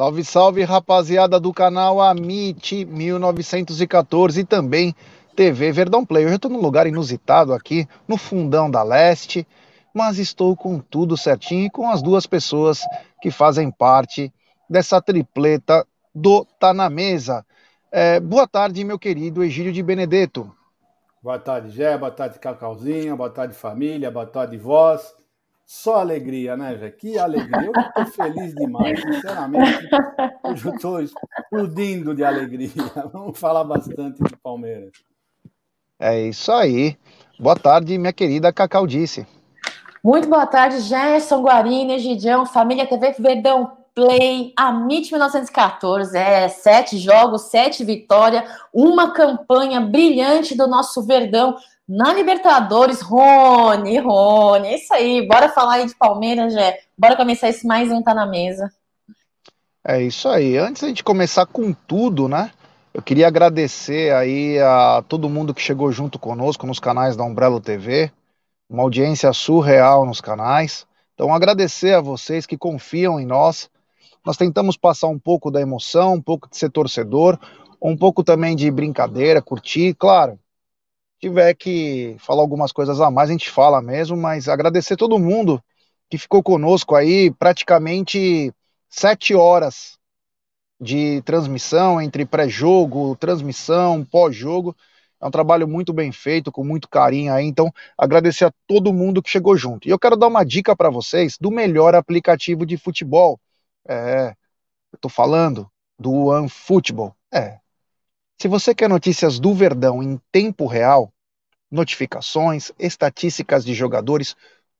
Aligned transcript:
Salve, 0.00 0.24
salve, 0.24 0.64
rapaziada 0.64 1.38
do 1.38 1.52
canal 1.52 2.00
Amit 2.00 2.86
1914 2.86 4.40
e 4.40 4.44
também 4.46 4.94
TV 5.36 5.70
Verdão 5.72 6.06
Play. 6.06 6.24
Hoje 6.24 6.32
eu 6.32 6.36
estou 6.36 6.50
num 6.50 6.62
lugar 6.62 6.86
inusitado 6.86 7.52
aqui, 7.52 7.86
no 8.08 8.16
fundão 8.16 8.70
da 8.70 8.82
leste, 8.82 9.46
mas 9.92 10.18
estou 10.18 10.56
com 10.56 10.78
tudo 10.78 11.18
certinho 11.18 11.66
e 11.66 11.70
com 11.70 11.90
as 11.90 12.00
duas 12.00 12.26
pessoas 12.26 12.80
que 13.20 13.30
fazem 13.30 13.70
parte 13.70 14.32
dessa 14.70 15.02
tripleta 15.02 15.86
do 16.14 16.46
Tá 16.58 16.72
na 16.72 16.88
Mesa. 16.88 17.44
É, 17.92 18.18
boa 18.18 18.48
tarde, 18.48 18.82
meu 18.82 18.98
querido 18.98 19.44
Egílio 19.44 19.70
de 19.70 19.82
Benedetto. 19.82 20.50
Boa 21.22 21.38
tarde, 21.38 21.72
Gé, 21.72 21.98
boa 21.98 22.10
tarde, 22.10 22.38
Cacauzinha, 22.38 23.14
boa 23.14 23.28
tarde, 23.28 23.52
família, 23.52 24.10
boa 24.10 24.24
tarde, 24.24 24.56
voz. 24.56 25.19
Só 25.72 26.00
alegria, 26.00 26.56
né, 26.56 26.76
Jé? 26.76 26.90
Que 26.90 27.16
alegria. 27.16 27.66
Eu 27.66 27.72
estou 27.80 28.06
feliz 28.06 28.52
demais, 28.56 29.00
sinceramente. 29.00 29.88
Hoje 30.42 30.66
eu 30.66 30.74
estou 30.74 31.00
explodindo 31.00 32.12
de 32.12 32.24
alegria. 32.24 32.72
Vamos 33.12 33.38
falar 33.38 33.62
bastante 33.62 34.20
de 34.20 34.36
Palmeiras. 34.42 34.90
É 35.96 36.22
isso 36.22 36.50
aí. 36.50 36.98
Boa 37.38 37.54
tarde, 37.54 37.96
minha 37.98 38.12
querida 38.12 38.52
Cacau 38.52 38.84
Disse. 38.84 39.24
Muito 40.02 40.28
boa 40.28 40.44
tarde, 40.44 40.80
Gerson 40.80 41.40
Guarini, 41.40 42.00
Gidião, 42.00 42.44
família 42.44 42.84
TV 42.84 43.14
Verdão 43.20 43.70
Play, 43.94 44.52
a 44.58 44.70
MIT 44.70 45.12
1914. 45.12 46.18
É, 46.18 46.48
sete 46.48 46.98
jogos, 46.98 47.42
sete 47.42 47.84
vitórias, 47.84 48.42
uma 48.74 49.12
campanha 49.12 49.80
brilhante 49.80 50.56
do 50.56 50.66
nosso 50.66 51.00
Verdão 51.06 51.56
na 51.90 52.14
Libertadores. 52.14 53.00
Rony, 53.00 53.98
Rony, 53.98 54.68
é 54.68 54.76
isso 54.76 54.94
aí. 54.94 55.26
Bora 55.26 55.48
falar 55.48 55.74
aí 55.74 55.86
de 55.86 55.96
Palmeiras, 55.96 56.52
Jé. 56.52 56.78
Bora 56.96 57.16
começar 57.16 57.48
esse 57.48 57.66
mais 57.66 57.90
um 57.90 58.00
Tá 58.00 58.14
na 58.14 58.26
Mesa. 58.26 58.70
É 59.84 60.00
isso 60.00 60.28
aí. 60.28 60.56
Antes 60.56 60.94
de 60.94 61.02
começar 61.02 61.46
com 61.46 61.72
tudo, 61.72 62.28
né? 62.28 62.52
Eu 62.94 63.02
queria 63.02 63.26
agradecer 63.26 64.14
aí 64.14 64.60
a 64.60 65.02
todo 65.08 65.28
mundo 65.28 65.52
que 65.52 65.60
chegou 65.60 65.90
junto 65.90 66.16
conosco 66.16 66.64
nos 66.64 66.78
canais 66.78 67.16
da 67.16 67.24
Umbrella 67.24 67.60
TV, 67.60 68.12
uma 68.68 68.84
audiência 68.84 69.32
surreal 69.32 70.06
nos 70.06 70.20
canais. 70.20 70.86
Então, 71.14 71.34
agradecer 71.34 71.94
a 71.94 72.00
vocês 72.00 72.46
que 72.46 72.56
confiam 72.56 73.18
em 73.18 73.26
nós. 73.26 73.68
Nós 74.24 74.36
tentamos 74.36 74.76
passar 74.76 75.08
um 75.08 75.18
pouco 75.18 75.50
da 75.50 75.60
emoção, 75.60 76.14
um 76.14 76.22
pouco 76.22 76.48
de 76.48 76.56
ser 76.56 76.70
torcedor, 76.70 77.38
um 77.82 77.96
pouco 77.96 78.22
também 78.22 78.54
de 78.54 78.70
brincadeira, 78.70 79.42
curtir. 79.42 79.94
Claro, 79.94 80.38
tiver 81.20 81.54
que 81.54 82.16
falar 82.18 82.40
algumas 82.40 82.72
coisas 82.72 83.00
a 83.00 83.10
mais, 83.10 83.28
a 83.28 83.32
gente 83.32 83.50
fala 83.50 83.82
mesmo, 83.82 84.16
mas 84.16 84.48
agradecer 84.48 84.96
todo 84.96 85.18
mundo 85.18 85.62
que 86.08 86.18
ficou 86.18 86.42
conosco 86.42 86.96
aí 86.96 87.30
praticamente 87.30 88.52
sete 88.88 89.34
horas 89.34 89.98
de 90.80 91.20
transmissão 91.22 92.00
entre 92.00 92.24
pré-jogo, 92.24 93.14
transmissão, 93.16 94.04
pós-jogo. 94.04 94.74
É 95.20 95.26
um 95.26 95.30
trabalho 95.30 95.68
muito 95.68 95.92
bem 95.92 96.10
feito, 96.10 96.50
com 96.50 96.64
muito 96.64 96.88
carinho 96.88 97.32
aí. 97.34 97.44
Então, 97.44 97.70
agradecer 97.96 98.46
a 98.46 98.52
todo 98.66 98.92
mundo 98.92 99.22
que 99.22 99.28
chegou 99.28 99.54
junto. 99.56 99.86
E 99.86 99.90
eu 99.90 99.98
quero 99.98 100.16
dar 100.16 100.28
uma 100.28 100.42
dica 100.42 100.74
para 100.74 100.88
vocês 100.88 101.36
do 101.38 101.50
melhor 101.50 101.94
aplicativo 101.94 102.64
de 102.64 102.78
futebol. 102.78 103.38
É, 103.86 104.34
eu 104.90 104.98
tô 104.98 105.10
falando 105.10 105.70
do 105.98 106.28
OneFootball. 106.28 107.14
É, 107.32 107.58
se 108.40 108.48
você 108.48 108.74
quer 108.74 108.88
notícias 108.88 109.38
do 109.38 109.52
Verdão 109.52 110.02
em 110.02 110.18
tempo 110.32 110.66
real, 110.66 111.12
notificações, 111.70 112.72
estatísticas 112.78 113.62
de 113.62 113.74
jogadores, 113.74 114.34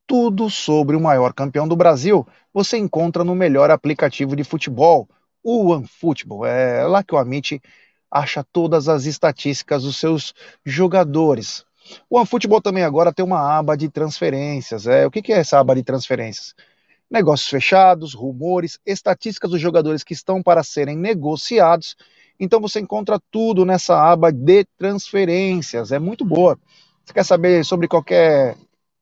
tudo 0.06 0.48
sobre 0.48 0.96
o 0.96 1.00
maior 1.00 1.34
campeão 1.34 1.68
do 1.68 1.76
Brasil, 1.76 2.26
você 2.54 2.78
encontra 2.78 3.22
no 3.22 3.34
melhor 3.34 3.70
aplicativo 3.70 4.34
de 4.34 4.44
futebol, 4.44 5.06
o 5.44 5.72
OneFootball. 5.72 6.46
É 6.46 6.86
lá 6.86 7.04
que 7.04 7.14
o 7.14 7.18
Amit 7.18 7.60
acha 8.10 8.42
todas 8.50 8.88
as 8.88 9.04
estatísticas 9.04 9.82
dos 9.82 9.98
seus 9.98 10.32
jogadores. 10.64 11.62
O 12.08 12.16
OneFootball 12.16 12.62
também 12.62 12.82
agora 12.82 13.12
tem 13.12 13.26
uma 13.26 13.58
aba 13.58 13.76
de 13.76 13.90
transferências. 13.90 14.86
É, 14.86 15.06
o 15.06 15.10
que 15.10 15.34
é 15.34 15.36
essa 15.36 15.60
aba 15.60 15.74
de 15.74 15.82
transferências? 15.82 16.54
Negócios 17.10 17.50
fechados, 17.50 18.14
rumores, 18.14 18.80
estatísticas 18.86 19.50
dos 19.50 19.60
jogadores 19.60 20.02
que 20.02 20.14
estão 20.14 20.42
para 20.42 20.62
serem 20.62 20.96
negociados 20.96 21.94
então 22.40 22.58
você 22.58 22.80
encontra 22.80 23.20
tudo 23.30 23.66
nessa 23.66 24.02
aba 24.02 24.32
de 24.32 24.64
transferências, 24.78 25.92
é 25.92 25.98
muito 25.98 26.24
boa. 26.24 26.58
Você 27.04 27.12
quer 27.12 27.24
saber 27.24 27.64
sobre 27.66 27.86
qualquer, 27.86 28.56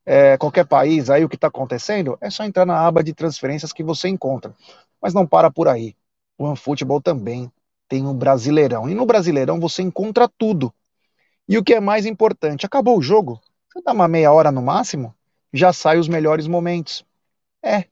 é, 0.05 0.37
qualquer 0.37 0.67
país 0.67 1.09
aí 1.09 1.25
o 1.25 1.29
que 1.29 1.37
está 1.37 1.47
acontecendo? 1.47 2.19
É 2.21 2.29
só 2.31 2.45
entrar 2.45 2.67
na 2.67 2.85
aba 2.85 3.03
de 3.03 3.15
transferências 3.15 3.73
que 3.73 3.85
você 3.85 4.09
encontra. 4.09 4.53
Mas 5.01 5.15
não 5.15 5.25
para 5.25 5.53
por 5.53 5.69
aí. 5.69 5.95
O 6.37 6.45
OneFootball 6.45 7.01
também 7.01 7.51
tem 7.89 8.05
o 8.05 8.11
um 8.11 8.15
Brasileirão. 8.15 8.89
E 8.89 8.95
no 8.95 9.07
Brasileirão 9.07 9.61
você 9.61 9.83
encontra 9.83 10.29
tudo. 10.29 10.75
E 11.49 11.57
o 11.57 11.63
que 11.63 11.75
é 11.75 11.81
mais 11.81 12.07
importante, 12.07 12.67
acabou 12.67 12.99
o 12.99 13.03
jogo, 13.03 13.41
você 13.73 13.81
dá 13.83 13.93
uma 13.93 14.09
meia 14.09 14.33
hora 14.33 14.51
no 14.51 14.61
máximo, 14.61 15.15
já 15.53 15.73
sai 15.73 15.99
os 15.99 16.09
melhores 16.09 16.47
momentos. 16.47 17.05
É. 17.63 17.85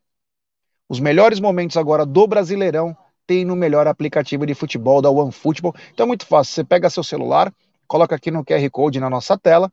Os 0.88 0.98
melhores 0.98 1.38
momentos 1.38 1.76
agora 1.76 2.04
do 2.04 2.26
Brasileirão 2.26 2.96
tem 3.26 3.44
no 3.44 3.56
melhor 3.56 3.86
aplicativo 3.86 4.46
de 4.46 4.54
futebol 4.54 5.02
da 5.02 5.10
OneFootball. 5.10 5.74
Então 5.92 6.04
é 6.04 6.06
muito 6.06 6.26
fácil. 6.26 6.54
Você 6.54 6.64
pega 6.64 6.88
seu 6.88 7.02
celular, 7.02 7.52
coloca 7.86 8.14
aqui 8.14 8.30
no 8.30 8.44
QR 8.44 8.70
Code 8.70 9.00
na 9.00 9.10
nossa 9.10 9.36
tela. 9.36 9.72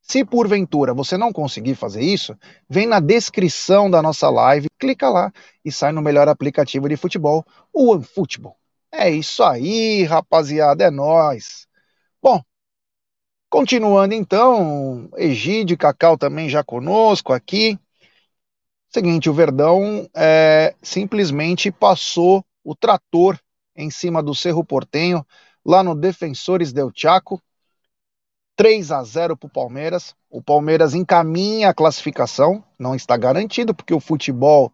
Se 0.00 0.24
porventura 0.24 0.94
você 0.94 1.16
não 1.16 1.32
conseguir 1.32 1.74
fazer 1.74 2.02
isso, 2.02 2.36
vem 2.70 2.86
na 2.86 3.00
descrição 3.00 3.90
da 3.90 4.00
nossa 4.00 4.30
live, 4.30 4.68
clica 4.78 5.08
lá 5.08 5.32
e 5.64 5.72
sai 5.72 5.90
no 5.90 6.00
melhor 6.00 6.28
aplicativo 6.28 6.88
de 6.88 6.96
futebol, 6.96 7.44
o 7.72 7.90
OneFootball. 7.90 8.56
É 8.92 9.10
isso 9.10 9.42
aí, 9.42 10.04
rapaziada, 10.04 10.84
é 10.84 10.90
nós. 10.90 11.66
Bom, 12.22 12.40
continuando 13.50 14.14
então, 14.14 15.10
Egídio 15.16 15.76
Cacau 15.76 16.16
também 16.16 16.48
já 16.48 16.62
conosco 16.62 17.32
aqui. 17.32 17.78
Seguinte, 18.96 19.28
o 19.28 19.34
Verdão 19.34 20.08
é, 20.16 20.74
simplesmente 20.80 21.70
passou 21.70 22.42
o 22.64 22.74
trator 22.74 23.38
em 23.76 23.90
cima 23.90 24.22
do 24.22 24.34
Cerro 24.34 24.64
Portenho, 24.64 25.22
lá 25.62 25.82
no 25.82 25.94
Defensores 25.94 26.72
del 26.72 26.90
Chaco. 26.94 27.38
3 28.56 28.90
a 28.90 29.04
0 29.04 29.36
para 29.36 29.48
o 29.48 29.50
Palmeiras. 29.50 30.16
O 30.30 30.42
Palmeiras 30.42 30.94
encaminha 30.94 31.68
a 31.68 31.74
classificação, 31.74 32.64
não 32.78 32.94
está 32.94 33.18
garantido, 33.18 33.74
porque 33.74 33.92
o 33.92 34.00
futebol 34.00 34.72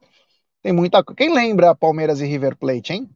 tem 0.63 0.73
muita. 0.73 1.03
Quem 1.03 1.35
lembra 1.35 1.75
Palmeiras 1.75 2.21
e 2.21 2.25
River 2.25 2.57
Plate, 2.57 2.93
hein? 2.93 3.11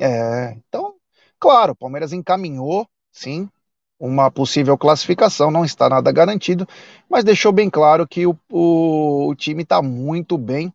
É, 0.00 0.54
então, 0.54 0.96
claro, 1.38 1.70
o 1.70 1.76
Palmeiras 1.76 2.12
encaminhou, 2.12 2.84
sim, 3.12 3.48
uma 4.02 4.32
possível 4.32 4.76
classificação, 4.76 5.48
não 5.48 5.64
está 5.64 5.88
nada 5.88 6.10
garantido, 6.10 6.66
mas 7.08 7.22
deixou 7.22 7.52
bem 7.52 7.70
claro 7.70 8.04
que 8.04 8.26
o, 8.26 8.36
o, 8.50 9.28
o 9.28 9.34
time 9.36 9.62
está 9.62 9.80
muito 9.80 10.36
bem. 10.36 10.74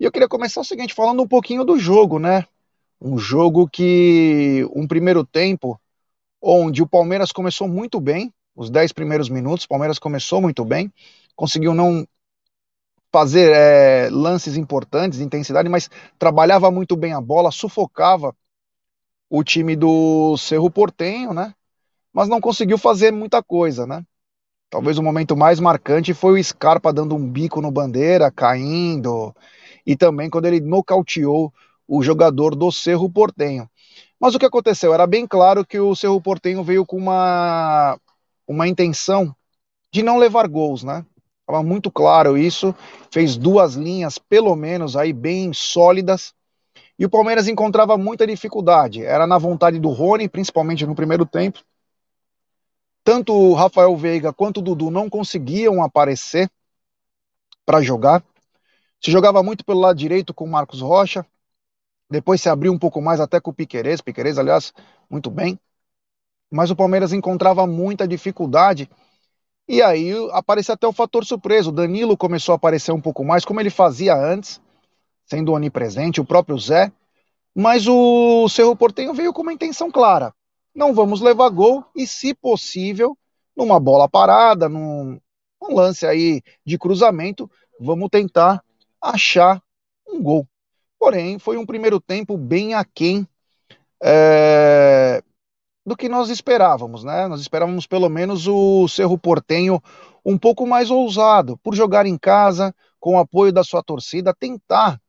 E 0.00 0.04
eu 0.04 0.10
queria 0.10 0.28
começar 0.28 0.62
o 0.62 0.64
seguinte, 0.64 0.92
falando 0.92 1.22
um 1.22 1.28
pouquinho 1.28 1.64
do 1.64 1.78
jogo, 1.78 2.18
né? 2.18 2.44
Um 3.00 3.18
jogo 3.18 3.68
que, 3.68 4.68
um 4.74 4.84
primeiro 4.84 5.24
tempo, 5.24 5.80
onde 6.42 6.82
o 6.82 6.88
Palmeiras 6.88 7.30
começou 7.30 7.68
muito 7.68 8.00
bem, 8.00 8.34
os 8.56 8.68
10 8.68 8.92
primeiros 8.92 9.28
minutos, 9.28 9.64
o 9.64 9.68
Palmeiras 9.68 10.00
começou 10.00 10.42
muito 10.42 10.64
bem, 10.64 10.92
conseguiu 11.36 11.72
não 11.72 12.04
fazer 13.12 13.52
é, 13.54 14.10
lances 14.10 14.56
importantes, 14.56 15.20
intensidade, 15.20 15.68
mas 15.68 15.88
trabalhava 16.18 16.68
muito 16.72 16.96
bem 16.96 17.12
a 17.12 17.20
bola, 17.20 17.52
sufocava 17.52 18.34
o 19.30 19.44
time 19.44 19.76
do 19.76 20.36
Cerro 20.36 20.68
Portenho, 20.68 21.32
né? 21.32 21.54
Mas 22.16 22.30
não 22.30 22.40
conseguiu 22.40 22.78
fazer 22.78 23.12
muita 23.12 23.42
coisa, 23.42 23.86
né? 23.86 24.02
Talvez 24.70 24.96
o 24.96 25.02
momento 25.02 25.36
mais 25.36 25.60
marcante 25.60 26.14
foi 26.14 26.40
o 26.40 26.42
Scarpa 26.42 26.90
dando 26.90 27.14
um 27.14 27.30
bico 27.30 27.60
no 27.60 27.70
bandeira, 27.70 28.30
caindo, 28.30 29.36
e 29.84 29.94
também 29.94 30.30
quando 30.30 30.46
ele 30.46 30.58
nocauteou 30.58 31.52
o 31.86 32.02
jogador 32.02 32.54
do 32.54 32.72
Cerro 32.72 33.10
Portenho. 33.10 33.68
Mas 34.18 34.34
o 34.34 34.38
que 34.38 34.46
aconteceu? 34.46 34.94
Era 34.94 35.06
bem 35.06 35.26
claro 35.26 35.62
que 35.62 35.78
o 35.78 35.94
Cerro 35.94 36.18
Portenho 36.18 36.64
veio 36.64 36.86
com 36.86 36.96
uma, 36.96 38.00
uma 38.48 38.66
intenção 38.66 39.36
de 39.92 40.02
não 40.02 40.16
levar 40.16 40.48
gols, 40.48 40.82
né? 40.82 41.04
Estava 41.40 41.62
muito 41.62 41.90
claro 41.90 42.38
isso, 42.38 42.74
fez 43.10 43.36
duas 43.36 43.74
linhas, 43.74 44.16
pelo 44.16 44.56
menos, 44.56 44.96
aí 44.96 45.12
bem 45.12 45.52
sólidas, 45.52 46.32
e 46.98 47.04
o 47.04 47.10
Palmeiras 47.10 47.46
encontrava 47.46 47.98
muita 47.98 48.26
dificuldade. 48.26 49.04
Era 49.04 49.26
na 49.26 49.36
vontade 49.36 49.78
do 49.78 49.90
Rony, 49.90 50.30
principalmente 50.30 50.86
no 50.86 50.94
primeiro 50.94 51.26
tempo, 51.26 51.60
tanto 53.06 53.32
o 53.32 53.54
Rafael 53.54 53.96
Veiga 53.96 54.32
quanto 54.32 54.58
o 54.58 54.62
Dudu 54.62 54.90
não 54.90 55.08
conseguiam 55.08 55.80
aparecer 55.80 56.50
para 57.64 57.80
jogar. 57.80 58.20
Se 59.00 59.12
jogava 59.12 59.44
muito 59.44 59.64
pelo 59.64 59.78
lado 59.78 59.96
direito 59.96 60.34
com 60.34 60.44
o 60.44 60.50
Marcos 60.50 60.80
Rocha. 60.80 61.24
Depois 62.10 62.42
se 62.42 62.48
abriu 62.48 62.72
um 62.72 62.78
pouco 62.78 63.00
mais 63.00 63.20
até 63.20 63.40
com 63.40 63.52
o 63.52 63.54
Piquerez. 63.54 64.00
Piquerez, 64.00 64.38
aliás, 64.38 64.74
muito 65.08 65.30
bem. 65.30 65.56
Mas 66.50 66.68
o 66.72 66.74
Palmeiras 66.74 67.12
encontrava 67.12 67.64
muita 67.64 68.08
dificuldade. 68.08 68.90
E 69.68 69.80
aí 69.80 70.12
apareceu 70.32 70.74
até 70.74 70.88
o 70.88 70.92
fator 70.92 71.24
surpresa. 71.24 71.68
O 71.68 71.72
Danilo 71.72 72.16
começou 72.16 72.54
a 72.54 72.56
aparecer 72.56 72.90
um 72.90 73.00
pouco 73.00 73.24
mais, 73.24 73.44
como 73.44 73.60
ele 73.60 73.70
fazia 73.70 74.16
antes, 74.16 74.60
sendo 75.26 75.52
onipresente. 75.52 76.20
O 76.20 76.24
próprio 76.24 76.58
Zé. 76.58 76.90
Mas 77.54 77.86
o 77.86 78.48
Cerro 78.48 78.74
Portenho 78.74 79.14
veio 79.14 79.32
com 79.32 79.42
uma 79.42 79.52
intenção 79.52 79.92
clara: 79.92 80.34
não 80.76 80.92
vamos 80.92 81.22
levar 81.22 81.48
gol 81.48 81.84
e, 81.96 82.06
se 82.06 82.34
possível, 82.34 83.16
numa 83.56 83.80
bola 83.80 84.06
parada, 84.08 84.68
num, 84.68 85.18
um 85.62 85.74
lance 85.74 86.06
aí 86.06 86.42
de 86.64 86.78
cruzamento, 86.78 87.50
vamos 87.80 88.10
tentar 88.10 88.62
achar 89.00 89.62
um 90.06 90.22
gol. 90.22 90.46
Porém, 90.98 91.38
foi 91.38 91.56
um 91.56 91.64
primeiro 91.64 91.98
tempo 91.98 92.36
bem 92.36 92.74
aquém 92.74 93.26
é, 94.02 95.22
do 95.84 95.96
que 95.96 96.08
nós 96.08 96.28
esperávamos, 96.28 97.04
né? 97.04 97.26
Nós 97.26 97.40
esperávamos 97.40 97.86
pelo 97.86 98.08
menos 98.10 98.46
o 98.46 98.86
Cerro 98.86 99.18
Portenho 99.18 99.82
um 100.24 100.36
pouco 100.36 100.66
mais 100.66 100.90
ousado, 100.90 101.56
por 101.58 101.74
jogar 101.74 102.04
em 102.04 102.18
casa, 102.18 102.74
com 103.00 103.14
o 103.14 103.18
apoio 103.18 103.52
da 103.52 103.64
sua 103.64 103.82
torcida, 103.82 104.34
tentar 104.34 105.00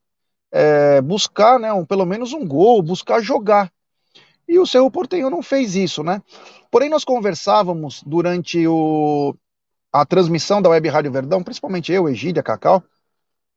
é, 0.51 1.01
buscar, 1.01 1.59
né, 1.59 1.73
um, 1.73 1.85
pelo 1.85 2.05
menos 2.05 2.31
um 2.31 2.47
gol, 2.47 2.81
buscar 2.81 3.19
jogar. 3.21 3.71
E 4.47 4.57
o 4.59 4.65
Cerro 4.65 4.89
Portenho 4.89 5.29
não 5.29 5.41
fez 5.41 5.75
isso, 5.75 6.03
né? 6.03 6.21
Porém, 6.71 6.89
nós 6.89 7.03
conversávamos 7.03 8.01
durante 8.05 8.65
o, 8.67 9.35
a 9.91 10.05
transmissão 10.05 10.61
da 10.61 10.69
Web 10.69 10.87
Rádio 10.87 11.11
Verdão, 11.11 11.43
principalmente 11.43 11.91
eu, 11.91 12.07
Egídia, 12.07 12.43
Cacau, 12.43 12.81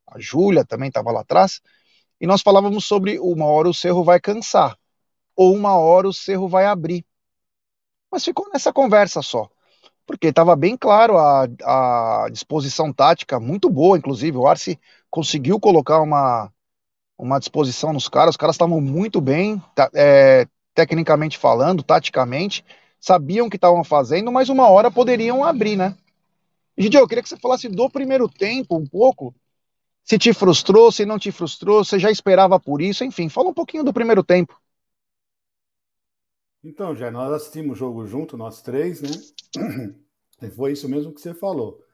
a 0.07 0.19
Júlia 0.19 0.65
também 0.65 0.89
estava 0.89 1.13
lá 1.13 1.21
atrás, 1.21 1.61
e 2.21 2.27
nós 2.27 2.43
falávamos 2.43 2.85
sobre 2.85 3.19
uma 3.21 3.47
hora 3.47 3.69
o 3.69 3.75
Cerro 3.75 4.03
vai 4.03 4.21
cansar, 4.21 4.77
ou 5.37 5.55
uma 5.55 5.77
hora 5.77 6.09
o 6.09 6.13
Cerro 6.13 6.49
vai 6.49 6.67
abrir. 6.67 7.05
Mas 8.11 8.25
ficou 8.25 8.49
nessa 8.53 8.73
conversa 8.73 9.23
só, 9.23 9.49
porque 10.05 10.27
estava 10.27 10.57
bem 10.57 10.77
claro 10.77 11.17
a, 11.17 11.47
a 12.25 12.29
disposição 12.31 12.93
tática, 12.93 13.39
muito 13.39 13.71
boa, 13.71 13.97
inclusive, 13.97 14.37
o 14.37 14.47
Arce 14.47 14.79
conseguiu 15.09 15.61
colocar 15.61 16.01
uma, 16.01 16.53
uma 17.17 17.39
disposição 17.39 17.93
nos 17.93 18.09
caras, 18.09 18.31
os 18.31 18.37
caras 18.37 18.55
estavam 18.55 18.81
muito 18.81 19.21
bem, 19.21 19.63
é, 19.95 20.47
tecnicamente 20.75 21.39
falando, 21.39 21.83
taticamente, 21.83 22.65
sabiam 22.99 23.47
o 23.47 23.51
que 23.51 23.57
estavam 23.57 23.83
fazendo, 23.83 24.31
mas 24.31 24.49
uma 24.49 24.69
hora 24.69 24.91
poderiam 24.91 25.45
abrir, 25.45 25.77
né? 25.77 25.97
Gidio, 26.77 27.01
eu 27.01 27.09
queria 27.09 27.23
que 27.23 27.29
você 27.29 27.37
falasse 27.37 27.69
do 27.69 27.91
primeiro 27.91 28.29
tempo 28.29 28.77
um 28.77 28.87
pouco. 28.87 29.35
Se 30.05 30.19
te 30.19 30.33
frustrou, 30.33 30.91
se 30.91 31.05
não 31.05 31.19
te 31.19 31.31
frustrou, 31.31 31.85
você 31.85 31.99
já 31.99 32.11
esperava 32.11 32.59
por 32.59 32.81
isso, 32.81 33.05
enfim, 33.05 33.29
fala 33.29 33.51
um 33.51 33.55
pouquinho 33.55 33.85
do 33.85 33.93
primeiro 33.93 34.25
tempo. 34.25 34.59
Então, 36.63 36.95
já 36.95 37.11
nós 37.11 37.33
assistimos 37.33 37.73
o 37.73 37.79
jogo 37.79 38.07
junto, 38.07 38.37
nós 38.37 38.61
três, 38.61 39.01
né? 39.01 39.11
Foi 40.57 40.73
isso 40.73 40.89
mesmo 40.89 41.13
que 41.13 41.21
você 41.21 41.35
falou. 41.35 41.85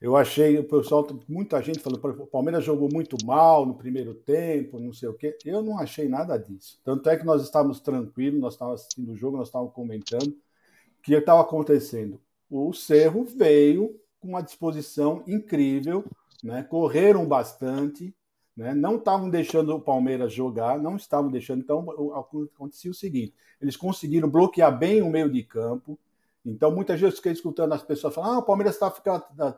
Eu 0.00 0.16
achei, 0.16 0.56
o 0.58 0.64
pessoal, 0.64 1.06
muita 1.28 1.60
gente 1.60 1.80
falou, 1.80 1.98
o 1.98 2.26
Palmeiras 2.26 2.64
jogou 2.64 2.88
muito 2.92 3.16
mal 3.24 3.66
no 3.66 3.74
primeiro 3.74 4.14
tempo, 4.14 4.78
não 4.78 4.92
sei 4.92 5.08
o 5.08 5.14
quê. 5.14 5.36
Eu 5.44 5.60
não 5.60 5.78
achei 5.78 6.08
nada 6.08 6.36
disso. 6.36 6.80
Tanto 6.84 7.08
é 7.10 7.16
que 7.16 7.26
nós 7.26 7.42
estávamos 7.42 7.80
tranquilos, 7.80 8.40
nós 8.40 8.54
estávamos 8.54 8.82
assistindo 8.82 9.10
o 9.10 9.16
jogo, 9.16 9.36
nós 9.36 9.48
estávamos 9.48 9.74
comentando. 9.74 10.28
O 10.28 11.02
que 11.02 11.14
estava 11.14 11.40
acontecendo? 11.40 12.20
O 12.48 12.72
Cerro 12.72 13.24
veio 13.24 14.00
com 14.20 14.28
uma 14.28 14.42
disposição 14.42 15.22
incrível, 15.26 16.04
né? 16.44 16.62
correram 16.62 17.26
bastante, 17.26 18.14
né? 18.56 18.74
não 18.74 18.96
estavam 18.96 19.28
deixando 19.28 19.74
o 19.74 19.80
Palmeiras 19.80 20.32
jogar, 20.32 20.78
não 20.78 20.96
estavam 20.96 21.30
deixando. 21.30 21.60
Então, 21.60 22.14
acontecia 22.14 22.90
o 22.90 22.94
seguinte: 22.94 23.34
eles 23.60 23.76
conseguiram 23.76 24.28
bloquear 24.28 24.76
bem 24.76 25.02
o 25.02 25.10
meio 25.10 25.30
de 25.30 25.42
campo. 25.42 25.98
Então, 26.44 26.70
muitas 26.70 27.00
vezes 27.00 27.14
eu 27.14 27.16
fiquei 27.16 27.32
escutando 27.32 27.72
as 27.72 27.82
pessoas 27.82 28.14
falar: 28.14 28.34
ah, 28.34 28.38
o 28.38 28.42
Palmeiras 28.42 28.74
está 28.74 28.90
tá, 28.90 29.20
tá, 29.20 29.56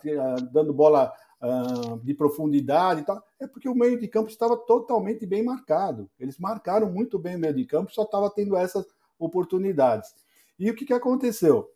dando 0.53 0.73
bola 0.73 1.13
uh, 1.43 1.99
de 1.99 2.15
profundidade 2.15 3.01
e 3.01 3.05
tal. 3.05 3.23
É 3.39 3.47
porque 3.47 3.69
o 3.69 3.75
meio 3.75 3.99
de 4.01 4.09
campo 4.09 4.31
estava 4.31 4.57
totalmente 4.57 5.27
bem 5.27 5.43
marcado. 5.43 6.11
Eles 6.19 6.39
marcaram 6.39 6.91
muito 6.91 7.19
bem 7.19 7.37
o 7.37 7.39
meio 7.39 7.55
de 7.55 7.65
campo, 7.65 7.93
só 7.93 8.03
estava 8.03 8.31
tendo 8.31 8.57
essas 8.57 8.87
oportunidades. 9.19 10.15
E 10.59 10.71
o 10.71 10.75
que, 10.75 10.85
que 10.85 10.95
aconteceu? 10.95 11.71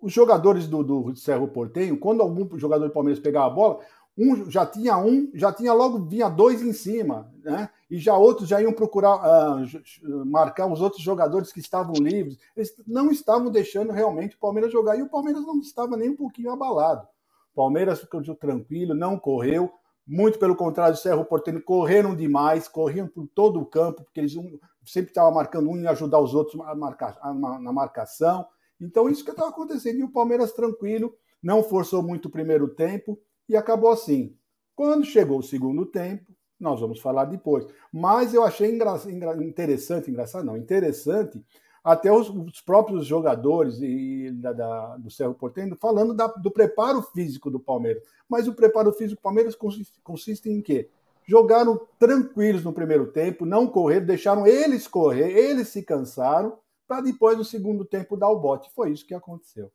os 0.00 0.12
jogadores 0.12 0.66
do, 0.66 0.82
do 0.82 1.14
Cerro 1.14 1.48
Portenho, 1.48 1.98
quando 1.98 2.22
algum 2.22 2.58
jogador 2.58 2.88
do 2.88 2.92
Palmeiras 2.92 3.22
pegava 3.22 3.46
a 3.46 3.50
bola, 3.50 3.80
um 4.20 4.50
já 4.50 4.66
tinha 4.66 4.98
um, 4.98 5.30
já 5.32 5.50
tinha 5.50 5.72
logo 5.72 6.04
vinha 6.04 6.28
dois 6.28 6.60
em 6.60 6.74
cima, 6.74 7.32
né? 7.42 7.70
E 7.90 7.98
já 7.98 8.14
outros 8.16 8.46
já 8.46 8.60
iam 8.60 8.72
procurar 8.72 9.16
uh, 9.16 10.26
marcar 10.26 10.70
os 10.70 10.82
outros 10.82 11.02
jogadores 11.02 11.50
que 11.50 11.58
estavam 11.58 11.94
livres. 11.94 12.38
Eles 12.54 12.74
não 12.86 13.10
estavam 13.10 13.50
deixando 13.50 13.92
realmente 13.92 14.36
o 14.36 14.38
Palmeiras 14.38 14.70
jogar 14.70 14.96
e 14.96 15.02
o 15.02 15.08
Palmeiras 15.08 15.42
não 15.46 15.58
estava 15.58 15.96
nem 15.96 16.10
um 16.10 16.16
pouquinho 16.16 16.52
abalado. 16.52 17.08
O 17.52 17.56
Palmeiras 17.56 18.00
ficou 18.00 18.22
tranquilo, 18.36 18.94
não 18.94 19.18
correu. 19.18 19.72
Muito 20.06 20.38
pelo 20.38 20.54
contrário, 20.54 20.94
o 20.94 20.98
Cerro 20.98 21.24
Portenho 21.24 21.62
correram 21.62 22.14
demais, 22.14 22.68
corriam 22.68 23.08
por 23.08 23.26
todo 23.34 23.58
o 23.58 23.66
campo, 23.66 24.04
porque 24.04 24.20
eles 24.20 24.36
um, 24.36 24.58
sempre 24.84 25.10
estavam 25.10 25.32
marcando 25.32 25.70
um 25.70 25.78
e 25.78 25.86
ajudar 25.86 26.20
os 26.20 26.34
outros 26.34 26.60
a 26.60 26.74
marcar, 26.74 27.18
a, 27.22 27.32
na 27.32 27.72
marcação. 27.72 28.46
Então, 28.78 29.08
isso 29.08 29.24
que 29.24 29.30
estava 29.30 29.48
acontecendo. 29.48 29.98
E 29.98 30.04
o 30.04 30.12
Palmeiras 30.12 30.52
tranquilo, 30.52 31.14
não 31.42 31.62
forçou 31.62 32.02
muito 32.02 32.26
o 32.26 32.30
primeiro 32.30 32.68
tempo 32.68 33.18
e 33.50 33.56
acabou 33.56 33.90
assim. 33.90 34.34
Quando 34.76 35.04
chegou 35.04 35.40
o 35.40 35.42
segundo 35.42 35.84
tempo, 35.84 36.32
nós 36.58 36.80
vamos 36.80 37.00
falar 37.00 37.24
depois. 37.24 37.66
Mas 37.92 38.32
eu 38.32 38.44
achei 38.44 38.70
engra 38.70 38.96
interessante, 39.42 40.10
engraçado 40.10 40.44
não, 40.44 40.56
interessante, 40.56 41.44
até 41.82 42.12
os, 42.12 42.30
os 42.30 42.60
próprios 42.60 43.06
jogadores 43.06 43.80
e, 43.80 44.30
da, 44.32 44.52
da, 44.52 44.96
do 44.98 45.10
Cerro 45.10 45.34
Porteño 45.34 45.76
falando 45.76 46.14
da, 46.14 46.28
do 46.28 46.50
preparo 46.50 47.02
físico 47.02 47.50
do 47.50 47.58
Palmeiras. 47.58 48.02
Mas 48.28 48.46
o 48.46 48.54
preparo 48.54 48.92
físico 48.92 49.20
do 49.20 49.24
Palmeiras 49.24 49.56
consiste, 49.56 50.00
consiste 50.02 50.48
em 50.48 50.62
quê? 50.62 50.88
Jogaram 51.26 51.80
tranquilos 51.98 52.62
no 52.62 52.72
primeiro 52.72 53.10
tempo, 53.10 53.44
não 53.44 53.66
correram, 53.66 54.06
deixaram 54.06 54.46
eles 54.46 54.86
correr, 54.86 55.30
eles 55.36 55.68
se 55.68 55.82
cansaram 55.82 56.56
para 56.86 57.00
depois, 57.00 57.36
no 57.36 57.44
segundo 57.44 57.84
tempo, 57.84 58.16
dar 58.16 58.28
o 58.28 58.38
bote. 58.38 58.70
Foi 58.74 58.90
isso 58.90 59.06
que 59.06 59.14
aconteceu. 59.14 59.70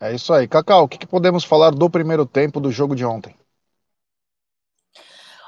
É 0.00 0.14
isso 0.14 0.32
aí. 0.32 0.48
Cacau, 0.48 0.84
o 0.84 0.88
que, 0.88 0.96
que 0.96 1.06
podemos 1.06 1.44
falar 1.44 1.70
do 1.72 1.90
primeiro 1.90 2.24
tempo 2.24 2.58
do 2.58 2.72
jogo 2.72 2.96
de 2.96 3.04
ontem? 3.04 3.36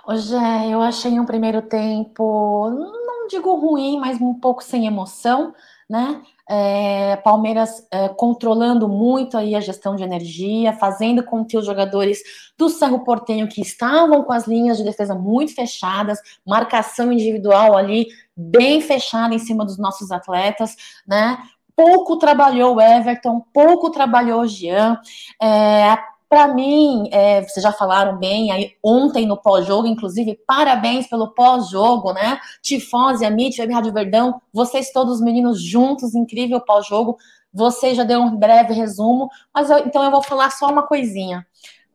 Hoje 0.06 0.34
eu 0.70 0.82
achei 0.82 1.18
um 1.18 1.24
primeiro 1.24 1.62
tempo, 1.62 2.68
não 2.68 3.26
digo 3.28 3.54
ruim, 3.54 3.98
mas 3.98 4.20
um 4.20 4.34
pouco 4.34 4.62
sem 4.62 4.86
emoção, 4.86 5.54
né? 5.88 6.20
É, 6.50 7.16
Palmeiras 7.16 7.86
é, 7.90 8.08
controlando 8.08 8.88
muito 8.88 9.38
aí 9.38 9.54
a 9.54 9.60
gestão 9.60 9.94
de 9.94 10.02
energia, 10.02 10.72
fazendo 10.72 11.22
com 11.22 11.44
que 11.44 11.56
os 11.56 11.64
jogadores 11.64 12.20
do 12.58 12.68
Cerro 12.68 13.04
Portenho 13.04 13.48
que 13.48 13.62
estavam 13.62 14.24
com 14.24 14.32
as 14.32 14.46
linhas 14.46 14.76
de 14.76 14.84
defesa 14.84 15.14
muito 15.14 15.54
fechadas, 15.54 16.18
marcação 16.44 17.12
individual 17.12 17.76
ali 17.76 18.08
bem 18.36 18.80
fechada 18.80 19.34
em 19.34 19.38
cima 19.38 19.64
dos 19.64 19.78
nossos 19.78 20.10
atletas, 20.10 20.76
né? 21.06 21.38
Pouco 21.82 22.16
trabalhou 22.16 22.76
o 22.76 22.80
Everton, 22.80 23.44
pouco 23.52 23.90
trabalhou 23.90 24.42
o 24.42 24.46
Jean. 24.46 25.00
É, 25.42 25.98
para 26.28 26.46
mim, 26.46 27.08
é, 27.10 27.42
vocês 27.42 27.60
já 27.60 27.72
falaram 27.72 28.18
bem 28.18 28.52
aí 28.52 28.76
ontem 28.80 29.26
no 29.26 29.36
pós-jogo, 29.36 29.88
inclusive, 29.88 30.38
parabéns 30.46 31.08
pelo 31.08 31.34
pós-jogo, 31.34 32.12
né? 32.12 32.38
Tifose, 32.62 33.26
Amit, 33.26 33.60
Web 33.60 33.72
Rádio 33.72 33.92
Verdão, 33.92 34.40
vocês 34.52 34.92
todos 34.92 35.20
meninos 35.20 35.60
juntos, 35.60 36.14
incrível 36.14 36.60
pós-jogo. 36.60 37.16
Você 37.52 37.96
já 37.96 38.04
deu 38.04 38.20
um 38.20 38.36
breve 38.36 38.72
resumo, 38.72 39.28
mas 39.52 39.68
eu, 39.68 39.78
então 39.78 40.04
eu 40.04 40.10
vou 40.12 40.22
falar 40.22 40.52
só 40.52 40.68
uma 40.68 40.86
coisinha. 40.86 41.44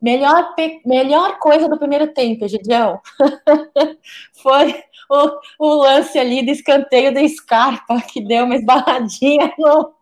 Melhor, 0.02 0.54
melhor 0.86 1.40
coisa 1.40 1.68
do 1.68 1.78
primeiro 1.78 2.14
tempo, 2.14 2.48
Gidião, 2.48 3.00
foi 4.42 4.84
o, 5.10 5.40
o 5.60 5.74
lance 5.82 6.20
ali 6.20 6.46
do 6.46 6.52
escanteio 6.52 7.14
da 7.14 7.28
Scarpa, 7.28 8.00
que 8.02 8.22
deu 8.22 8.46
uma 8.46 8.56
esbarradinha 8.56 9.52
no 9.58 9.94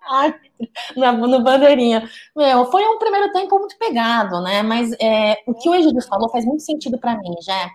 árbitro, 1.04 1.28
no 1.28 1.44
bandeirinha. 1.44 2.10
Meu, 2.36 2.66
foi 2.66 2.84
um 2.86 2.98
primeiro 2.98 3.32
tempo 3.32 3.58
muito 3.60 3.78
pegado, 3.78 4.42
né? 4.42 4.62
Mas 4.62 4.92
é, 5.00 5.38
o 5.46 5.54
que 5.54 5.70
o 5.70 5.76
Egídio 5.76 6.02
falou 6.02 6.30
faz 6.30 6.46
muito 6.46 6.64
sentido 6.64 6.98
para 6.98 7.18
mim, 7.18 7.34
já. 7.42 7.70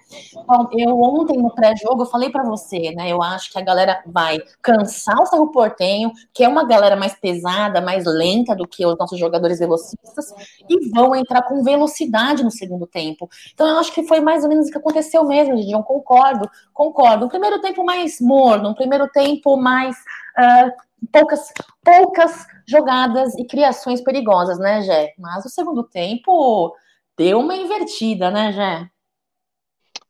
Eu 0.73 1.01
ontem 1.01 1.39
no 1.39 1.55
pré-jogo 1.55 2.03
eu 2.03 2.07
falei 2.07 2.31
para 2.31 2.45
você, 2.45 2.93
né? 2.93 3.11
Eu 3.11 3.23
acho 3.23 3.51
que 3.53 3.59
a 3.59 3.63
galera 3.63 4.03
vai 4.07 4.39
cansar 4.63 5.21
o 5.21 5.27
Cerro 5.27 5.51
Portenho, 5.51 6.13
que 6.33 6.45
é 6.45 6.49
uma 6.49 6.65
galera 6.65 6.97
mais 6.97 7.15
pesada, 7.15 7.81
mais 7.81 8.05
lenta 8.07 8.55
do 8.55 8.67
que 8.67 8.85
os 8.85 8.97
nossos 8.99 9.19
jogadores 9.19 9.59
velocistas, 9.59 10.33
e 10.69 10.91
vão 10.91 11.15
entrar 11.15 11.43
com 11.43 11.63
velocidade 11.63 12.43
no 12.43 12.51
segundo 12.51 12.87
tempo. 12.87 13.29
Então 13.53 13.67
eu 13.67 13.79
acho 13.79 13.93
que 13.93 14.07
foi 14.07 14.21
mais 14.21 14.43
ou 14.43 14.49
menos 14.49 14.69
o 14.69 14.71
que 14.71 14.79
aconteceu 14.79 15.25
mesmo, 15.25 15.57
Gideon. 15.57 15.83
Concordo, 15.83 16.49
concordo. 16.73 17.27
Um 17.27 17.29
primeiro 17.29 17.61
tempo 17.61 17.85
mais 17.85 18.21
morno, 18.21 18.71
um 18.71 18.75
primeiro 18.75 19.09
tempo 19.09 19.57
mais. 19.57 19.97
Uh, 20.39 20.90
poucas, 21.12 21.52
poucas 21.85 22.47
jogadas 22.66 23.35
e 23.37 23.45
criações 23.47 24.00
perigosas, 24.00 24.59
né, 24.59 24.83
Jé? 24.83 25.14
Mas 25.19 25.45
o 25.45 25.49
segundo 25.49 25.83
tempo 25.85 26.75
deu 27.16 27.40
uma 27.40 27.54
invertida, 27.54 28.30
né, 28.30 28.52
Jé? 28.52 28.90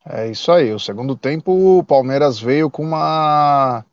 É 0.04 0.28
isso 0.28 0.50
aí. 0.50 0.73
O 0.73 0.78
segundo 0.78 1.14
tempo, 1.16 1.78
o 1.78 1.85
Palmeiras 1.85 2.38
veio 2.38 2.70
com 2.70 2.82
uma 2.82 3.85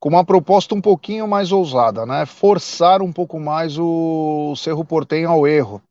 com 0.00 0.08
uma 0.08 0.24
proposta 0.24 0.76
um 0.76 0.80
pouquinho 0.80 1.26
mais 1.26 1.50
ousada, 1.50 2.06
né? 2.06 2.24
Forçar 2.24 3.02
um 3.02 3.12
pouco 3.12 3.40
mais 3.40 3.76
o 3.78 4.54
Cerro 4.56 4.84
Portenho 4.84 5.28
ao 5.28 5.46
erro. 5.46 5.82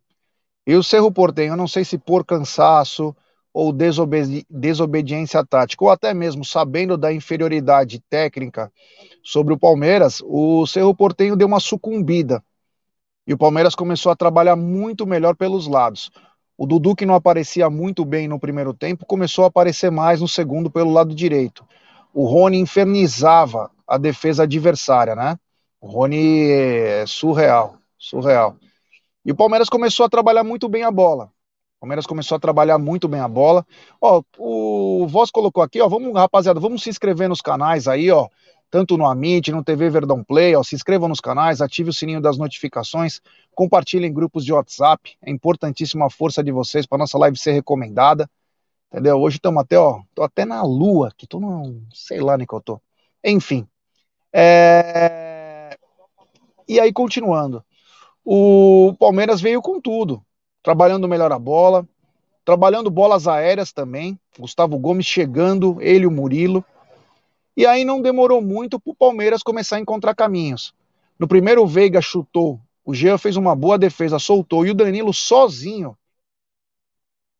E 0.65 0.75
o 0.75 0.83
Cerro 0.83 1.11
Portenho, 1.11 1.53
eu 1.53 1.57
não 1.57 1.67
sei 1.67 1.83
se 1.83 1.97
por 1.97 2.25
cansaço 2.25 3.15
ou 3.53 3.73
desobedi 3.73 4.45
desobediência 4.49 5.43
tática, 5.45 5.83
ou 5.83 5.89
até 5.89 6.13
mesmo 6.13 6.45
sabendo 6.45 6.97
da 6.97 7.11
inferioridade 7.11 7.99
técnica 8.09 8.71
sobre 9.27 9.53
o 9.53 9.59
Palmeiras, 9.59 10.23
o 10.25 10.65
Cerro 10.65 10.95
Portenho 10.95 11.35
deu 11.35 11.49
uma 11.49 11.59
sucumbida. 11.59 12.41
E 13.27 13.33
o 13.33 13.37
Palmeiras 13.37 13.75
começou 13.75 14.09
a 14.09 14.15
trabalhar 14.15 14.55
muito 14.55 15.05
melhor 15.05 15.35
pelos 15.35 15.67
lados. 15.67 16.09
O 16.57 16.65
Dudu, 16.65 16.95
que 16.95 17.05
não 17.05 17.13
aparecia 17.13 17.69
muito 17.69 18.05
bem 18.05 18.25
no 18.25 18.39
primeiro 18.39 18.73
tempo, 18.73 19.05
começou 19.05 19.43
a 19.43 19.49
aparecer 19.49 19.91
mais 19.91 20.21
no 20.21 20.29
segundo 20.29 20.71
pelo 20.71 20.93
lado 20.93 21.13
direito. 21.13 21.67
O 22.13 22.23
Rony 22.25 22.57
infernizava 22.57 23.69
a 23.85 23.97
defesa 23.97 24.43
adversária, 24.43 25.13
né? 25.13 25.37
O 25.81 25.87
Rony 25.87 26.49
é 26.49 27.03
surreal, 27.05 27.75
surreal. 27.97 28.55
E 29.25 29.31
o 29.33 29.35
Palmeiras 29.35 29.67
começou 29.67 30.05
a 30.05 30.09
trabalhar 30.09 30.45
muito 30.45 30.69
bem 30.69 30.83
a 30.83 30.89
bola. 30.89 31.25
O 31.25 31.81
Palmeiras 31.81 32.07
começou 32.07 32.37
a 32.37 32.39
trabalhar 32.39 32.77
muito 32.77 33.09
bem 33.09 33.19
a 33.19 33.27
bola. 33.27 33.67
Ó, 33.99 34.21
o 34.37 35.05
Voz 35.05 35.29
colocou 35.29 35.61
aqui, 35.61 35.81
ó, 35.81 35.89
vamos, 35.89 36.13
rapaziada, 36.13 36.61
vamos 36.61 36.81
se 36.81 36.89
inscrever 36.89 37.27
nos 37.27 37.41
canais 37.41 37.89
aí, 37.89 38.09
ó, 38.09 38.29
tanto 38.69 38.97
no 38.97 39.05
Amit, 39.05 39.51
no 39.51 39.63
TV 39.63 39.89
Verdão 39.89 40.23
Play, 40.23 40.55
ó, 40.55 40.63
se 40.63 40.75
inscrevam 40.75 41.07
nos 41.07 41.19
canais, 41.19 41.61
ative 41.61 41.89
o 41.89 41.93
sininho 41.93 42.21
das 42.21 42.37
notificações, 42.37 43.21
compartilhem 43.55 44.09
em 44.09 44.13
grupos 44.13 44.43
de 44.43 44.53
WhatsApp, 44.53 45.17
é 45.21 45.31
importantíssima 45.31 46.05
a 46.05 46.09
força 46.09 46.43
de 46.43 46.51
vocês 46.51 46.85
para 46.85 46.97
nossa 46.97 47.17
live 47.17 47.37
ser 47.37 47.53
recomendada, 47.53 48.29
entendeu? 48.91 49.17
Hoje 49.19 49.37
estamos 49.37 49.61
até, 49.61 49.77
ó, 49.77 50.01
tô 50.13 50.23
até 50.23 50.45
na 50.45 50.61
lua, 50.63 51.11
que 51.17 51.25
tô 51.25 51.39
no, 51.39 51.81
sei 51.93 52.19
lá 52.19 52.37
nem 52.37 52.45
que 52.45 52.53
eu 52.53 52.61
tô. 52.61 52.81
Enfim, 53.23 53.67
é... 54.33 55.77
e 56.67 56.79
aí 56.79 56.91
continuando, 56.91 57.63
o 58.23 58.93
Palmeiras 58.99 59.39
veio 59.39 59.61
com 59.61 59.79
tudo, 59.79 60.21
trabalhando 60.61 61.07
melhor 61.07 61.31
a 61.31 61.39
bola, 61.39 61.87
trabalhando 62.43 62.89
bolas 62.89 63.27
aéreas 63.27 63.71
também. 63.73 64.17
Gustavo 64.39 64.77
Gomes 64.77 65.05
chegando, 65.05 65.81
ele 65.81 66.03
e 66.03 66.07
o 66.07 66.11
Murilo. 66.11 66.63
E 67.57 67.65
aí 67.65 67.83
não 67.83 67.99
demorou 67.99 68.39
muito 68.39 68.79
para 68.79 68.91
o 68.91 68.95
Palmeiras 68.95 69.41
começar 69.41 69.77
a 69.77 69.79
encontrar 69.79 70.13
caminhos. 70.13 70.75
No 71.17 71.27
primeiro, 71.27 71.63
o 71.63 71.67
Veiga 71.67 71.99
chutou, 71.99 72.61
o 72.85 72.93
Jean 72.93 73.17
fez 73.17 73.35
uma 73.35 73.55
boa 73.55 73.79
defesa, 73.79 74.19
soltou, 74.19 74.63
e 74.63 74.69
o 74.69 74.75
Danilo 74.75 75.11
sozinho 75.11 75.97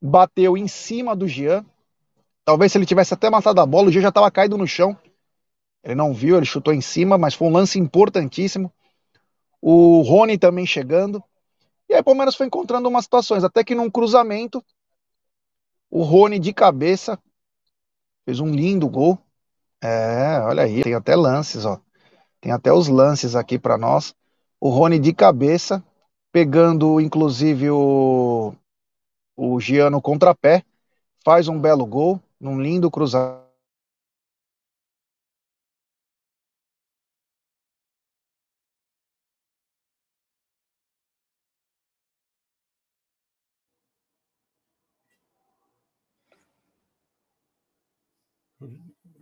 bateu 0.02 0.56
em 0.56 0.66
cima 0.66 1.14
do 1.14 1.28
Jean. 1.28 1.64
Talvez 2.44 2.72
se 2.72 2.78
ele 2.78 2.84
tivesse 2.84 3.14
até 3.14 3.30
matado 3.30 3.60
a 3.60 3.66
bola, 3.66 3.88
o 3.88 3.92
Jean 3.92 4.02
já 4.02 4.08
estava 4.08 4.28
caído 4.28 4.58
no 4.58 4.66
chão. 4.66 4.98
Ele 5.84 5.94
não 5.94 6.12
viu, 6.12 6.36
ele 6.36 6.44
chutou 6.44 6.74
em 6.74 6.80
cima, 6.80 7.16
mas 7.16 7.34
foi 7.34 7.46
um 7.46 7.52
lance 7.52 7.78
importantíssimo. 7.78 8.72
O 9.62 10.02
Rony 10.02 10.36
também 10.36 10.66
chegando. 10.66 11.22
E 11.88 11.94
aí 11.94 12.00
o 12.00 12.04
Palmeiras 12.04 12.34
foi 12.34 12.46
encontrando 12.46 12.88
umas 12.88 13.04
situações, 13.04 13.44
até 13.44 13.62
que 13.62 13.72
num 13.72 13.88
cruzamento, 13.88 14.64
o 15.88 16.02
Rony 16.02 16.40
de 16.40 16.52
cabeça 16.52 17.16
fez 18.24 18.40
um 18.40 18.50
lindo 18.50 18.88
gol. 18.88 19.16
É, 19.82 20.40
olha 20.40 20.64
aí, 20.64 20.82
tem 20.82 20.94
até 20.94 21.14
lances, 21.14 21.64
ó. 21.64 21.80
Tem 22.40 22.52
até 22.52 22.72
os 22.72 22.88
lances 22.88 23.36
aqui 23.36 23.58
para 23.58 23.78
nós. 23.78 24.14
O 24.60 24.70
Rony 24.70 24.98
de 24.98 25.12
cabeça, 25.12 25.82
pegando 26.32 27.00
inclusive 27.00 27.70
o, 27.70 28.54
o 29.36 29.60
Giano 29.60 30.02
contrapé, 30.02 30.64
faz 31.24 31.48
um 31.48 31.60
belo 31.60 31.86
gol, 31.86 32.20
num 32.40 32.60
lindo 32.60 32.90
cruzamento. 32.90 33.47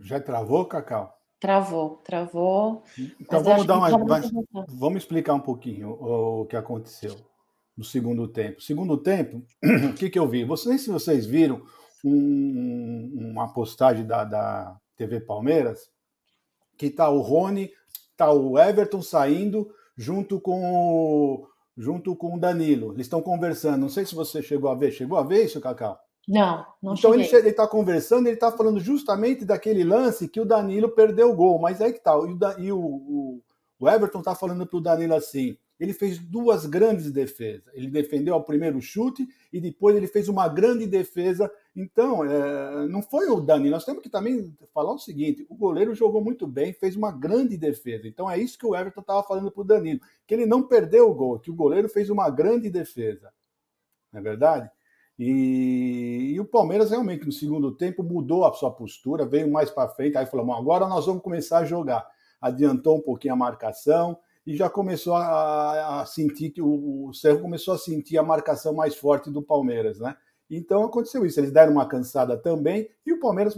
Já 0.07 0.21
travou, 0.21 0.65
Cacau? 0.65 1.13
Travou, 1.41 1.97
travou. 2.05 2.85
Então 3.21 3.43
vamos 3.43 3.67
dar 3.67 3.77
uma, 3.77 3.89
vamos 4.69 5.03
explicar 5.03 5.35
um 5.35 5.41
pouquinho 5.41 5.91
o, 5.91 6.43
o, 6.43 6.47
que 6.47 6.57
aconteceu 6.57 7.15
no 7.77 7.83
segundo 7.83 8.29
tempo. 8.29 8.63
Segundo 8.63 8.97
tempo, 8.97 9.43
o 9.91 9.95
que, 9.95 10.09
que 10.09 10.19
eu 10.19 10.29
vi? 10.29 10.45
Vocês, 10.45 10.83
se 10.83 10.91
vocês 10.91 11.27
viram 11.27 11.61
um, 12.05 13.31
uma 13.33 13.53
postagem 13.53 14.07
da, 14.07 14.23
da 14.23 14.77
TV 14.97 15.21
Palmeiras, 15.21 15.91
que 16.79 16.89
tá 16.89 17.11
o 17.11 17.21
Rony, 17.21 17.71
tá 18.17 18.33
o 18.33 18.57
Everton 18.57 19.03
saindo 19.03 19.69
junto 19.97 20.41
com 20.41 20.73
o, 20.73 21.49
junto 21.77 22.15
com 22.15 22.37
o 22.37 22.41
Danilo. 22.41 22.93
Eles 22.93 23.07
estão 23.07 23.21
conversando. 23.21 23.81
Não 23.81 23.89
sei 23.89 24.07
se 24.07 24.15
você 24.15 24.41
chegou 24.41 24.71
a 24.71 24.75
ver. 24.77 24.93
Chegou 24.93 25.19
a 25.19 25.25
ver 25.25 25.45
isso, 25.45 25.61
Cacau? 25.61 25.99
Não, 26.27 26.67
não 26.83 26.95
Então 26.95 27.13
cheguei. 27.13 27.39
ele 27.39 27.51
está 27.51 27.69
conversando, 27.69 28.27
ele 28.27 28.35
está 28.35 28.51
falando 28.51 28.81
justamente 28.81 29.45
daquele 29.45 29.85
lance 29.85 30.29
que 30.29 30.41
o 30.41 30.45
Danilo 30.45 30.89
perdeu 30.89 31.31
o 31.31 31.37
gol. 31.37 31.59
Mas 31.59 31.81
aí 31.81 31.93
que 31.93 32.01
tá. 32.01 32.15
E 32.59 32.73
o, 32.73 32.79
o, 32.79 33.43
o 33.79 33.89
Everton 33.89 34.19
está 34.19 34.35
falando 34.35 34.67
para 34.67 34.77
o 34.77 34.81
Danilo 34.81 35.15
assim: 35.15 35.57
ele 35.79 35.93
fez 35.93 36.19
duas 36.19 36.65
grandes 36.67 37.13
defesas. 37.13 37.73
Ele 37.75 37.89
defendeu 37.89 38.35
o 38.35 38.43
primeiro 38.43 38.81
chute 38.81 39.29
e 39.53 39.61
depois 39.61 39.95
ele 39.95 40.07
fez 40.07 40.29
uma 40.29 40.49
grande 40.49 40.87
defesa. 40.87 41.51
Então, 41.75 42.25
é, 42.25 42.89
não 42.89 43.03
foi 43.03 43.29
o 43.29 43.41
Danilo. 43.41 43.73
Nós 43.73 43.85
temos 43.85 44.03
que 44.03 44.09
também 44.09 44.53
falar 44.73 44.93
o 44.93 44.99
seguinte: 44.99 45.47
o 45.49 45.55
goleiro 45.55 45.95
jogou 45.95 46.25
muito 46.25 46.47
bem, 46.47 46.73
fez 46.73 46.97
uma 46.97 47.13
grande 47.13 47.57
defesa. 47.57 48.09
Então 48.09 48.29
é 48.29 48.39
isso 48.39 48.59
que 48.59 48.67
o 48.67 48.75
Everton 48.75 49.01
estava 49.01 49.23
falando 49.23 49.51
para 49.51 49.61
o 49.61 49.65
Danilo: 49.65 50.01
que 50.27 50.35
ele 50.35 50.47
não 50.47 50.67
perdeu 50.67 51.09
o 51.09 51.15
gol, 51.15 51.39
que 51.39 51.51
o 51.51 51.55
goleiro 51.55 51.89
fez 51.89 52.11
uma 52.11 52.29
grande 52.31 52.69
defesa. 52.69 53.33
Não 54.13 54.21
é 54.21 54.23
verdade? 54.23 54.71
E, 55.19 56.33
e, 56.35 56.41
o 56.41 56.45
Palmeiras 56.45 56.91
realmente 56.91 57.25
no 57.25 57.33
segundo 57.33 57.73
tempo 57.73 58.03
mudou 58.03 58.45
a 58.45 58.53
sua 58.53 58.71
postura, 58.71 59.25
veio 59.25 59.51
mais 59.51 59.71
para 59.71 59.89
frente, 59.89 60.17
aí 60.17 60.27
falou: 60.27 60.53
agora 60.53 60.87
nós 60.87 61.07
vamos 61.07 61.23
começar 61.23 61.59
a 61.59 61.65
jogar. 61.65 62.07
Adiantou 62.41 62.99
um 62.99 63.01
pouquinho 63.01 63.33
a 63.33 63.37
marcação 63.37 64.19
e 64.47 64.55
já 64.55 64.69
começou 64.69 65.15
a, 65.15 66.01
a 66.03 66.07
sentir 66.07 66.51
que 66.51 66.61
o, 66.61 67.09
o 67.09 67.15
Cerro 67.15 67.41
começou 67.41 67.75
a 67.75 67.79
sentir 67.79 68.19
a 68.19 68.23
marcação 68.23 68.75
mais 68.75 68.95
forte 68.95 69.31
do 69.31 69.43
Palmeiras, 69.43 69.99
né? 69.99 70.15
Então 70.51 70.85
aconteceu 70.85 71.25
isso. 71.25 71.41
Eles 71.41 71.51
deram 71.51 71.73
uma 71.73 71.89
cansada 71.89 72.37
também 72.37 72.89
e 73.05 73.13
o 73.13 73.19
Palmeiras 73.19 73.57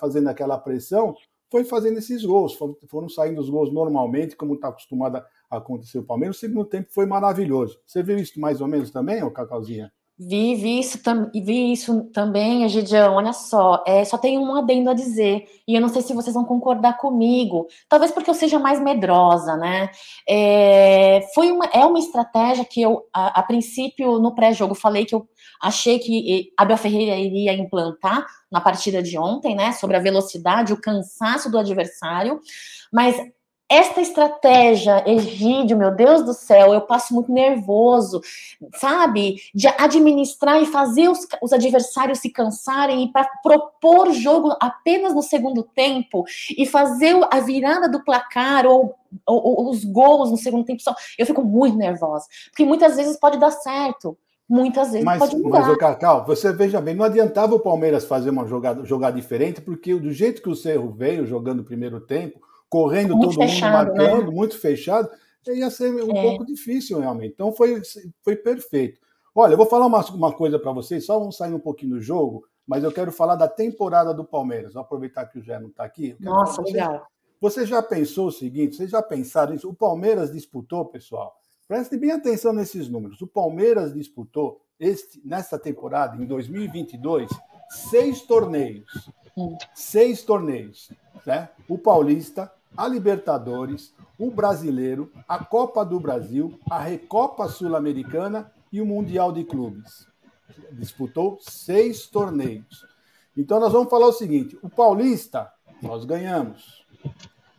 fazendo 0.00 0.28
aquela 0.28 0.58
pressão 0.58 1.14
foi 1.50 1.64
fazendo 1.64 1.98
esses 1.98 2.24
gols. 2.24 2.58
Foram 2.88 3.08
saindo 3.08 3.40
os 3.40 3.48
gols 3.48 3.72
normalmente, 3.72 4.36
como 4.36 4.54
está 4.54 4.68
acostumado 4.68 5.16
a 5.50 5.56
acontecer 5.56 5.98
o 5.98 6.02
Palmeiras. 6.02 6.36
O 6.36 6.40
segundo 6.40 6.64
tempo 6.64 6.88
foi 6.90 7.06
maravilhoso. 7.06 7.80
Você 7.86 8.02
viu 8.02 8.18
isso 8.18 8.40
mais 8.40 8.60
ou 8.60 8.66
menos 8.66 8.90
também, 8.90 9.22
ô 9.22 9.30
Cacauzinha? 9.30 9.92
Vi, 10.18 10.54
vi 10.54 10.80
isso, 10.80 11.02
tam, 11.02 11.30
vi 11.34 11.72
isso 11.72 12.04
também, 12.04 12.64
Egidião. 12.64 13.16
Olha 13.16 13.34
só, 13.34 13.84
é, 13.86 14.02
só 14.02 14.16
tem 14.16 14.38
um 14.38 14.54
adendo 14.54 14.88
a 14.88 14.94
dizer, 14.94 15.44
e 15.68 15.74
eu 15.74 15.80
não 15.80 15.90
sei 15.90 16.00
se 16.00 16.14
vocês 16.14 16.32
vão 16.32 16.44
concordar 16.44 16.96
comigo, 16.96 17.66
talvez 17.86 18.10
porque 18.10 18.30
eu 18.30 18.34
seja 18.34 18.58
mais 18.58 18.80
medrosa, 18.80 19.56
né? 19.56 19.90
É, 20.26 21.20
foi 21.34 21.50
uma, 21.52 21.66
é 21.66 21.84
uma 21.84 21.98
estratégia 21.98 22.64
que 22.64 22.80
eu, 22.80 23.06
a, 23.12 23.40
a 23.40 23.42
princípio, 23.42 24.18
no 24.18 24.34
pré-jogo, 24.34 24.74
falei 24.74 25.04
que 25.04 25.14
eu 25.14 25.28
achei 25.60 25.98
que 25.98 26.50
Abel 26.56 26.78
Ferreira 26.78 27.16
iria 27.16 27.52
implantar 27.52 28.26
na 28.50 28.60
partida 28.60 29.02
de 29.02 29.18
ontem, 29.18 29.54
né? 29.54 29.72
Sobre 29.72 29.98
a 29.98 30.00
velocidade, 30.00 30.72
o 30.72 30.80
cansaço 30.80 31.50
do 31.50 31.58
adversário, 31.58 32.40
mas 32.90 33.16
esta 33.68 34.00
estratégia, 34.00 35.02
Egídio, 35.06 35.76
meu 35.76 35.90
Deus 35.90 36.22
do 36.22 36.32
céu, 36.32 36.72
eu 36.72 36.80
passo 36.82 37.12
muito 37.12 37.32
nervoso, 37.32 38.20
sabe? 38.76 39.36
De 39.52 39.66
administrar 39.66 40.62
e 40.62 40.66
fazer 40.66 41.08
os, 41.08 41.26
os 41.42 41.52
adversários 41.52 42.20
se 42.20 42.30
cansarem 42.30 43.04
e 43.04 43.12
para 43.12 43.28
propor 43.42 44.12
jogo 44.12 44.54
apenas 44.60 45.12
no 45.12 45.22
segundo 45.22 45.64
tempo 45.64 46.24
e 46.56 46.64
fazer 46.64 47.16
a 47.30 47.40
virada 47.40 47.88
do 47.88 48.04
placar 48.04 48.66
ou, 48.66 48.94
ou, 49.26 49.42
ou 49.44 49.70
os 49.70 49.84
gols 49.84 50.30
no 50.30 50.36
segundo 50.36 50.64
tempo 50.64 50.80
só. 50.80 50.94
Eu 51.18 51.26
fico 51.26 51.42
muito 51.42 51.76
nervosa, 51.76 52.26
porque 52.50 52.64
muitas 52.64 52.96
vezes 52.96 53.18
pode 53.18 53.38
dar 53.38 53.50
certo. 53.50 54.16
Muitas 54.48 54.92
vezes 54.92 55.04
mas, 55.04 55.18
pode 55.18 55.36
mudar. 55.36 55.62
Mas, 55.62 55.68
o 55.70 55.76
Cacau, 55.76 56.24
você 56.24 56.52
veja 56.52 56.80
bem, 56.80 56.94
não 56.94 57.04
adiantava 57.04 57.56
o 57.56 57.58
Palmeiras 57.60 58.04
fazer 58.04 58.30
uma 58.30 58.46
jogada, 58.46 58.84
jogada 58.84 59.16
diferente, 59.16 59.60
porque 59.60 59.92
do 59.96 60.12
jeito 60.12 60.40
que 60.40 60.48
o 60.48 60.54
Cerro 60.54 60.88
veio 60.92 61.26
jogando 61.26 61.60
o 61.60 61.64
primeiro 61.64 61.98
tempo, 61.98 62.38
correndo 62.68 63.16
muito 63.16 63.34
todo 63.34 63.48
fechado, 63.48 63.88
mundo 63.88 63.96
marcando, 63.96 64.26
né? 64.26 64.30
muito 64.30 64.58
fechado, 64.58 65.10
ia 65.48 65.70
ser 65.70 65.92
um 65.92 66.16
é. 66.16 66.22
pouco 66.22 66.44
difícil 66.44 66.98
realmente. 66.98 67.32
Então 67.32 67.52
foi, 67.52 67.80
foi 68.22 68.36
perfeito. 68.36 69.00
Olha, 69.34 69.52
eu 69.52 69.56
vou 69.56 69.66
falar 69.66 69.86
uma, 69.86 70.04
uma 70.10 70.32
coisa 70.32 70.58
para 70.58 70.72
vocês, 70.72 71.04
só 71.04 71.18
vamos 71.18 71.36
sair 71.36 71.52
um 71.52 71.60
pouquinho 71.60 71.96
do 71.96 72.00
jogo, 72.00 72.44
mas 72.66 72.82
eu 72.82 72.90
quero 72.90 73.12
falar 73.12 73.36
da 73.36 73.46
temporada 73.46 74.12
do 74.12 74.24
Palmeiras. 74.24 74.74
Vou 74.74 74.82
aproveitar 74.82 75.26
que 75.26 75.38
o 75.38 75.42
Jé 75.42 75.58
não 75.60 75.68
está 75.68 75.84
aqui. 75.84 76.16
Nossa, 76.18 76.62
legal. 76.62 77.06
Você 77.40 77.66
já 77.66 77.82
pensou 77.82 78.28
o 78.28 78.32
seguinte? 78.32 78.76
Vocês 78.76 78.90
já 78.90 79.02
pensaram 79.02 79.54
isso? 79.54 79.68
O 79.68 79.74
Palmeiras 79.74 80.32
disputou, 80.32 80.84
pessoal. 80.86 81.36
Preste 81.68 81.96
bem 81.96 82.12
atenção 82.12 82.52
nesses 82.52 82.88
números. 82.88 83.20
O 83.20 83.26
Palmeiras 83.26 83.92
disputou 83.92 84.60
este, 84.80 85.20
nesta 85.24 85.58
temporada, 85.58 86.16
em 86.16 86.26
2022, 86.26 87.28
seis 87.90 88.22
torneios. 88.22 89.10
Hum. 89.36 89.56
Seis 89.74 90.22
torneios. 90.22 90.90
Né? 91.26 91.48
O 91.68 91.76
Paulista, 91.76 92.50
a 92.76 92.88
Libertadores, 92.88 93.94
o 94.18 94.30
Brasileiro, 94.30 95.10
a 95.28 95.44
Copa 95.44 95.84
do 95.84 96.00
Brasil, 96.00 96.58
a 96.70 96.78
Recopa 96.78 97.48
Sul-Americana 97.48 98.50
e 98.72 98.80
o 98.80 98.86
Mundial 98.86 99.32
de 99.32 99.44
Clubes. 99.44 100.06
disputou 100.72 101.38
seis 101.40 102.06
torneios. 102.06 102.86
Então 103.36 103.60
nós 103.60 103.72
vamos 103.72 103.90
falar 103.90 104.06
o 104.06 104.12
seguinte: 104.12 104.58
o 104.62 104.68
Paulista, 104.70 105.52
nós 105.82 106.04
ganhamos. 106.04 106.86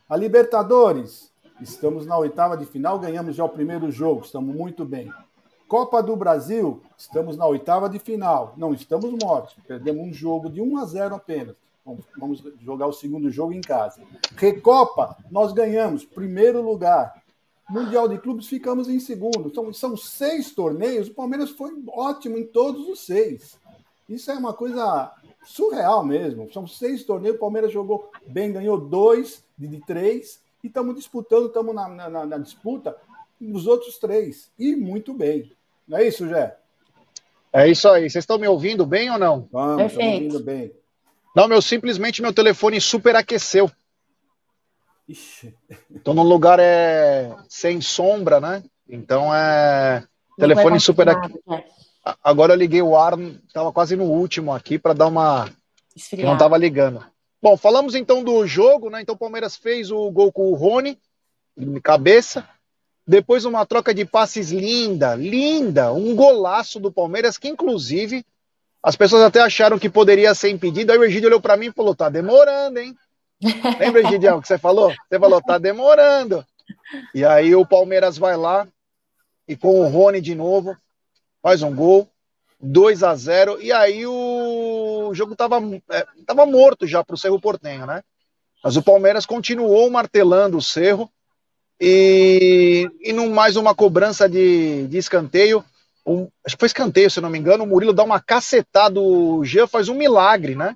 A 0.10 0.16
Libertadores, 0.16 1.32
estamos 1.62 2.06
na 2.06 2.18
oitava 2.18 2.58
de 2.58 2.66
final, 2.66 2.98
ganhamos 2.98 3.36
já 3.36 3.44
o 3.44 3.50
primeiro 3.50 3.92
jogo, 3.92 4.22
estamos 4.22 4.56
muito 4.56 4.86
bem. 4.86 5.12
Copa 5.68 6.02
do 6.02 6.16
Brasil, 6.16 6.82
estamos 6.98 7.36
na 7.36 7.46
oitava 7.46 7.90
de 7.90 8.00
final. 8.00 8.54
Não 8.56 8.74
estamos 8.74 9.12
mortos, 9.22 9.56
perdemos 9.68 10.08
um 10.08 10.14
jogo 10.14 10.50
de 10.50 10.62
1 10.62 10.78
a 10.78 10.86
0 10.86 11.16
apenas. 11.16 11.56
Vamos 12.17 12.44
jogar 12.62 12.88
o 12.88 12.94
segundo 12.94 13.29
jogo 13.29 13.53
em 13.53 13.62
casa. 13.62 14.01
Recopa, 14.36 15.17
nós 15.32 15.53
ganhamos, 15.53 16.03
primeiro 16.03 16.62
lugar. 16.62 17.24
Mundial 17.70 18.08
de 18.08 18.17
Clubes, 18.17 18.48
ficamos 18.48 18.88
em 18.88 19.00
segundo. 19.00 19.48
Então, 19.48 19.72
são 19.74 19.98
seis 19.98 20.51
torneios, 20.51 21.10
o 21.10 21.13
Palmeiras 21.13 21.50
foi 21.50 21.72
ótimo 21.89 22.38
em 22.38 22.46
todos 22.46 22.88
os 22.88 23.06
seis. 23.06 23.60
Isso 24.08 24.32
é 24.32 24.36
uma 24.36 24.53
coisa 24.53 25.13
surreal 25.44 26.03
mesmo. 26.03 26.51
São 26.53 26.65
seis 26.65 27.03
torneios, 27.03 27.36
o 27.36 27.39
Palmeiras 27.39 27.72
jogou 27.72 28.10
bem, 28.25 28.53
ganhou 28.53 28.79
dois 28.79 29.44
de, 29.58 29.79
três, 29.82 30.41
e 30.63 30.67
estamos 30.67 30.96
disputando, 30.96 31.48
estamos 31.48 31.75
na, 31.75 31.88
na, 31.89 32.25
na, 32.25 32.38
disputa 32.38 32.96
nos 33.39 33.67
outros 33.67 33.98
três. 33.98 34.50
E 34.58 34.75
muito 34.75 35.13
bem. 35.13 35.51
Não 35.88 35.98
é 35.98 36.08
isso, 36.08 36.27
Jé? 36.27 36.58
É 37.51 37.70
isso 37.70 37.88
aí. 37.89 38.10
Vocês 38.10 38.24
estão 38.24 38.38
me 38.38 38.48
ouvindo 38.48 38.86
bem 38.86 39.10
ou 39.10 39.17
não? 39.17 39.48
Vamos, 39.51 39.91
estamos 39.91 40.13
ouvindo 40.13 40.39
bem. 40.39 40.72
Não, 41.38 41.48
meu, 41.48 41.62
simplesmente 41.62 42.20
meu 42.20 42.34
telefone 42.34 42.82
superaqueceu. 42.82 43.70
Estou 45.08 46.15
num 46.15 46.24
lugar 46.24 46.60
é, 46.60 47.32
sem 47.48 47.79
sombra, 47.79 48.39
né? 48.39 48.63
Então 48.89 49.32
é. 49.36 50.03
Não 50.32 50.48
telefone 50.48 50.79
super 50.79 51.08
aqui. 51.08 51.32
É. 51.51 51.63
Agora 52.24 52.53
eu 52.53 52.58
liguei 52.58 52.82
o 52.82 52.98
ar, 52.98 53.13
estava 53.20 53.72
quase 53.72 53.96
no 53.96 54.06
último 54.06 54.51
aqui 54.51 54.79
para 54.79 54.94
dar 54.94 55.06
uma. 55.06 55.48
Esfriar. 55.96 56.25
Não 56.25 56.34
estava 56.34 56.58
ligando. 56.58 57.06
Bom, 57.39 57.56
falamos 57.56 57.94
então 57.94 58.24
do 58.24 58.48
jogo, 58.48 58.89
né? 58.89 59.03
Então 59.03 59.13
o 59.13 59.20
Palmeiras 59.20 59.56
fez 59.56 59.91
o 59.91 60.10
gol 60.10 60.32
com 60.32 60.51
o 60.51 60.56
Rony, 60.56 60.98
de 61.56 61.79
cabeça. 61.82 62.50
Depois 63.06 63.46
uma 63.46 63.63
troca 63.63 63.94
de 63.94 64.06
passes 64.06 64.50
linda, 64.50 65.13
linda, 65.13 65.94
um 65.94 66.15
golaço 66.15 66.79
do 66.79 66.91
Palmeiras 66.91 67.38
que 67.38 67.48
inclusive 67.48 68.25
as 68.88 68.96
pessoas 68.96 69.24
até 69.24 69.41
acharam 69.41 69.77
que 69.77 69.89
poderia 69.89 70.34
ser 70.34 70.50
impedido. 70.50 70.91
Aí 70.91 70.98
o 70.98 71.03
Egídio 71.03 71.27
olhou 71.27 71.41
para 71.41 71.58
mim 71.58 71.67
e 71.67 71.74
falou: 71.74 71.94
"Tá 71.94 72.08
demorando, 72.08 72.79
hein?" 72.79 72.96
Lembra, 73.79 74.08
Gideão, 74.08 74.41
que 74.41 74.48
você 74.48 74.58
falou? 74.58 74.94
Você 75.10 75.20
falou, 75.20 75.41
tá 75.41 75.58
demorando. 75.58 76.46
E 77.13 77.25
aí 77.25 77.53
o 77.53 77.65
Palmeiras 77.65 78.17
vai 78.17 78.38
lá 78.38 78.65
e 79.46 79.56
com 79.56 79.82
o 79.82 79.88
Rony 79.88 80.22
de 80.22 80.34
novo 80.34 80.75
faz 81.41 81.62
um 81.62 81.75
gol, 81.75 82.10
2 82.60 83.03
a 83.03 83.13
0 83.13 83.62
e 83.62 83.72
aí 83.72 84.08
o 84.08 85.12
jogo 85.13 85.36
tava, 85.36 85.58
é, 85.91 86.06
tava 86.25 86.46
morto 86.46 86.88
já 86.88 87.03
para 87.03 87.13
o 87.13 87.17
Cerro 87.17 87.39
Portenho, 87.39 87.86
né? 87.86 88.01
Mas 88.63 88.75
o 88.75 88.82
Palmeiras 88.82 89.25
continuou 89.25 89.89
martelando 89.89 90.58
o 90.58 90.62
Cerro 90.62 91.10
e, 91.79 92.89
e 93.01 93.13
num 93.13 93.29
mais 93.29 93.56
uma 93.56 93.75
cobrança 93.75 94.27
de, 94.27 94.88
de 94.88 94.98
escanteio, 94.98 95.63
um, 96.08 96.28
acho 96.46 96.56
que 96.56 96.60
foi 96.60 96.68
escanteio, 96.68 97.12
se 97.12 97.22
não 97.22 97.30
me 97.30 97.38
engano, 97.38 97.64
o 97.64 97.68
Murilo 97.68 97.94
dá 97.94 98.04
uma 98.04 98.20
cacetada, 98.20 99.00
o 99.00 99.44
Jean 99.44 99.68
faz 99.68 99.90
um 99.90 99.96
milagre, 99.96 100.55
né? 100.55 100.75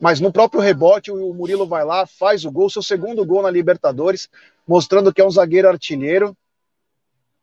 mas 0.00 0.18
no 0.18 0.32
próprio 0.32 0.62
rebote 0.62 1.10
o 1.10 1.34
Murilo 1.34 1.66
vai 1.66 1.84
lá, 1.84 2.06
faz 2.06 2.46
o 2.46 2.50
gol, 2.50 2.70
seu 2.70 2.82
segundo 2.82 3.24
gol 3.24 3.42
na 3.42 3.50
Libertadores, 3.50 4.30
mostrando 4.66 5.12
que 5.12 5.20
é 5.20 5.24
um 5.24 5.30
zagueiro 5.30 5.68
artilheiro, 5.68 6.34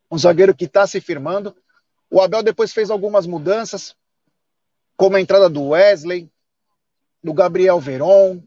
um 0.10 0.18
zagueiro 0.18 0.56
que 0.56 0.66
está 0.66 0.88
se 0.88 1.00
firmando. 1.00 1.56
O 2.10 2.20
Abel 2.20 2.42
depois 2.42 2.74
fez 2.74 2.90
algumas 2.90 3.28
mudanças, 3.28 3.96
como 4.96 5.16
a 5.16 5.22
entrada 5.22 5.48
do 5.48 5.68
Wesley, 5.70 6.32
do 7.24 7.32
Gabriel 7.32 7.80
Veron, 7.80 8.42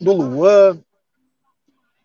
do 0.00 0.12
Luan, 0.12 0.82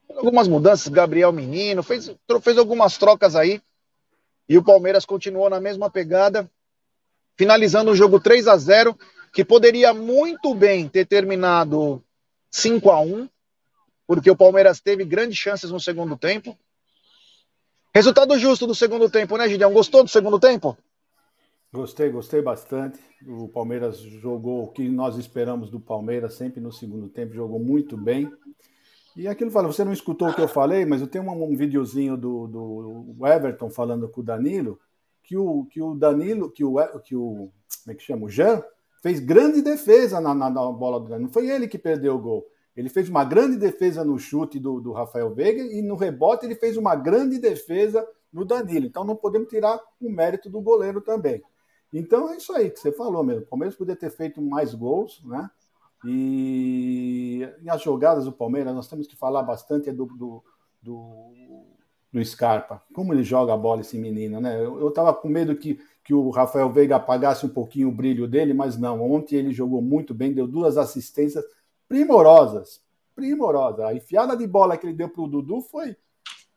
algumas 0.10 0.48
mudanças, 0.48 0.88
Gabriel 0.89 1.32
Menino, 1.32 1.82
fez, 1.82 2.12
fez 2.41 2.58
algumas 2.60 3.00
trocas 3.00 3.36
aí, 3.36 3.60
e 4.48 4.58
o 4.58 4.64
Palmeiras 4.64 5.06
continuou 5.06 5.50
na 5.50 5.60
mesma 5.60 5.90
pegada, 5.90 6.50
finalizando 7.36 7.92
o 7.92 7.96
jogo 7.96 8.20
3 8.20 8.48
a 8.48 8.58
0 8.58 8.98
que 9.34 9.44
poderia 9.44 9.94
muito 9.94 10.56
bem 10.56 10.88
ter 10.88 11.06
terminado 11.06 12.04
5 12.52 12.90
a 12.90 13.00
1 13.02 13.30
porque 14.08 14.32
o 14.32 14.38
Palmeiras 14.38 14.80
teve 14.80 15.04
grandes 15.04 15.38
chances 15.38 15.70
no 15.70 15.80
segundo 15.80 16.18
tempo. 16.18 16.58
Resultado 17.94 18.40
justo 18.40 18.66
do 18.66 18.74
segundo 18.74 19.10
tempo, 19.10 19.38
né, 19.38 19.50
Gideão? 19.50 19.74
Gostou 19.74 20.02
do 20.04 20.10
segundo 20.10 20.40
tempo? 20.40 20.78
Gostei, 21.74 22.10
gostei 22.10 22.42
bastante. 22.42 23.00
O 23.28 23.50
Palmeiras 23.50 24.00
jogou 24.00 24.64
o 24.64 24.68
que 24.70 24.88
nós 24.88 25.18
esperamos 25.18 25.70
do 25.70 25.80
Palmeiras 25.80 26.36
sempre 26.36 26.62
no 26.62 26.72
segundo 26.72 27.10
tempo, 27.10 27.34
jogou 27.34 27.60
muito 27.60 27.98
bem. 27.98 28.32
E 29.17 29.27
aquilo 29.27 29.49
fala, 29.49 29.67
você 29.67 29.84
não 29.84 29.91
escutou 29.91 30.30
o 30.30 30.34
que 30.34 30.41
eu 30.41 30.47
falei, 30.47 30.86
mas 30.86 31.01
eu 31.01 31.08
tenho 31.08 31.23
um, 31.23 31.43
um 31.43 31.56
videozinho 31.58 32.15
do, 32.15 32.47
do 32.47 33.27
Everton 33.27 33.67
falando 33.67 34.08
com 34.08 34.21
o 34.21 34.23
Danilo, 34.23 34.80
que 35.23 35.36
o, 35.36 35.65
que 35.65 35.82
o 35.82 35.95
Danilo, 35.95 36.51
que 36.51 36.63
o, 36.63 36.75
que 36.99 37.15
o 37.15 37.49
como 37.84 37.91
é 37.91 37.95
que 37.95 38.03
chama? 38.03 38.25
O 38.25 38.30
Jean, 38.30 38.63
fez 39.01 39.19
grande 39.19 39.63
defesa 39.63 40.21
na, 40.21 40.36
na, 40.36 40.51
na 40.51 40.71
bola 40.71 40.99
do 40.99 41.10
Danilo. 41.10 41.27
Não 41.27 41.34
foi 41.34 41.49
ele 41.49 41.67
que 41.67 41.80
perdeu 41.80 42.15
o 42.15 42.19
gol. 42.19 42.45
Ele 42.75 42.89
fez 42.89 43.10
uma 43.10 43.25
grande 43.25 43.58
defesa 43.58 44.06
no 44.06 44.19
chute 44.19 44.60
do, 44.60 44.80
do 44.80 44.91
Rafael 44.91 45.34
Veiga 45.34 45.63
e 45.63 45.82
no 45.82 45.95
rebote 45.95 46.45
ele 46.45 46.53
fez 46.53 46.77
uma 46.77 46.95
grande 46.95 47.39
defesa 47.39 48.08
no 48.32 48.45
Danilo. 48.45 48.86
Então 48.86 49.03
não 49.03 49.15
podemos 49.15 49.49
tirar 49.49 49.82
o 49.99 50.12
mérito 50.12 50.47
do 50.47 50.62
goleiro 50.62 51.01
também. 51.01 51.41
Então 51.91 52.32
é 52.32 52.38
isso 52.38 52.53
aí 52.53 52.69
que 52.69 52.80
você 52.80 52.91
falou 52.91 53.23
mesmo. 53.23 53.41
O 53.41 53.47
Palmeiras 53.47 53.75
poderia 53.75 53.99
ter 53.99 54.12
feito 54.12 54.39
mais 54.43 54.75
gols, 54.75 55.23
né? 55.25 55.49
E, 56.08 57.50
e 57.62 57.70
as 57.70 57.82
jogadas 57.82 58.26
do 58.26 58.32
Palmeiras, 58.32 58.74
nós 58.74 58.88
temos 58.88 59.08
que 59.08 59.15
falar 59.15 59.43
bastante 59.43 59.91
do, 59.91 60.06
do, 60.06 60.43
do, 60.82 61.34
do 62.12 62.26
Scarpa. 62.26 62.82
Como 62.93 63.13
ele 63.13 63.24
joga 63.24 63.54
a 63.54 63.58
bola, 63.58 63.82
esse 63.82 63.98
menino, 63.98 64.39
né? 64.39 64.58
Eu, 64.63 64.80
eu 64.80 64.91
tava 64.91 65.13
com 65.13 65.28
medo 65.28 65.56
que 65.56 65.80
que 66.08 66.13
o 66.13 66.30
Rafael 66.30 66.72
Veiga 66.72 66.96
apagasse 66.96 67.46
um 67.46 67.50
pouquinho 67.50 67.89
o 67.89 67.91
brilho 67.91 68.30
dele, 68.30 68.54
mas 68.54 68.78
não. 68.78 69.02
Ontem 69.12 69.36
ele 69.36 69.52
jogou 69.52 69.82
muito 69.82 70.13
bem, 70.13 70.32
deu 70.32 70.48
duas 70.48 70.78
assistências 70.78 71.43
primorosas. 71.86 72.82
Primorosa. 73.13 73.88
A 73.88 73.93
enfiada 73.93 74.34
de 74.38 74.48
bola 74.48 74.78
que 74.78 74.88
ele 74.88 74.96
deu 74.96 75.10
para 75.10 75.22
o 75.22 75.28
Dudu 75.28 75.60
foi 75.60 75.98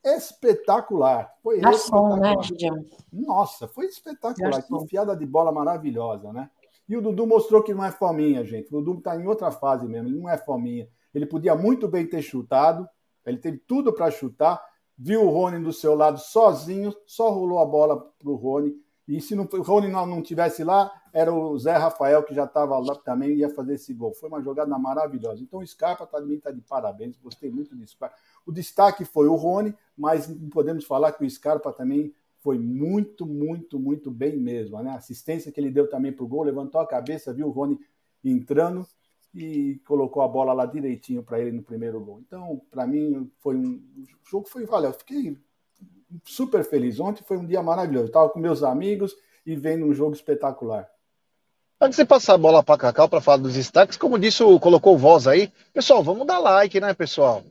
espetacular. 0.05 1.35
Foi 1.43 1.57
espetacular. 1.59 2.21
Né, 2.21 2.85
Nossa, 3.13 3.67
foi 3.67 3.87
espetacular. 3.87 4.63
Que 4.63 4.73
enfiada 4.73 5.17
de 5.17 5.27
bola 5.27 5.51
maravilhosa, 5.51 6.33
né? 6.33 6.49
E 6.91 6.97
o 6.97 7.01
Dudu 7.01 7.25
mostrou 7.25 7.63
que 7.63 7.73
não 7.73 7.85
é 7.85 7.93
fominha, 7.93 8.45
gente. 8.45 8.67
O 8.75 8.81
Dudu 8.81 8.99
está 8.99 9.15
em 9.15 9.25
outra 9.25 9.53
fase 9.53 9.87
mesmo, 9.87 10.09
ele 10.09 10.19
não 10.19 10.29
é 10.29 10.37
fominha. 10.37 10.89
Ele 11.15 11.25
podia 11.25 11.55
muito 11.55 11.87
bem 11.87 12.05
ter 12.05 12.21
chutado, 12.21 12.85
ele 13.25 13.39
teve 13.39 13.59
tudo 13.59 13.93
para 13.93 14.11
chutar, 14.11 14.61
viu 14.99 15.25
o 15.25 15.31
Rony 15.31 15.63
do 15.63 15.73
seu 15.73 15.95
lado 15.95 16.19
sozinho, 16.19 16.93
só 17.07 17.31
rolou 17.31 17.61
a 17.61 17.65
bola 17.65 17.97
para 18.19 18.29
o 18.29 18.35
Rony 18.35 18.75
e 19.11 19.21
se 19.21 19.35
não, 19.35 19.49
o 19.53 19.63
Rony 19.63 19.89
não, 19.89 20.07
não 20.07 20.23
tivesse 20.23 20.63
lá, 20.63 20.89
era 21.13 21.35
o 21.35 21.59
Zé 21.59 21.77
Rafael 21.77 22.23
que 22.23 22.33
já 22.33 22.45
estava 22.45 22.79
lá 22.79 22.95
também 22.95 23.35
ia 23.35 23.49
fazer 23.49 23.75
esse 23.75 23.93
gol. 23.93 24.15
Foi 24.15 24.29
uma 24.29 24.41
jogada 24.41 24.79
maravilhosa. 24.79 25.43
Então 25.43 25.59
o 25.59 25.67
Scarpa 25.67 26.07
também 26.07 26.37
está 26.37 26.53
de 26.53 26.61
parabéns. 26.61 27.17
Gostei 27.19 27.51
muito 27.51 27.75
do 27.75 27.85
Scarpa. 27.85 28.15
O 28.47 28.53
destaque 28.53 29.05
foi 29.05 29.27
o 29.27 29.35
Rony, 29.35 29.75
mas 29.97 30.29
podemos 30.53 30.85
falar 30.85 31.11
que 31.11 31.25
o 31.25 31.29
Scarpa 31.31 31.73
também 31.73 32.15
foi 32.41 32.59
muito, 32.59 33.27
muito, 33.27 33.79
muito 33.79 34.11
bem 34.11 34.37
mesmo. 34.37 34.83
Né? 34.83 34.91
A 34.91 34.97
assistência 34.97 35.53
que 35.53 35.61
ele 35.61 35.71
deu 35.71 35.89
também 35.89 36.13
para 36.13 36.25
o 36.25 36.29
gol, 36.29 36.43
levantou 36.43 36.81
a 36.81 36.87
cabeça, 36.87 37.33
viu 37.33 37.49
o 37.49 37.51
Rony 37.51 37.79
entrando 38.25 38.87
e 39.35 39.81
colocou 39.87 40.23
a 40.23 40.29
bola 40.29 40.53
lá 40.53 40.67
direitinho 40.67 41.23
para 41.23 41.39
ele 41.39 41.53
no 41.53 41.63
primeiro 41.63 42.01
gol. 42.01 42.21
Então, 42.27 42.61
para 42.71 42.87
mim, 42.87 43.31
foi 43.39 43.57
um 43.57 43.83
o 43.97 44.29
jogo 44.29 44.49
foi, 44.49 44.67
olha, 44.69 44.87
eu 44.87 44.93
fiquei 44.93 45.37
super 46.25 46.65
feliz. 46.65 46.99
Ontem 46.99 47.23
foi 47.23 47.37
um 47.37 47.47
dia 47.47 47.63
maravilhoso. 47.63 48.07
Estava 48.07 48.29
com 48.29 48.39
meus 48.39 48.63
amigos 48.63 49.15
e 49.47 49.55
vendo 49.55 49.87
um 49.87 49.95
jogo 49.95 50.15
espetacular. 50.15 50.89
Antes 51.81 51.99
de 51.99 52.05
passar 52.05 52.35
a 52.35 52.39
bola 52.39 52.63
para 52.63 52.77
Cacau 52.79 53.09
para 53.09 53.21
falar 53.21 53.39
dos 53.39 53.55
destaques, 53.55 53.97
como 53.97 54.19
disse, 54.19 54.43
colocou 54.61 54.99
voz 54.99 55.27
aí. 55.27 55.51
Pessoal, 55.73 56.03
vamos 56.03 56.27
dar 56.27 56.39
like, 56.39 56.79
né, 56.79 56.93
pessoal? 56.93 57.43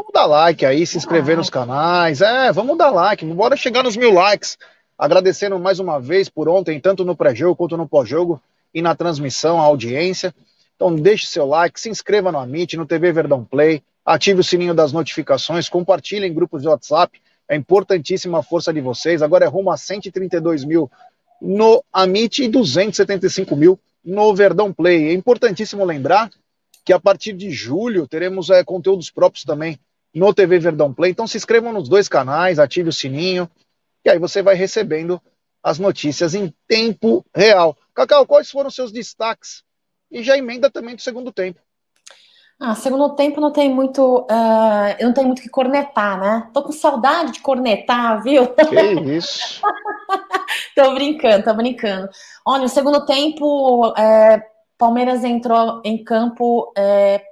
Vamos 0.00 0.14
dar 0.14 0.24
like 0.24 0.64
aí, 0.64 0.86
se 0.86 0.96
inscrever 0.96 1.36
nos 1.36 1.50
canais. 1.50 2.22
É, 2.22 2.50
vamos 2.52 2.78
dar 2.78 2.88
like. 2.88 3.22
Bora 3.26 3.54
chegar 3.54 3.82
nos 3.82 3.98
mil 3.98 4.10
likes. 4.10 4.56
Agradecendo 4.96 5.58
mais 5.58 5.78
uma 5.78 6.00
vez 6.00 6.26
por 6.26 6.48
ontem, 6.48 6.80
tanto 6.80 7.04
no 7.04 7.14
pré-jogo 7.14 7.54
quanto 7.54 7.76
no 7.76 7.86
pós-jogo 7.86 8.40
e 8.72 8.80
na 8.80 8.94
transmissão, 8.94 9.60
a 9.60 9.64
audiência. 9.64 10.34
Então 10.74 10.94
deixe 10.94 11.26
seu 11.26 11.44
like, 11.44 11.78
se 11.78 11.90
inscreva 11.90 12.32
no 12.32 12.38
Amit, 12.38 12.78
no 12.78 12.86
TV 12.86 13.12
Verdão 13.12 13.44
Play, 13.44 13.82
ative 14.02 14.40
o 14.40 14.44
sininho 14.44 14.72
das 14.72 14.90
notificações, 14.90 15.68
compartilhe 15.68 16.26
em 16.26 16.32
grupos 16.32 16.62
de 16.62 16.68
WhatsApp 16.68 17.20
é 17.46 17.54
importantíssima 17.54 18.38
a 18.38 18.42
força 18.42 18.72
de 18.72 18.80
vocês. 18.80 19.20
Agora 19.20 19.44
é 19.44 19.48
rumo 19.48 19.70
a 19.70 19.76
132 19.76 20.64
mil 20.64 20.90
no 21.42 21.84
Amit 21.92 22.42
e 22.42 22.48
275 22.48 23.54
mil 23.54 23.78
no 24.02 24.34
Verdão 24.34 24.72
Play. 24.72 25.10
É 25.10 25.12
importantíssimo 25.12 25.84
lembrar 25.84 26.30
que 26.86 26.92
a 26.94 26.98
partir 26.98 27.34
de 27.34 27.50
julho 27.50 28.08
teremos 28.08 28.48
é, 28.48 28.64
conteúdos 28.64 29.10
próprios 29.10 29.44
também 29.44 29.78
no 30.14 30.34
TV 30.34 30.58
Verdão 30.58 30.92
Play. 30.92 31.10
Então 31.10 31.26
se 31.26 31.36
inscrevam 31.36 31.72
nos 31.72 31.88
dois 31.88 32.08
canais, 32.08 32.58
ative 32.58 32.88
o 32.88 32.92
sininho, 32.92 33.48
e 34.04 34.10
aí 34.10 34.18
você 34.18 34.42
vai 34.42 34.54
recebendo 34.54 35.20
as 35.62 35.78
notícias 35.78 36.34
em 36.34 36.54
tempo 36.66 37.24
real. 37.34 37.76
Cacau, 37.94 38.26
quais 38.26 38.50
foram 38.50 38.68
os 38.68 38.74
seus 38.74 38.92
destaques? 38.92 39.62
E 40.10 40.22
já 40.22 40.36
emenda 40.36 40.70
também 40.70 40.94
do 40.96 41.02
segundo 41.02 41.30
tempo. 41.30 41.60
Ah, 42.62 42.74
segundo 42.74 43.14
tempo 43.14 43.40
não 43.40 43.50
tem 43.50 43.72
muito, 43.72 44.26
uh, 44.30 44.94
eu 44.98 45.06
não 45.06 45.14
tenho 45.14 45.26
muito 45.26 45.38
o 45.38 45.42
que 45.42 45.48
cornetar, 45.48 46.20
né? 46.20 46.50
Tô 46.52 46.62
com 46.62 46.72
saudade 46.72 47.32
de 47.32 47.40
cornetar, 47.40 48.22
viu? 48.22 48.46
Que 48.48 49.16
isso? 49.16 49.62
tô 50.76 50.92
brincando, 50.92 51.44
tô 51.44 51.54
brincando. 51.54 52.10
Olha, 52.46 52.64
no 52.64 52.68
segundo 52.68 53.06
tempo, 53.06 53.94
é, 53.96 54.42
Palmeiras 54.76 55.24
entrou 55.24 55.80
em 55.82 56.04
campo 56.04 56.70
é, 56.76 57.22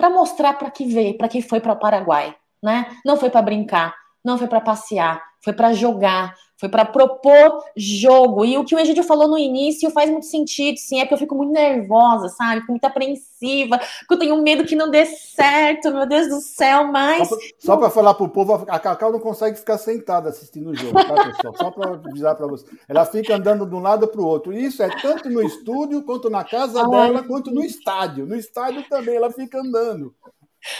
para 0.00 0.08
mostrar 0.08 0.54
para 0.54 0.70
que 0.70 0.86
veio, 0.86 1.18
para 1.18 1.28
que 1.28 1.42
foi 1.42 1.60
para 1.60 1.74
o 1.74 1.78
Paraguai, 1.78 2.34
né? 2.62 2.86
Não 3.04 3.18
foi 3.18 3.28
para 3.28 3.42
brincar, 3.42 3.94
não 4.24 4.38
foi 4.38 4.48
para 4.48 4.62
passear, 4.62 5.22
foi 5.44 5.52
para 5.52 5.74
jogar, 5.74 6.34
foi 6.60 6.68
para 6.68 6.84
propor 6.84 7.64
jogo. 7.74 8.44
E 8.44 8.58
o 8.58 8.64
que 8.64 8.74
o 8.74 8.78
Egídio 8.78 9.02
falou 9.02 9.26
no 9.26 9.38
início 9.38 9.90
faz 9.90 10.10
muito 10.10 10.26
sentido, 10.26 10.76
sim, 10.76 11.00
é 11.00 11.06
que 11.06 11.14
eu 11.14 11.18
fico 11.18 11.34
muito 11.34 11.52
nervosa, 11.52 12.28
sabe? 12.28 12.60
Fico 12.60 12.72
muito 12.72 12.84
apreensiva, 12.84 13.78
porque 14.00 14.14
eu 14.14 14.18
tenho 14.18 14.42
medo 14.42 14.66
que 14.66 14.76
não 14.76 14.90
dê 14.90 15.06
certo, 15.06 15.90
meu 15.90 16.06
Deus 16.06 16.28
do 16.28 16.40
céu, 16.40 16.86
mas. 16.86 17.30
Só 17.58 17.78
para 17.78 17.88
falar 17.88 18.12
pro 18.12 18.28
povo, 18.28 18.66
a 18.68 18.78
Cacau 18.78 19.10
não 19.10 19.18
consegue 19.18 19.58
ficar 19.58 19.78
sentada 19.78 20.28
assistindo 20.28 20.68
o 20.68 20.76
jogo, 20.76 20.92
tá, 21.02 21.32
pessoal? 21.32 21.56
Só 21.56 21.70
para 21.70 21.94
avisar 21.94 22.36
para 22.36 22.46
você. 22.46 22.66
Ela 22.86 23.06
fica 23.06 23.34
andando 23.34 23.64
de 23.64 23.74
um 23.74 23.80
lado 23.80 24.06
para 24.06 24.20
o 24.20 24.26
outro. 24.26 24.52
E 24.52 24.62
isso 24.62 24.82
é 24.82 24.90
tanto 25.00 25.30
no 25.30 25.40
estúdio, 25.40 26.02
quanto 26.02 26.28
na 26.28 26.44
casa 26.44 26.82
Ai. 26.82 26.90
dela, 26.90 27.22
quanto 27.22 27.50
no 27.50 27.64
estádio. 27.64 28.26
No 28.26 28.36
estádio 28.36 28.84
também 28.86 29.16
ela 29.16 29.30
fica 29.30 29.60
andando. 29.60 30.14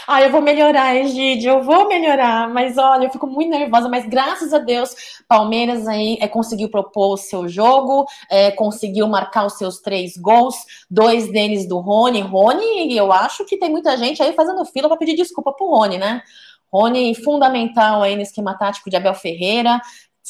Ah, 0.07 0.21
eu 0.21 0.31
vou 0.31 0.41
melhorar, 0.41 0.95
Egídio, 0.95 1.51
eu 1.51 1.63
vou 1.63 1.87
melhorar, 1.87 2.47
mas 2.49 2.77
olha, 2.77 3.05
eu 3.05 3.09
fico 3.09 3.25
muito 3.25 3.49
nervosa, 3.49 3.89
mas 3.89 4.07
graças 4.07 4.53
a 4.53 4.59
Deus, 4.59 4.95
Palmeiras 5.27 5.87
aí 5.87 6.17
é, 6.21 6.27
conseguiu 6.27 6.69
propor 6.69 7.13
o 7.13 7.17
seu 7.17 7.47
jogo, 7.47 8.05
é, 8.29 8.51
conseguiu 8.51 9.07
marcar 9.07 9.45
os 9.45 9.57
seus 9.57 9.79
três 9.81 10.15
gols, 10.17 10.55
dois 10.89 11.31
deles 11.31 11.67
do 11.67 11.79
Rony. 11.79 12.21
Rony, 12.21 12.95
eu 12.95 13.11
acho 13.11 13.43
que 13.45 13.57
tem 13.57 13.69
muita 13.71 13.97
gente 13.97 14.21
aí 14.21 14.33
fazendo 14.33 14.63
fila 14.65 14.87
para 14.87 14.97
pedir 14.97 15.15
desculpa 15.15 15.51
pro 15.51 15.67
Rony, 15.67 15.97
né? 15.97 16.21
Rony, 16.71 17.13
fundamental 17.15 18.01
aí 18.01 18.15
no 18.15 18.21
esquema 18.21 18.57
tático 18.57 18.89
de 18.89 18.95
Abel 18.95 19.13
Ferreira, 19.13 19.81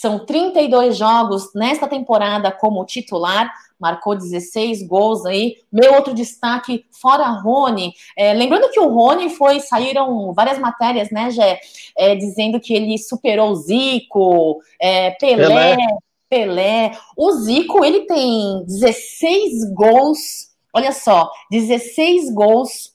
são 0.01 0.25
32 0.25 0.97
jogos 0.97 1.53
nesta 1.53 1.87
temporada 1.87 2.51
como 2.51 2.83
titular, 2.85 3.53
marcou 3.79 4.15
16 4.15 4.87
gols 4.87 5.27
aí. 5.27 5.57
Meu 5.71 5.93
outro 5.93 6.11
destaque, 6.11 6.83
fora 6.99 7.27
Rony. 7.27 7.93
É, 8.17 8.33
lembrando 8.33 8.71
que 8.71 8.79
o 8.79 8.89
Rony 8.89 9.29
foi, 9.29 9.59
saíram 9.59 10.33
várias 10.33 10.57
matérias, 10.57 11.11
né, 11.11 11.29
Gé, 11.29 11.59
é, 11.95 12.15
dizendo 12.15 12.59
que 12.59 12.73
ele 12.73 12.97
superou 12.97 13.51
o 13.51 13.55
Zico, 13.55 14.59
é, 14.81 15.11
Pelé, 15.11 15.47
Pelé, 15.47 15.77
Pelé. 16.27 16.91
O 17.15 17.31
Zico, 17.33 17.85
ele 17.85 18.07
tem 18.07 18.63
16 18.65 19.71
gols, 19.71 20.47
olha 20.73 20.93
só, 20.93 21.29
16 21.51 22.33
gols 22.33 22.90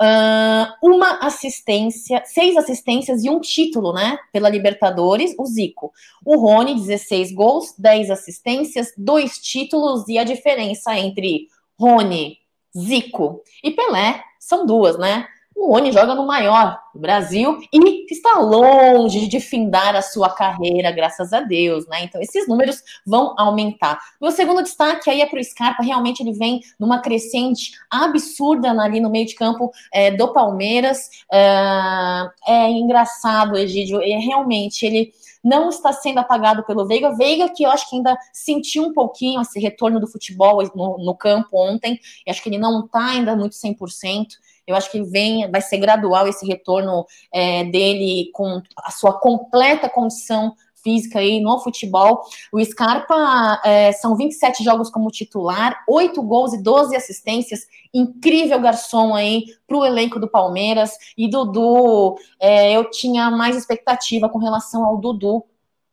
Uh, 0.00 0.66
uma 0.82 1.18
assistência, 1.20 2.22
seis 2.26 2.56
assistências 2.56 3.22
e 3.22 3.30
um 3.30 3.40
título, 3.40 3.92
né? 3.92 4.18
Pela 4.32 4.48
Libertadores, 4.48 5.34
o 5.38 5.46
Zico. 5.46 5.92
O 6.24 6.36
Rony, 6.36 6.74
16 6.74 7.32
gols, 7.32 7.74
10 7.78 8.10
assistências, 8.10 8.92
dois 8.96 9.38
títulos, 9.38 10.08
e 10.08 10.18
a 10.18 10.24
diferença 10.24 10.98
entre 10.98 11.48
Rony, 11.78 12.38
Zico 12.76 13.42
e 13.62 13.70
Pelé 13.70 14.22
são 14.40 14.66
duas, 14.66 14.98
né? 14.98 15.26
O 15.56 15.72
Rony 15.72 15.92
joga 15.92 16.14
no 16.14 16.26
maior 16.26 16.78
do 16.92 17.00
Brasil 17.00 17.58
e 17.72 18.12
está 18.12 18.38
longe 18.40 19.28
de 19.28 19.38
findar 19.38 19.94
a 19.94 20.02
sua 20.02 20.28
carreira, 20.28 20.90
graças 20.90 21.32
a 21.32 21.40
Deus, 21.40 21.86
né? 21.86 22.02
Então, 22.02 22.20
esses 22.20 22.48
números 22.48 22.82
vão 23.06 23.34
aumentar. 23.38 23.98
Meu 24.20 24.32
segundo 24.32 24.62
destaque 24.62 25.08
aí 25.08 25.20
é 25.20 25.26
para 25.26 25.38
o 25.38 25.44
Scarpa, 25.44 25.82
realmente 25.82 26.22
ele 26.22 26.32
vem 26.32 26.60
numa 26.78 27.00
crescente 27.00 27.72
absurda 27.88 28.70
ali 28.70 28.98
no 29.00 29.10
meio 29.10 29.26
de 29.26 29.34
campo 29.34 29.70
é, 29.92 30.10
do 30.10 30.32
Palmeiras. 30.32 31.08
É, 31.32 32.28
é 32.48 32.70
engraçado, 32.70 33.56
Egídio, 33.56 34.00
é, 34.02 34.18
realmente 34.18 34.84
ele 34.84 35.12
não 35.44 35.68
está 35.68 35.92
sendo 35.92 36.18
apagado 36.18 36.64
pelo 36.64 36.86
Veiga. 36.86 37.14
Veiga, 37.14 37.50
que 37.50 37.64
eu 37.64 37.70
acho 37.70 37.88
que 37.88 37.96
ainda 37.96 38.16
sentiu 38.32 38.84
um 38.84 38.92
pouquinho 38.94 39.42
esse 39.42 39.60
retorno 39.60 40.00
do 40.00 40.06
futebol 40.06 40.62
no, 40.74 40.96
no 40.98 41.14
campo 41.14 41.48
ontem, 41.52 42.00
e 42.26 42.30
acho 42.30 42.42
que 42.42 42.48
ele 42.48 42.58
não 42.58 42.86
está 42.86 43.10
ainda 43.10 43.36
muito 43.36 43.54
100%. 43.54 44.26
Eu 44.66 44.76
acho 44.76 44.90
que 44.90 45.02
vem, 45.02 45.50
vai 45.50 45.60
ser 45.60 45.78
gradual 45.78 46.26
esse 46.26 46.46
retorno 46.46 47.06
é, 47.32 47.64
dele 47.64 48.30
com 48.32 48.62
a 48.78 48.90
sua 48.90 49.12
completa 49.12 49.88
condição 49.88 50.54
física 50.84 51.18
aí 51.18 51.40
no 51.40 51.58
futebol. 51.58 52.22
O 52.52 52.62
Scarpa 52.62 53.60
é, 53.64 53.90
são 53.92 54.14
27 54.14 54.62
jogos 54.62 54.90
como 54.90 55.10
titular, 55.10 55.82
8 55.88 56.22
gols 56.22 56.52
e 56.52 56.62
12 56.62 56.94
assistências. 56.94 57.60
Incrível 57.92 58.60
garçom 58.60 59.14
aí 59.14 59.46
para 59.66 59.78
o 59.78 59.84
elenco 59.84 60.20
do 60.20 60.28
Palmeiras. 60.28 60.92
E 61.16 61.28
Dudu, 61.28 62.16
é, 62.38 62.72
eu 62.72 62.90
tinha 62.90 63.30
mais 63.30 63.56
expectativa 63.56 64.28
com 64.28 64.38
relação 64.38 64.84
ao 64.84 64.98
Dudu 64.98 65.44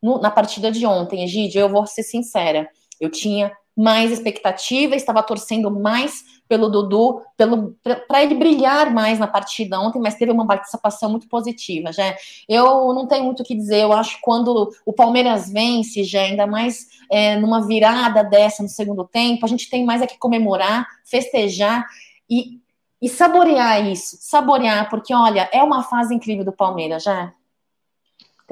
no, 0.01 0.19
na 0.19 0.29
partida 0.29 0.69
de 0.69 0.86
ontem, 0.86 1.23
Egídio. 1.23 1.62
Eu 1.62 1.69
vou 1.69 1.88
ser 1.88 2.03
sincera. 2.03 2.69
Eu 2.99 3.10
tinha 3.10 3.51
mais 3.82 4.12
expectativa, 4.12 4.96
estava 4.96 5.24
torcendo 5.24 5.72
mais 5.72 6.24
pelo 6.48 6.70
Dudu, 6.70 7.22
pelo 7.36 7.76
para 8.08 8.22
ele 8.22 8.36
brilhar 8.36 8.94
mais 8.94 9.17
na 9.17 9.26
partida 9.26 9.80
ontem, 9.80 10.00
mas 10.00 10.15
teve 10.15 10.32
uma 10.32 10.46
participação 10.46 11.10
muito 11.10 11.28
positiva, 11.28 11.91
já. 11.91 12.15
Eu 12.48 12.94
não 12.94 13.08
tenho 13.08 13.24
muito 13.24 13.41
o 13.41 13.44
que 13.44 13.56
dizer, 13.56 13.82
eu 13.84 13.94
acho 13.94 14.17
que 14.17 14.22
quando 14.22 14.72
o 14.86 14.94
Palmeiras 14.94 15.50
vence, 15.52 16.04
já 16.04 16.22
ainda 16.22 16.46
mais 16.46 16.88
é, 17.10 17.38
numa 17.38 17.65
virada 17.65 18.24
dessa 18.24 18.62
no 18.62 18.70
segundo 18.70 19.06
tempo, 19.06 19.46
a 19.46 19.50
gente 19.50 19.70
tem 19.70 19.84
mais 19.84 20.02
é 20.02 20.08
que 20.08 20.20
comemorar, 20.20 20.86
festejar 21.06 21.86
e, 22.30 22.60
e 23.02 23.10
saborear 23.10 23.88
isso, 23.88 24.17
saborear, 24.20 24.89
porque 24.89 25.13
olha, 25.13 25.50
é 25.52 25.63
uma 25.63 25.84
fase 25.84 26.13
incrível 26.13 26.46
do 26.46 26.52
Palmeiras, 26.52 27.04
já. 27.04 27.34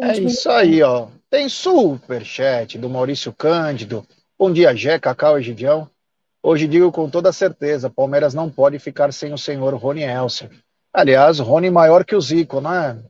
É 0.01 0.17
isso 0.17 0.49
aí, 0.49 0.81
ó. 0.81 1.07
Tem 1.29 1.49
super 1.49 2.25
chat 2.25 2.77
do 2.77 2.89
Maurício 2.89 3.33
Cândido. 3.33 4.07
Bom 4.41 4.53
dia, 4.53 4.73
Jé, 4.73 4.97
Cacau 4.97 5.37
e 5.37 5.43
Gidião. 5.43 5.91
Hoje 6.41 6.65
digo 6.65 6.93
com 6.93 7.09
toda 7.09 7.33
certeza, 7.33 7.89
Palmeiras 7.89 8.33
não 8.33 8.49
pode 8.49 8.79
ficar 8.79 9.11
sem 9.11 9.33
o 9.33 9.37
senhor 9.37 9.73
Rony 9.75 10.03
Elser. 10.03 10.49
Aliás, 10.93 11.39
Rony 11.39 11.69
maior 11.69 12.05
que 12.05 12.15
o 12.15 12.21
Zico, 12.21 12.61
né? 12.61 13.03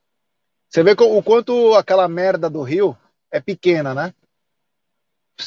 Você 0.67 0.81
vê 0.81 0.95
o 0.97 1.21
quanto 1.21 1.75
aquela 1.75 2.07
merda 2.07 2.49
do 2.49 2.63
Rio 2.63 2.97
é 3.31 3.39
pequena, 3.39 3.93
né? 3.93 4.11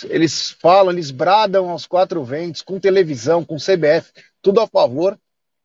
Eles 0.05 0.53
falam, 0.53 0.93
eles 0.93 1.11
bradam 1.11 1.69
aos 1.69 1.85
quatro 1.85 2.23
ventos, 2.23 2.63
com 2.63 2.79
televisão, 2.79 3.45
com 3.45 3.57
CBF, 3.57 4.13
tudo 4.41 4.61
a 4.61 4.69
favor. 4.69 5.19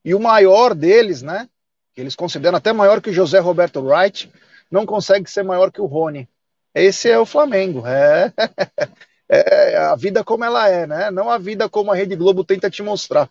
E 0.04 0.16
o 0.16 0.20
maior 0.20 0.74
deles, 0.74 1.22
né? 1.22 1.48
Que 1.94 2.02
eles 2.02 2.16
consideram 2.16 2.58
até 2.58 2.74
maior 2.74 3.02
que 3.04 3.12
o 3.12 3.14
José 3.14 3.38
Roberto 3.38 3.82
Wright, 3.82 4.34
não 4.72 4.84
consegue 4.84 5.30
ser 5.30 5.44
maior 5.44 5.72
que 5.72 5.80
o 5.80 5.86
Rony. 5.86 6.28
Esse 6.74 7.08
é 7.08 7.20
o 7.20 7.26
Flamengo. 7.26 7.86
É. 7.86 8.34
é 9.30 9.78
a 9.78 9.96
vida 9.96 10.24
como 10.24 10.44
ela 10.44 10.70
é, 10.70 10.88
né? 10.88 11.12
Não 11.12 11.30
a 11.30 11.38
vida 11.38 11.68
como 11.70 11.92
a 11.92 11.96
Rede 11.96 12.16
Globo 12.16 12.44
tenta 12.44 12.70
te 12.70 12.82
mostrar. 12.82 13.30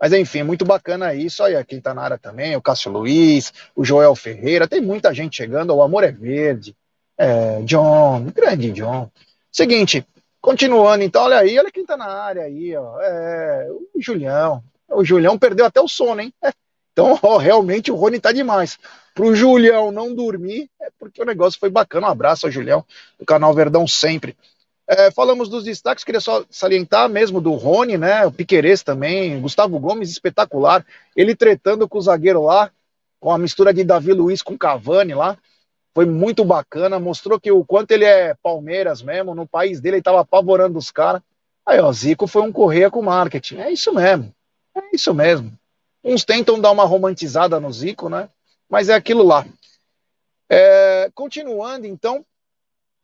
Mas 0.00 0.12
enfim, 0.12 0.42
muito 0.42 0.64
bacana 0.64 1.14
isso. 1.14 1.42
Aí, 1.42 1.62
quem 1.64 1.80
tá 1.80 1.94
na 1.94 2.02
área 2.02 2.18
também, 2.18 2.56
o 2.56 2.62
Cássio 2.62 2.92
Luiz, 2.92 3.52
o 3.74 3.84
Joel 3.84 4.14
Ferreira, 4.14 4.68
tem 4.68 4.80
muita 4.80 5.14
gente 5.14 5.36
chegando. 5.36 5.74
O 5.74 5.82
Amor 5.82 6.04
é 6.04 6.12
Verde, 6.12 6.76
é, 7.16 7.62
John, 7.62 8.24
grande 8.34 8.70
John. 8.72 9.10
Seguinte, 9.50 10.06
continuando, 10.40 11.04
então, 11.04 11.22
olha 11.22 11.38
aí, 11.38 11.58
olha 11.58 11.70
quem 11.70 11.86
tá 11.86 11.96
na 11.96 12.06
área 12.06 12.42
aí, 12.42 12.76
ó. 12.76 13.00
É, 13.00 13.68
o 13.94 14.00
Julião. 14.00 14.62
O 14.88 15.04
Julião 15.04 15.38
perdeu 15.38 15.64
até 15.64 15.80
o 15.80 15.88
sono, 15.88 16.20
hein? 16.20 16.32
É, 16.42 16.52
então, 16.92 17.18
ó, 17.22 17.38
realmente 17.38 17.90
o 17.90 17.96
Rony 17.96 18.20
tá 18.20 18.30
demais. 18.30 18.78
Pro 19.14 19.34
Julião 19.34 19.92
não 19.92 20.14
dormir, 20.14 20.68
é 20.80 20.88
porque 20.98 21.22
o 21.22 21.24
negócio 21.24 21.58
foi 21.58 21.70
bacana. 21.70 22.08
Um 22.08 22.10
abraço 22.10 22.46
ao 22.46 22.52
Julião, 22.52 22.84
do 23.18 23.24
canal 23.24 23.54
Verdão 23.54 23.86
sempre. 23.86 24.36
É, 24.86 25.10
falamos 25.10 25.48
dos 25.48 25.64
destaques, 25.64 26.04
queria 26.04 26.20
só 26.20 26.44
salientar 26.50 27.08
mesmo 27.08 27.40
do 27.40 27.52
Rony, 27.52 27.96
né? 27.96 28.26
O 28.26 28.32
Piquerez 28.32 28.82
também, 28.82 29.40
Gustavo 29.40 29.78
Gomes, 29.78 30.10
espetacular. 30.10 30.84
Ele 31.16 31.34
tretando 31.34 31.88
com 31.88 31.98
o 31.98 32.02
zagueiro 32.02 32.42
lá, 32.42 32.70
com 33.18 33.32
a 33.32 33.38
mistura 33.38 33.72
de 33.72 33.82
Davi 33.82 34.12
Luiz 34.12 34.42
com 34.42 34.58
Cavani 34.58 35.14
lá. 35.14 35.38
Foi 35.94 36.04
muito 36.04 36.44
bacana, 36.44 36.98
mostrou 36.98 37.40
que 37.40 37.50
o 37.50 37.64
quanto 37.64 37.92
ele 37.92 38.04
é 38.04 38.34
Palmeiras 38.42 39.00
mesmo, 39.00 39.34
no 39.34 39.46
país 39.46 39.80
dele 39.80 39.96
ele 39.96 40.00
estava 40.00 40.20
apavorando 40.20 40.78
os 40.78 40.90
caras. 40.90 41.22
Aí, 41.64 41.80
ó, 41.80 41.90
Zico 41.90 42.26
foi 42.26 42.42
um 42.42 42.52
correia 42.52 42.90
com 42.90 43.00
marketing. 43.00 43.56
É 43.56 43.70
isso 43.70 43.94
mesmo. 43.94 44.34
É 44.76 44.82
isso 44.92 45.14
mesmo. 45.14 45.50
Uns 46.02 46.24
tentam 46.24 46.60
dar 46.60 46.72
uma 46.72 46.84
romantizada 46.84 47.58
no 47.58 47.72
Zico, 47.72 48.10
né? 48.10 48.28
Mas 48.68 48.90
é 48.90 48.94
aquilo 48.94 49.22
lá. 49.22 49.46
É, 50.50 51.10
continuando, 51.14 51.86
então, 51.86 52.24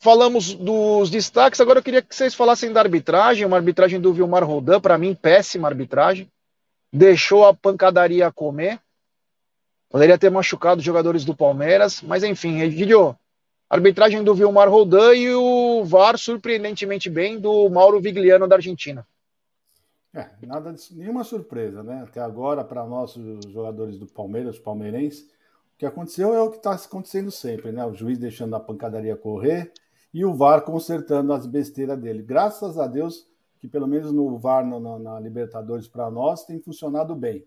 Falamos 0.02 0.54
dos 0.54 1.10
destaques, 1.10 1.60
agora 1.60 1.80
eu 1.80 1.82
queria 1.82 2.00
que 2.00 2.16
vocês 2.16 2.34
falassem 2.34 2.72
da 2.72 2.80
arbitragem, 2.80 3.44
uma 3.44 3.58
arbitragem 3.58 4.00
do 4.00 4.14
Vilmar 4.14 4.42
Rodan, 4.42 4.80
para 4.80 4.96
mim, 4.96 5.14
péssima 5.14 5.68
arbitragem. 5.68 6.26
Deixou 6.90 7.46
a 7.46 7.52
pancadaria 7.52 8.32
comer. 8.32 8.80
Poderia 9.90 10.16
ter 10.16 10.30
machucado 10.30 10.78
os 10.78 10.84
jogadores 10.84 11.22
do 11.22 11.36
Palmeiras, 11.36 12.00
mas 12.00 12.24
enfim, 12.24 12.60
Egidio, 12.60 13.14
Arbitragem 13.68 14.24
do 14.24 14.34
Vilmar 14.34 14.70
Roldan 14.70 15.14
e 15.14 15.34
o 15.34 15.84
VAR 15.84 16.18
surpreendentemente 16.18 17.10
bem 17.10 17.38
do 17.38 17.68
Mauro 17.68 18.00
Vigliano 18.00 18.48
da 18.48 18.56
Argentina. 18.56 19.06
É, 20.14 20.30
nada 20.42 20.74
nenhuma 20.92 21.22
surpresa, 21.22 21.82
né? 21.82 22.02
Até 22.02 22.20
agora, 22.20 22.64
para 22.64 22.84
nós, 22.84 23.14
os 23.14 23.44
jogadores 23.52 23.98
do 23.98 24.06
Palmeiras, 24.06 24.58
palmeirenses, 24.58 25.20
o 25.74 25.78
que 25.78 25.86
aconteceu 25.86 26.34
é 26.34 26.40
o 26.40 26.50
que 26.50 26.56
está 26.56 26.72
acontecendo 26.72 27.30
sempre, 27.30 27.70
né? 27.70 27.84
O 27.84 27.94
juiz 27.94 28.18
deixando 28.18 28.56
a 28.56 28.60
pancadaria 28.60 29.14
correr 29.14 29.70
e 30.12 30.24
o 30.24 30.34
VAR 30.34 30.62
consertando 30.62 31.32
as 31.32 31.46
besteiras 31.46 31.98
dele. 31.98 32.22
Graças 32.22 32.78
a 32.78 32.86
Deus 32.86 33.30
que 33.60 33.68
pelo 33.68 33.86
menos 33.86 34.10
no 34.10 34.38
VAR 34.38 34.66
na, 34.66 34.98
na, 34.98 35.20
Libertadores 35.20 35.86
para 35.86 36.10
nós 36.10 36.44
tem 36.44 36.58
funcionado 36.60 37.14
bem. 37.14 37.46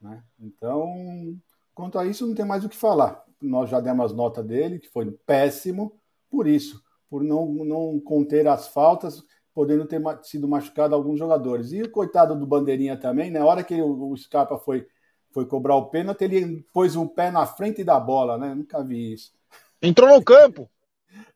Né? 0.00 0.22
Então, 0.38 1.34
quanto 1.74 1.98
a 1.98 2.04
isso, 2.04 2.26
não 2.26 2.34
tem 2.34 2.44
mais 2.44 2.64
o 2.64 2.68
que 2.68 2.76
falar. 2.76 3.24
Nós 3.40 3.70
já 3.70 3.80
demos 3.80 4.06
as 4.06 4.12
notas 4.12 4.44
dele, 4.44 4.78
que 4.78 4.88
foi 4.88 5.10
péssimo, 5.10 5.94
por 6.30 6.46
isso, 6.46 6.82
por 7.08 7.24
não, 7.24 7.46
não 7.46 7.98
conter 7.98 8.46
as 8.46 8.68
faltas, 8.68 9.24
podendo 9.54 9.86
ter 9.86 10.02
sido 10.22 10.46
machucado 10.46 10.94
alguns 10.94 11.18
jogadores. 11.18 11.72
E 11.72 11.80
o 11.80 11.90
coitado 11.90 12.38
do 12.38 12.46
Bandeirinha 12.46 12.96
também, 12.98 13.30
na 13.30 13.44
hora 13.44 13.64
que 13.64 13.80
o, 13.80 14.10
o 14.10 14.16
Scarpa 14.16 14.58
foi, 14.58 14.86
foi 15.30 15.46
cobrar 15.46 15.76
o 15.76 15.86
pênalti, 15.86 16.22
ele 16.22 16.66
pôs 16.70 16.96
um 16.96 17.08
pé 17.08 17.30
na 17.30 17.46
frente 17.46 17.82
da 17.82 17.98
bola, 17.98 18.36
né? 18.36 18.54
Nunca 18.54 18.84
vi 18.84 19.14
isso. 19.14 19.32
Entrou 19.80 20.10
no 20.10 20.22
campo. 20.22 20.68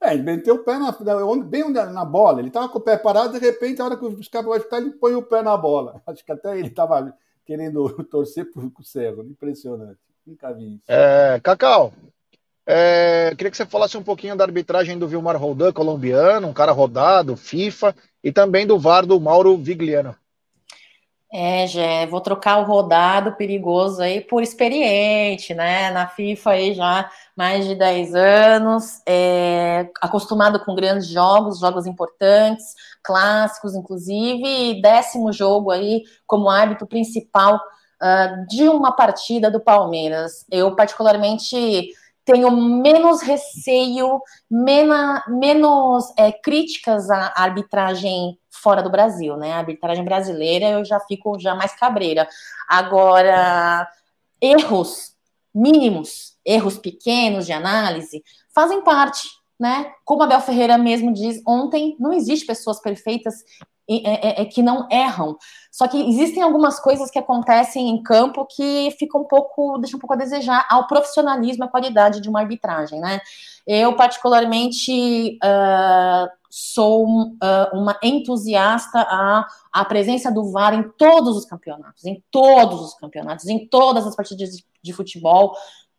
É, 0.01 0.14
ele 0.14 0.23
meteu 0.23 0.57
o 0.57 0.64
pé 0.64 0.79
na, 0.79 0.90
bem 1.43 1.71
na 1.71 2.05
bola. 2.05 2.40
Ele 2.40 2.49
estava 2.49 2.69
com 2.69 2.79
o 2.79 2.83
pé 2.83 2.97
parado, 2.97 3.33
de 3.33 3.38
repente, 3.38 3.81
a 3.81 3.85
hora 3.85 3.97
que 3.97 4.05
o 4.05 4.23
Scarpa 4.23 4.49
vai 4.49 4.61
chutar, 4.61 4.79
ele 4.79 4.90
põe 4.93 5.14
o 5.14 5.23
pé 5.23 5.43
na 5.43 5.57
bola. 5.57 6.01
Acho 6.07 6.25
que 6.25 6.33
até 6.33 6.59
ele 6.59 6.69
estava 6.69 7.14
querendo 7.45 7.88
torcer 8.11 8.51
para 8.51 8.62
o 8.62 8.85
Cerro. 8.85 9.23
Impressionante. 9.25 9.99
Nunca 10.27 10.53
vi 10.53 10.77
isso. 10.77 10.85
É, 10.88 11.40
Cacau, 11.43 11.93
é, 12.66 13.35
queria 13.37 13.51
que 13.51 13.57
você 13.57 13.66
falasse 13.66 13.97
um 13.97 14.03
pouquinho 14.03 14.37
da 14.37 14.45
arbitragem 14.45 14.99
do 14.99 15.09
Vilmar 15.09 15.37
Roldan, 15.37 15.73
colombiano, 15.73 16.49
um 16.49 16.53
cara 16.53 16.73
rodado, 16.73 17.37
FIFA, 17.37 17.95
e 18.23 18.31
também 18.31 18.66
do 18.66 18.79
VAR 18.79 19.05
do 19.05 19.19
Mauro 19.19 19.57
Vigliano. 19.57 20.14
É, 21.33 21.64
Gé, 21.69 22.07
vou 22.07 22.21
trocar 22.21 22.59
o 22.59 22.64
rodado 22.64 23.37
perigoso 23.37 24.03
aí 24.03 24.21
por 24.21 24.43
experiente, 24.43 25.55
né? 25.55 25.90
Na 25.93 26.09
FIFA 26.09 26.51
aí 26.51 26.75
já 26.75 27.09
mais 27.37 27.66
de 27.66 27.77
10 27.77 28.14
anos, 28.16 29.01
é, 29.07 29.88
acostumado 30.03 30.59
com 30.64 30.75
grandes 30.75 31.07
jogos, 31.07 31.61
jogos 31.61 31.87
importantes, 31.87 32.75
clássicos, 33.01 33.77
inclusive, 33.77 34.45
e 34.45 34.83
décimo 34.83 35.33
jogo 35.33 35.71
aí 35.71 36.03
como 36.27 36.51
árbitro 36.51 36.85
principal 36.87 37.61
uh, 38.03 38.47
de 38.49 38.69
uma 38.69 38.90
partida 38.93 39.51
do 39.53 39.61
Palmeiras. 39.61 40.45
Eu, 40.51 40.75
particularmente, 40.75 41.95
tenho 42.31 42.51
menos 42.53 43.23
receio, 43.23 44.23
mena, 44.49 45.25
menos 45.27 46.12
é, 46.16 46.31
críticas 46.31 47.11
à 47.11 47.33
arbitragem 47.35 48.38
fora 48.51 48.83
do 48.83 48.90
Brasil, 48.90 49.37
né? 49.37 49.53
A 49.53 49.59
arbitragem 49.59 50.05
brasileira 50.05 50.71
eu 50.71 50.85
já 50.85 51.01
fico 51.01 51.38
já 51.40 51.57
mais 51.57 51.75
cabreira. 51.75 52.29
Agora, 52.69 53.88
erros 54.40 55.16
mínimos, 55.53 56.38
erros 56.45 56.79
pequenos 56.79 57.47
de 57.47 57.53
análise, 57.53 58.23
fazem 58.55 58.83
parte, 58.83 59.27
né? 59.59 59.93
Como 60.05 60.23
a 60.23 60.27
Bel 60.29 60.40
Ferreira 60.40 60.79
mesmo 60.79 61.12
diz 61.12 61.43
ontem, 61.45 61.97
não 61.99 62.12
existe 62.12 62.47
pessoas 62.47 62.81
perfeitas 62.81 63.35
é, 63.90 64.29
é, 64.29 64.42
é, 64.42 64.44
que 64.44 64.62
não 64.62 64.87
erram. 64.88 65.37
Só 65.72 65.88
que 65.88 65.98
existem 66.09 66.42
algumas 66.42 66.79
coisas 66.79 67.11
que 67.11 67.18
acontecem 67.18 67.88
em 67.88 68.00
campo 68.03 68.46
que 68.46 68.94
ficam 68.98 69.22
um 69.22 69.24
pouco, 69.24 69.79
deixam 69.79 69.96
um 69.96 70.00
pouco 70.00 70.14
a 70.14 70.16
desejar 70.16 70.64
ao 70.70 70.87
profissionalismo 70.87 71.64
à 71.64 71.68
qualidade 71.68 72.20
de 72.20 72.29
uma 72.29 72.40
arbitragem, 72.40 73.00
né? 73.00 73.20
Eu, 73.66 73.96
particularmente, 73.96 75.38
uh, 75.42 76.29
sou 76.48 77.05
uh, 77.05 77.37
uma 77.72 77.98
entusiasta 78.03 79.00
à, 79.00 79.46
à 79.72 79.85
presença 79.85 80.31
do 80.31 80.50
VAR 80.50 80.74
em 80.74 80.88
todos 80.96 81.37
os 81.37 81.44
campeonatos, 81.44 82.05
em 82.05 82.22
todos 82.31 82.81
os 82.81 82.94
campeonatos, 82.94 83.46
em 83.46 83.66
todas 83.66 84.07
as 84.07 84.14
partidas 84.14 84.50
de, 84.50 84.64
de 84.83 84.92
futebol, 84.92 85.55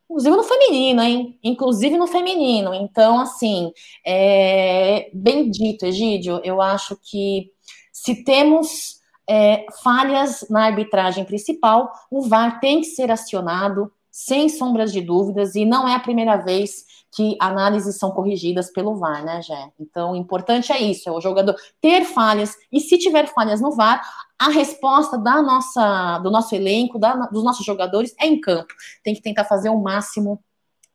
inclusive 0.08 0.36
no 0.36 0.42
feminino, 0.42 1.02
hein? 1.02 1.38
Inclusive 1.42 1.96
no 1.96 2.06
feminino. 2.06 2.74
Então, 2.74 3.20
assim, 3.20 3.72
é, 4.04 5.10
bendito, 5.12 5.86
Egídio, 5.86 6.40
eu 6.44 6.60
acho 6.60 6.98
que 7.02 7.51
se 7.92 8.24
temos 8.24 9.00
é, 9.28 9.66
falhas 9.82 10.46
na 10.48 10.64
arbitragem 10.64 11.24
principal, 11.24 11.92
o 12.10 12.22
VAR 12.22 12.58
tem 12.58 12.80
que 12.80 12.86
ser 12.86 13.10
acionado 13.10 13.92
sem 14.10 14.48
sombras 14.48 14.92
de 14.92 15.00
dúvidas, 15.00 15.54
e 15.54 15.64
não 15.64 15.88
é 15.88 15.94
a 15.94 16.00
primeira 16.00 16.36
vez 16.36 16.84
que 17.14 17.36
análises 17.40 17.98
são 17.98 18.10
corrigidas 18.10 18.70
pelo 18.70 18.96
VAR, 18.96 19.24
né, 19.24 19.40
Jé? 19.42 19.70
Então, 19.78 20.12
o 20.12 20.16
importante 20.16 20.72
é 20.72 20.80
isso, 20.80 21.08
é 21.08 21.12
o 21.12 21.20
jogador 21.20 21.54
ter 21.80 22.04
falhas, 22.04 22.54
e 22.70 22.80
se 22.80 22.98
tiver 22.98 23.26
falhas 23.28 23.60
no 23.60 23.72
VAR, 23.72 24.02
a 24.38 24.48
resposta 24.48 25.16
da 25.16 25.40
nossa, 25.40 26.18
do 26.18 26.30
nosso 26.30 26.54
elenco, 26.54 26.98
da, 26.98 27.14
dos 27.26 27.44
nossos 27.44 27.64
jogadores, 27.64 28.14
é 28.18 28.26
em 28.26 28.40
campo. 28.40 28.74
Tem 29.02 29.14
que 29.14 29.22
tentar 29.22 29.44
fazer 29.44 29.68
o 29.68 29.80
máximo 29.80 30.42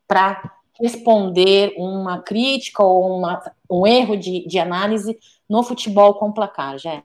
para 0.08 0.52
responder 0.80 1.74
uma 1.78 2.22
crítica 2.22 2.84
ou 2.84 3.18
uma, 3.18 3.42
um 3.70 3.86
erro 3.88 4.16
de, 4.16 4.48
de 4.48 4.60
análise 4.60 5.18
no 5.50 5.64
futebol 5.64 6.14
com 6.16 6.32
placar, 6.32 6.78
já. 6.78 7.04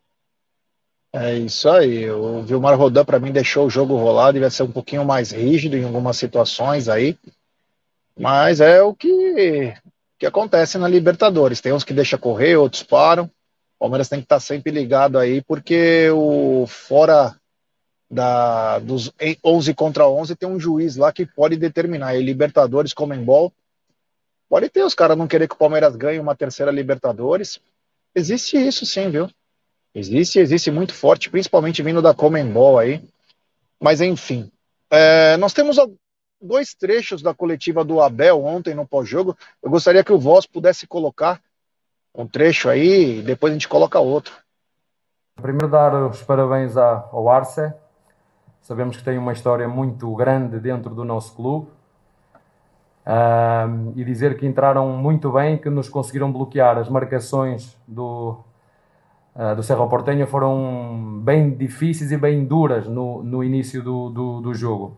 É 1.14 1.34
isso 1.34 1.68
aí. 1.68 2.10
O 2.10 2.42
Vilmar 2.42 2.78
Rodan, 2.78 3.04
para 3.04 3.20
mim, 3.20 3.30
deixou 3.30 3.66
o 3.66 3.70
jogo 3.70 3.96
rolar, 3.96 4.32
devia 4.32 4.48
ser 4.48 4.62
um 4.62 4.72
pouquinho 4.72 5.04
mais 5.04 5.30
rígido 5.30 5.76
em 5.76 5.84
algumas 5.84 6.16
situações 6.16 6.88
aí. 6.88 7.18
Mas 8.18 8.60
é 8.60 8.82
o 8.82 8.94
que, 8.94 9.74
que 10.18 10.26
acontece 10.26 10.78
na 10.78 10.88
Libertadores. 10.88 11.60
Tem 11.60 11.72
uns 11.72 11.84
que 11.84 11.92
deixam 11.92 12.18
correr, 12.18 12.56
outros 12.56 12.82
param. 12.82 13.24
O 13.24 13.80
Palmeiras 13.80 14.08
tem 14.08 14.20
que 14.20 14.24
estar 14.24 14.36
tá 14.36 14.40
sempre 14.40 14.72
ligado 14.72 15.18
aí, 15.18 15.42
porque 15.42 16.08
o 16.10 16.66
fora 16.66 17.36
da, 18.10 18.78
dos 18.78 19.12
11 19.44 19.74
contra 19.74 20.08
11 20.08 20.36
tem 20.36 20.48
um 20.48 20.60
juiz 20.60 20.96
lá 20.96 21.12
que 21.12 21.26
pode 21.26 21.56
determinar. 21.56 22.14
E 22.14 22.22
Libertadores, 22.22 22.94
Comembol, 22.94 23.52
pode 24.48 24.70
ter 24.70 24.82
os 24.82 24.94
caras 24.94 25.16
não 25.16 25.28
querer 25.28 25.46
que 25.46 25.54
o 25.54 25.58
Palmeiras 25.58 25.94
ganhe 25.94 26.18
uma 26.18 26.34
terceira 26.34 26.70
Libertadores 26.70 27.60
Existe 28.14 28.56
isso 28.56 28.84
sim, 28.84 29.10
viu? 29.10 29.28
Existe, 29.94 30.38
existe 30.38 30.70
muito 30.70 30.94
forte, 30.94 31.30
principalmente 31.30 31.82
vindo 31.82 32.02
da 32.02 32.14
Comembol 32.14 32.78
aí. 32.78 33.02
Mas 33.80 34.00
enfim, 34.00 34.50
é, 34.90 35.36
nós 35.36 35.52
temos 35.52 35.76
dois 36.40 36.74
trechos 36.74 37.22
da 37.22 37.34
coletiva 37.34 37.84
do 37.84 38.00
Abel 38.00 38.44
ontem 38.44 38.74
no 38.74 38.86
pós-jogo. 38.86 39.36
Eu 39.62 39.70
gostaria 39.70 40.04
que 40.04 40.12
o 40.12 40.18
Voz 40.18 40.46
pudesse 40.46 40.86
colocar 40.86 41.40
um 42.14 42.26
trecho 42.26 42.68
aí 42.68 43.18
e 43.18 43.22
depois 43.22 43.50
a 43.50 43.54
gente 43.54 43.68
coloca 43.68 43.98
outro. 43.98 44.34
Primeiro 45.40 45.68
dar 45.68 45.94
os 45.94 46.22
parabéns 46.22 46.76
ao 46.76 47.28
Arce. 47.28 47.72
Sabemos 48.60 48.96
que 48.96 49.02
tem 49.02 49.18
uma 49.18 49.32
história 49.32 49.66
muito 49.66 50.14
grande 50.14 50.60
dentro 50.60 50.94
do 50.94 51.04
nosso 51.04 51.34
clube 51.34 51.68
Uh, 53.04 53.92
e 53.96 54.04
dizer 54.04 54.36
que 54.38 54.46
entraram 54.46 54.88
muito 54.90 55.32
bem, 55.32 55.58
que 55.58 55.68
nos 55.68 55.88
conseguiram 55.88 56.32
bloquear. 56.32 56.78
As 56.78 56.88
marcações 56.88 57.76
do, 57.86 58.38
uh, 59.34 59.56
do 59.56 59.62
Cerro 59.62 59.88
Portenho 59.88 60.26
foram 60.26 61.20
bem 61.20 61.50
difíceis 61.50 62.12
e 62.12 62.16
bem 62.16 62.44
duras 62.44 62.86
no, 62.86 63.22
no 63.22 63.42
início 63.42 63.82
do, 63.82 64.08
do, 64.08 64.40
do, 64.40 64.54
jogo. 64.54 64.96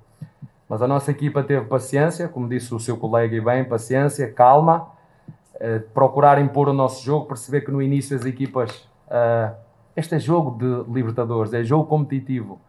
Mas 0.69 0.83
a 0.83 0.87
nossa 0.87 1.11
equipa 1.11 1.43
teve 1.43 1.65
paciência, 1.65 2.29
como 2.29 2.47
disse 2.47 2.75
o 2.75 2.79
seu 2.79 2.97
colega 2.99 3.35
e 3.35 3.41
bem, 3.41 3.65
paciência, 3.65 4.31
calma, 4.31 4.87
uh, 5.55 5.81
procurar 5.95 6.39
impor 6.39 6.69
o 6.69 6.75
nosso 6.75 7.03
jogo, 7.03 7.27
perceber 7.27 7.63
que 7.63 7.71
no 7.71 7.81
início 7.81 8.15
as 8.15 8.27
equipas. 8.27 8.87
Ah, 9.09 9.55
este 9.97 10.17
é 10.17 10.19
jogo 10.19 10.59
de 10.59 10.93
Libertadores, 10.93 11.53
é 11.55 11.63
jogo 11.63 11.85
competitivo 11.87 12.61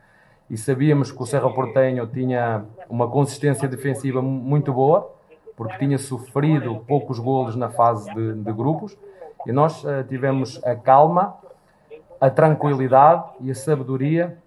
e 0.50 0.58
sabíamos 0.58 1.12
que 1.12 1.22
o 1.22 1.26
Cerro 1.26 1.52
Portenho 1.54 2.06
tinha 2.08 2.64
uma 2.90 3.08
consistência 3.10 3.68
defensiva 3.68 4.22
muito 4.22 4.72
boa 4.72 5.12
porque 5.56 5.78
tinha 5.78 5.98
sofrido 5.98 6.84
poucos 6.88 7.20
golos 7.20 7.56
na 7.56 7.70
fase 7.70 8.14
de, 8.14 8.34
de 8.34 8.54
grupos, 8.54 8.98
e 9.46 9.52
nós 9.52 9.84
uh, 9.84 10.04
tivemos 10.08 10.62
a 10.64 10.76
calma, 10.76 11.36
a 12.20 12.30
tranquilidade 12.30 13.24
e 13.42 13.52
a 13.52 13.56
sabedoria 13.56 14.38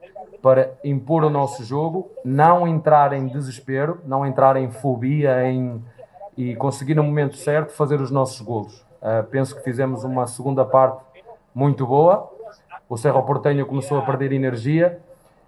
para 0.42 0.72
impor 0.84 1.24
o 1.24 1.30
nosso 1.30 1.64
jogo, 1.64 2.10
não 2.24 2.66
entrar 2.66 3.12
em 3.12 3.26
desespero, 3.26 4.00
não 4.04 4.24
entrar 4.24 4.56
em 4.56 4.70
fobia 4.70 5.44
em, 5.48 5.82
e 6.36 6.54
conseguir 6.54 6.94
no 6.94 7.02
momento 7.02 7.36
certo 7.36 7.72
fazer 7.72 8.00
os 8.00 8.10
nossos 8.10 8.40
golos. 8.40 8.86
Uh, 9.02 9.24
penso 9.30 9.56
que 9.56 9.62
fizemos 9.62 10.04
uma 10.04 10.26
segunda 10.26 10.64
parte 10.64 11.02
muito 11.54 11.86
boa. 11.86 12.30
O 12.88 12.96
Cerro 12.96 13.22
Portenho 13.22 13.66
começou 13.66 13.98
a 13.98 14.02
perder 14.02 14.32
energia 14.32 15.00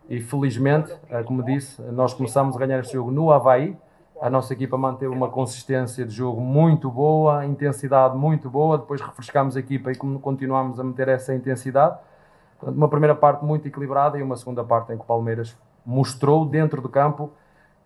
e 0.09 0.21
felizmente, 0.21 0.93
uh, 0.93 1.25
como 1.25 1.43
disse, 1.43 1.81
nós 1.83 2.13
começamos 2.15 2.57
a 2.57 2.59
ganhar 2.59 2.81
este 2.81 2.95
jogo 2.95 3.11
no 3.11 3.31
Havaí, 3.31 3.77
a 4.21 4.29
nossa 4.29 4.53
equipa 4.53 4.77
manteve 4.77 5.13
uma 5.13 5.31
consistência 5.31 6.05
de 6.05 6.15
jogo 6.15 6.41
muito 6.43 6.91
boa, 6.91 7.47
intensidade 7.47 8.17
muito 8.17 8.51
boa. 8.51 8.77
Depois 8.77 9.01
refrescámos 9.01 9.57
a 9.57 9.61
equipa 9.61 9.91
e 9.91 9.97
continuámos 9.97 10.79
a 10.79 10.85
meter 10.85 11.09
essa 11.09 11.35
intensidade. 11.35 11.97
Uma 12.63 12.89
primeira 12.89 13.15
parte 13.15 13.45
muito 13.45 13.67
equilibrada 13.67 14.19
e 14.19 14.23
uma 14.23 14.37
segunda 14.37 14.63
parte 14.63 14.93
em 14.93 14.97
que 14.97 15.03
o 15.03 15.07
Palmeiras 15.07 15.57
mostrou 15.87 16.45
dentro 16.45 16.83
do 16.83 16.89
campo 16.91 17.31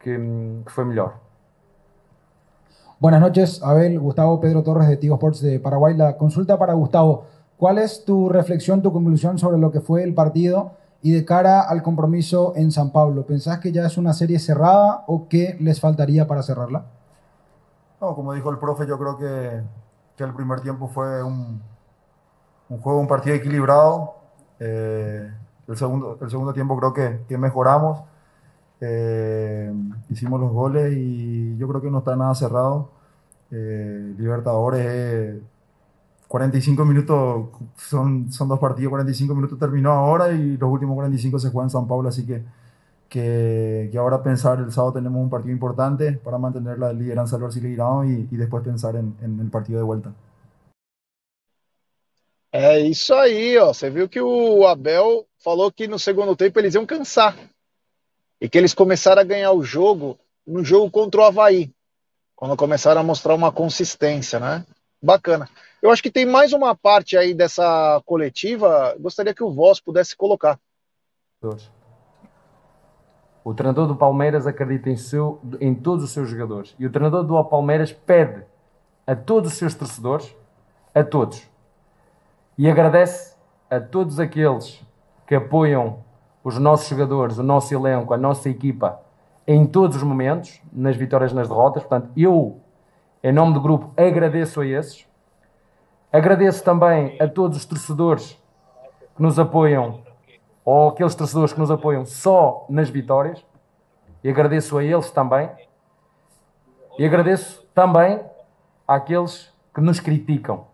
que, 0.01 0.19
que 0.67 0.73
foi 0.73 0.85
melhor. 0.85 1.15
Buenas 2.99 3.21
noches, 3.21 3.63
Abel, 3.63 4.01
Gustavo, 4.01 4.39
Pedro 4.39 4.63
Torres 4.63 4.89
de 4.89 4.97
Tigo 4.97 5.15
Sports 5.15 5.41
de 5.41 5.61
Paraguay. 5.61 5.97
La 5.97 6.17
consulta 6.17 6.59
para 6.59 6.75
Gustavo. 6.75 7.27
¿Cuál 7.57 7.79
es 7.79 8.05
tu 8.05 8.29
reflexión, 8.29 8.83
tu 8.83 8.93
conclusión 8.93 9.39
sobre 9.39 9.59
lo 9.59 9.71
que 9.71 9.81
fue 9.81 10.03
el 10.03 10.15
partido 10.15 10.73
y 11.05 11.13
de 11.13 11.27
cara 11.27 11.61
al 11.61 11.83
compromiso 11.83 12.55
en 12.57 12.73
San 12.73 12.91
Pablo? 12.91 13.27
¿Pensás 13.27 13.59
que 13.59 13.71
ya 13.73 13.85
es 13.85 13.99
una 13.99 14.15
serie 14.15 14.39
cerrada 14.39 15.05
o 15.07 15.29
qué 15.29 15.55
les 15.61 15.79
faltaría 15.79 16.27
para 16.27 16.43
cerrarla? 16.43 16.87
No, 18.01 18.15
como 18.15 18.33
dijo 18.33 18.51
el 18.51 18.57
profe, 18.57 18.87
yo 18.87 18.99
creo 18.99 19.19
que, 19.19 19.63
que 20.17 20.25
el 20.25 20.33
primer 20.33 20.63
tiempo 20.63 20.89
fue 20.89 21.23
un, 21.23 21.61
juego, 22.81 22.99
un 22.99 23.07
partido 23.07 23.37
equilibrado. 23.37 24.15
Eh, 24.59 25.31
el, 25.69 25.77
segundo, 25.77 26.17
el 26.23 26.31
segundo 26.31 26.55
tiempo 26.55 26.75
creo 26.79 26.95
que, 26.95 27.21
que 27.29 27.37
mejoramos. 27.37 28.05
Eh, 28.81 29.71
hicimos 30.09 30.41
los 30.41 30.53
goles 30.53 30.95
y 30.97 31.55
yo 31.59 31.69
creo 31.69 31.83
que 31.83 31.91
no 31.91 31.99
está 31.99 32.17
nada 32.17 32.35
cerrado. 32.35 32.89
Eh, 33.51 34.15
Libertadores, 34.17 35.43
45 36.35 36.85
minutos, 36.85 37.47
son, 37.77 38.33
son 38.33 38.49
dos 38.49 38.59
partidos, 38.59 38.91
45 38.91 39.37
minutos 39.37 39.57
terminó 39.57 39.93
ahora 39.93 40.33
y 40.33 40.57
los 40.57 40.69
últimos 40.69 40.97
45 40.97 41.39
se 41.39 41.51
juegan 41.51 41.67
en 41.67 41.71
San 41.71 41.87
Pablo, 41.87 42.09
así 42.09 42.27
que, 42.27 42.43
que, 43.09 43.89
que, 43.93 43.99
ahora 43.99 44.21
pensar, 44.21 44.59
el 44.59 44.73
sábado 44.73 44.95
tenemos 44.95 45.23
un 45.23 45.31
partido 45.31 45.53
importante 45.53 46.15
para 46.25 46.37
mantener 46.37 46.77
la 46.81 46.93
lideranza 46.93 47.37
del 47.37 47.45
Brasileirão 47.45 48.05
y, 48.05 48.27
y 48.33 48.37
después 48.37 48.65
pensar 48.65 48.97
en, 48.97 49.15
en 49.23 49.39
el 49.39 49.49
partido 49.49 49.79
de 49.79 49.85
vuelta. 49.85 50.13
É 52.51 52.81
isso 52.81 53.15
aí, 53.15 53.57
ó. 53.57 53.73
Você 53.73 53.89
viu 53.89 54.09
que 54.09 54.21
o 54.21 54.67
Abel 54.67 55.29
falou 55.39 55.71
que 55.71 55.87
no 55.87 56.01
segundo 56.01 56.35
tempo 56.35 56.59
eles 56.59 56.75
iam 56.75 56.85
cansar. 56.85 57.37
E 58.41 58.49
que 58.49 58.59
eles 58.59 58.75
começaram 58.75 59.21
a 59.21 59.25
ganhar 59.25 59.53
o 59.53 59.63
jogo 59.63 60.19
no 60.45 60.65
jogo 60.65 60.91
contra 60.91 61.21
o 61.21 61.25
Havaí. 61.25 61.73
Quando 62.35 62.57
começaram 62.57 63.01
a 63.01 63.05
mostrar 63.05 63.37
uma 63.37 63.53
consistência, 63.53 64.41
né? 64.41 64.67
Bacana. 65.01 65.49
Eu 65.85 65.91
acho 65.91 66.03
que 66.03 66.11
tem 66.11 66.25
mais 66.25 66.55
uma 66.55 66.75
parte 66.75 67.15
aí 67.15 67.35
dessa 67.35 68.01
coletiva. 68.07 68.97
Gostaria 68.99 69.35
que 69.35 69.45
o 69.45 69.53
Voz 69.53 69.79
pudesse 69.79 70.17
colocar. 70.17 70.59
O 73.45 73.53
treinador 73.53 73.87
do 73.87 73.95
Palmeiras 73.95 74.47
acredita 74.47 74.89
em, 74.89 74.97
seu, 74.97 75.43
em 75.61 75.75
todos 75.75 76.03
os 76.03 76.11
seus 76.11 76.31
jogadores. 76.31 76.75
E 76.79 76.87
o 76.87 76.91
treinador 76.91 77.23
do 77.23 77.45
Palmeiras 77.45 77.93
pede 77.93 78.47
a 79.07 79.15
todos 79.15 79.53
os 79.53 79.59
seus 79.59 79.75
torcedores, 79.75 80.35
a 80.95 81.05
todos, 81.05 81.47
e 82.57 82.67
agradece 82.67 83.37
a 83.69 83.79
todos 83.79 84.19
aqueles 84.19 84.83
que 85.27 85.35
apoiam 85.35 86.03
os 86.43 86.59
nossos 86.59 86.89
jogadores, 86.89 87.37
o 87.37 87.43
nosso 87.43 87.75
elenco, 87.75 88.15
a 88.15 88.17
nossa 88.17 88.49
equipa 88.49 89.03
em 89.47 89.67
todos 89.67 89.99
os 89.99 90.03
momentos, 90.03 90.63
nas 90.73 90.97
vitórias 90.97 91.35
nas 91.35 91.47
derrotas. 91.47 91.83
Portanto, 91.83 92.11
eu, 92.17 92.59
em 93.23 93.35
nome 93.35 93.53
do 93.53 93.61
grupo, 93.61 93.93
agradeço 94.01 94.63
a 94.63 94.67
esses. 94.67 95.07
Agradeço 96.15 96.63
também 96.63 97.17
a 97.21 97.27
todos 97.27 97.59
os 97.59 97.65
torcedores 97.65 98.41
que 99.17 99.21
nos 99.21 99.37
apoiam, 99.37 100.01
ou 100.65 100.91
aqueles 100.91 101.13
torcedores 101.13 101.53
que 101.53 101.59
nos 101.59 101.73
apoiam 101.73 102.07
só 102.07 102.67
nas 102.69 102.89
vitórias, 102.89 103.45
e 104.23 104.31
agradeço 104.31 104.79
a 104.79 104.85
eles 104.85 105.11
também. 105.11 105.51
E 106.97 107.05
agradeço 107.05 107.67
também 107.75 108.21
àqueles 108.87 109.53
que 109.75 109.81
nos 109.81 109.99
criticam. 109.99 110.69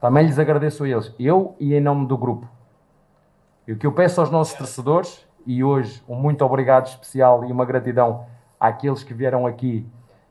Também 0.00 0.24
lhes 0.24 0.38
agradeço 0.38 0.84
a 0.84 0.88
eles, 0.88 1.12
eu 1.18 1.56
e 1.58 1.74
em 1.74 1.80
nome 1.80 2.06
do 2.06 2.16
grupo. 2.16 2.48
E 3.66 3.72
o 3.72 3.76
que 3.76 3.84
eu 3.84 3.90
peço 3.90 4.20
aos 4.20 4.30
nossos 4.30 4.56
torcedores, 4.56 5.26
e 5.44 5.64
hoje 5.64 6.04
um 6.08 6.14
muito 6.14 6.44
obrigado 6.44 6.86
especial 6.86 7.44
e 7.44 7.50
uma 7.50 7.64
gratidão 7.64 8.24
àqueles 8.60 9.02
que 9.02 9.12
vieram 9.12 9.44
aqui, 9.44 9.84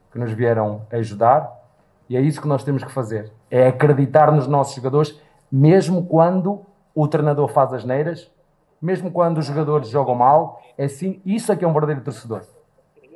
que 0.10 0.18
nos 0.18 0.32
vieram 0.32 0.88
ajudar, 0.90 1.54
e 2.08 2.16
é 2.16 2.22
isso 2.22 2.42
que 2.42 2.48
nós 2.48 2.64
temos 2.64 2.82
que 2.82 2.92
fazer: 2.94 3.32
é 3.56 3.68
acreditar 3.68 4.34
nos 4.34 4.48
nossos 4.48 4.76
jogadores, 4.76 5.18
mesmo 5.50 6.06
quando 6.06 6.66
o 6.94 7.08
treinador 7.08 7.48
faz 7.48 7.72
as 7.72 7.86
neiras, 7.86 8.30
mesmo 8.82 9.10
quando 9.10 9.38
os 9.38 9.46
jogadores 9.46 9.88
jogam 9.88 10.14
mal. 10.14 10.62
É 10.78 10.84
assim, 10.84 11.22
isso 11.26 11.54
é 11.54 11.56
que 11.56 11.64
é 11.64 11.68
um 11.68 11.72
verdadeiro 11.72 12.02
torcedor. 12.02 12.42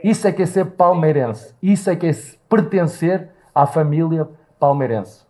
Isso 0.02 0.26
é 0.26 0.32
que 0.32 0.42
é 0.42 0.46
ser 0.46 0.64
palmeirense. 0.64 1.54
Isso 1.62 1.90
é 1.90 1.96
que 1.96 2.08
é 2.08 2.12
pertencer 2.48 3.30
à 3.54 3.68
família 3.68 4.30
palmeirense. 4.58 5.26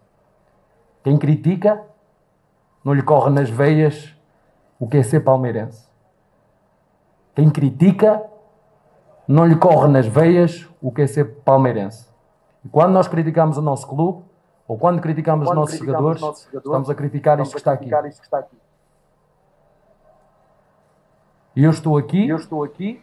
Quem 1.04 1.18
critica, 1.18 1.82
não 2.86 2.94
lhe 2.94 3.02
corre 3.02 3.32
nas 3.32 3.50
veias 3.50 4.16
o 4.80 4.88
que 4.88 4.98
é 4.98 5.02
ser 5.02 5.22
palmeirense. 5.22 5.90
Quem 7.34 7.50
critica, 7.50 8.24
não 9.28 9.44
lhe 9.44 9.56
corre 9.56 9.88
nas 9.88 10.06
veias 10.06 10.70
o 10.80 10.92
que 10.92 11.02
é 11.02 11.08
ser 11.08 11.42
palmeirense. 11.44 12.08
E 12.64 12.70
quando 12.70 12.92
nós 12.92 13.08
criticamos 13.08 13.58
o 13.58 13.62
nosso 13.64 13.88
clube, 13.88 14.29
ou 14.70 14.78
quando 14.78 15.02
criticamos 15.02 15.48
quando 15.48 15.58
os 15.58 15.62
nossos 15.62 15.80
jogadores, 15.80 16.22
nossos 16.22 16.44
jogadores, 16.44 16.66
estamos 16.66 16.90
a 16.92 16.96
criticar 16.96 17.40
isto 17.40 17.54
que 17.54 17.58
está 17.58 17.72
aqui. 17.74 18.56
E 21.56 21.64
eu 21.64 21.72
estou 21.72 21.98
aqui, 21.98 22.30
eu 22.30 22.36
estou 22.36 22.64
aqui 22.64 23.02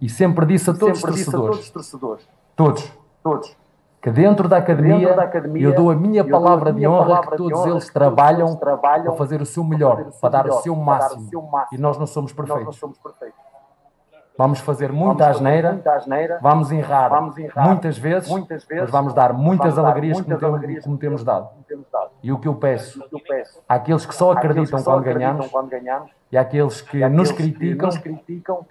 e 0.00 0.08
sempre 0.08 0.44
disse 0.44 0.68
a 0.68 0.74
todos, 0.74 0.98
os 0.98 1.02
torcedores, 1.02 1.70
torcedores, 1.70 2.28
todos, 2.56 2.92
todos, 3.22 3.56
que 4.02 4.10
dentro 4.10 4.48
da 4.48 4.56
academia, 4.56 4.98
dentro 4.98 5.16
da 5.16 5.22
academia 5.22 5.62
eu 5.62 5.74
dou 5.76 5.88
a 5.88 5.94
minha 5.94 6.24
palavra 6.24 6.72
de 6.72 6.84
honra 6.84 7.06
palavra 7.06 7.30
que 7.30 7.36
todos 7.36 7.64
eles 7.66 7.88
trabalham, 7.90 8.56
trabalham 8.56 9.04
para 9.04 9.14
fazer 9.14 9.40
o 9.40 9.46
seu 9.46 9.62
melhor, 9.62 10.10
para, 10.20 10.20
para 10.20 10.30
dar 10.30 10.48
o 10.48 10.62
seu 10.62 10.74
máximo. 10.74 11.30
E 11.70 11.78
nós 11.78 11.96
não 11.96 12.08
somos 12.08 12.32
perfeitos. 12.32 12.80
Vamos 14.36 14.58
fazer 14.58 14.90
muita, 14.90 15.24
vamos 15.24 15.36
asneira, 15.36 15.72
muita 15.72 15.94
asneira, 15.94 16.38
vamos 16.42 16.72
errar, 16.72 17.08
vamos 17.08 17.38
errar 17.38 17.68
muitas, 17.68 17.96
vezes, 17.96 18.28
muitas 18.28 18.64
vezes, 18.64 18.82
mas 18.82 18.90
vamos 18.90 19.14
dar 19.14 19.32
muitas 19.32 19.76
vamos 19.76 19.90
alegrias, 19.90 20.16
dar 20.16 20.24
muitas 20.24 20.40
como, 20.40 20.56
alegrias 20.56 20.84
como, 20.84 20.98
temos, 20.98 21.22
dado. 21.22 21.50
E 22.20 22.32
o 22.32 22.38
que 22.40 22.48
eu 22.48 22.54
peço, 22.56 23.00
que 23.08 23.14
eu 23.14 23.20
peço 23.20 23.62
àqueles 23.68 24.04
que 24.04 24.12
só 24.12 24.32
acreditam, 24.32 24.78
que 24.78 24.84
só 24.84 24.90
quando, 24.90 25.00
acreditam 25.02 25.36
ganhamos, 25.36 25.46
quando, 25.52 25.68
ganhamos, 25.68 26.10
e 26.32 26.36
àqueles 26.36 26.80
que, 26.80 27.08
nos, 27.08 27.30
criticam, 27.30 27.86
nos 27.86 27.98
criticam, 27.98 28.66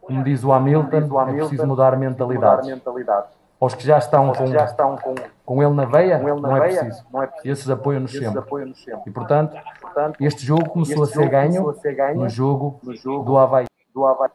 como 0.00 0.24
diz 0.24 0.42
o 0.42 0.52
Hamilton, 0.52 1.00
diz 1.02 1.10
o 1.10 1.18
Hamilton 1.18 1.36
é 1.36 1.46
preciso 1.46 1.66
mudar 1.68 1.96
mentalidades. 1.96 2.64
Mudar 2.64 2.74
mentalidade. 2.74 3.26
Aos 3.60 3.74
que 3.74 3.86
já 3.86 3.98
estão, 3.98 4.32
com, 4.32 4.46
já 4.46 4.64
estão 4.64 4.96
com, 4.96 5.14
com 5.44 5.62
ele 5.62 5.74
na 5.74 5.84
veia, 5.84 6.14
ele 6.14 6.40
na 6.40 6.48
não, 6.48 6.56
é 6.56 6.60
veia 6.60 6.80
preciso. 6.80 7.06
não 7.12 7.22
é 7.22 7.26
preciso. 7.28 7.52
Esses 7.52 7.70
apoiam-nos 7.70 8.10
sempre. 8.10 8.38
Apoiam 8.38 8.74
sempre. 8.74 9.02
E 9.06 9.10
portanto, 9.12 9.56
portanto, 9.80 10.16
este 10.18 10.44
jogo 10.44 10.68
começou, 10.68 11.04
este 11.04 11.12
a, 11.12 11.14
ser 11.14 11.24
jogo 11.24 11.30
ganho 11.30 11.68
a 11.68 11.74
ser 11.74 11.94
ganho 11.94 12.20
no 12.20 12.28
jogo, 12.28 12.80
no 12.82 12.96
jogo 12.96 13.24
do 13.24 13.38
Havaí. 13.38 13.66
Do 13.94 14.04
Havaí. 14.04 14.30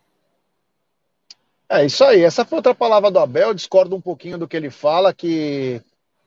É 1.70 1.86
isso 1.86 2.04
aí. 2.04 2.22
Essa 2.22 2.46
foi 2.46 2.58
outra 2.58 2.76
palavra 2.76 3.10
do 3.10 3.20
Abel. 3.20 3.50
Eu 3.50 3.54
discordo 3.54 3.96
um 3.96 4.02
pouquinho 4.02 4.38
do 4.38 4.48
que 4.48 4.56
ele 4.56 4.70
fala, 4.70 5.14
que 5.14 5.82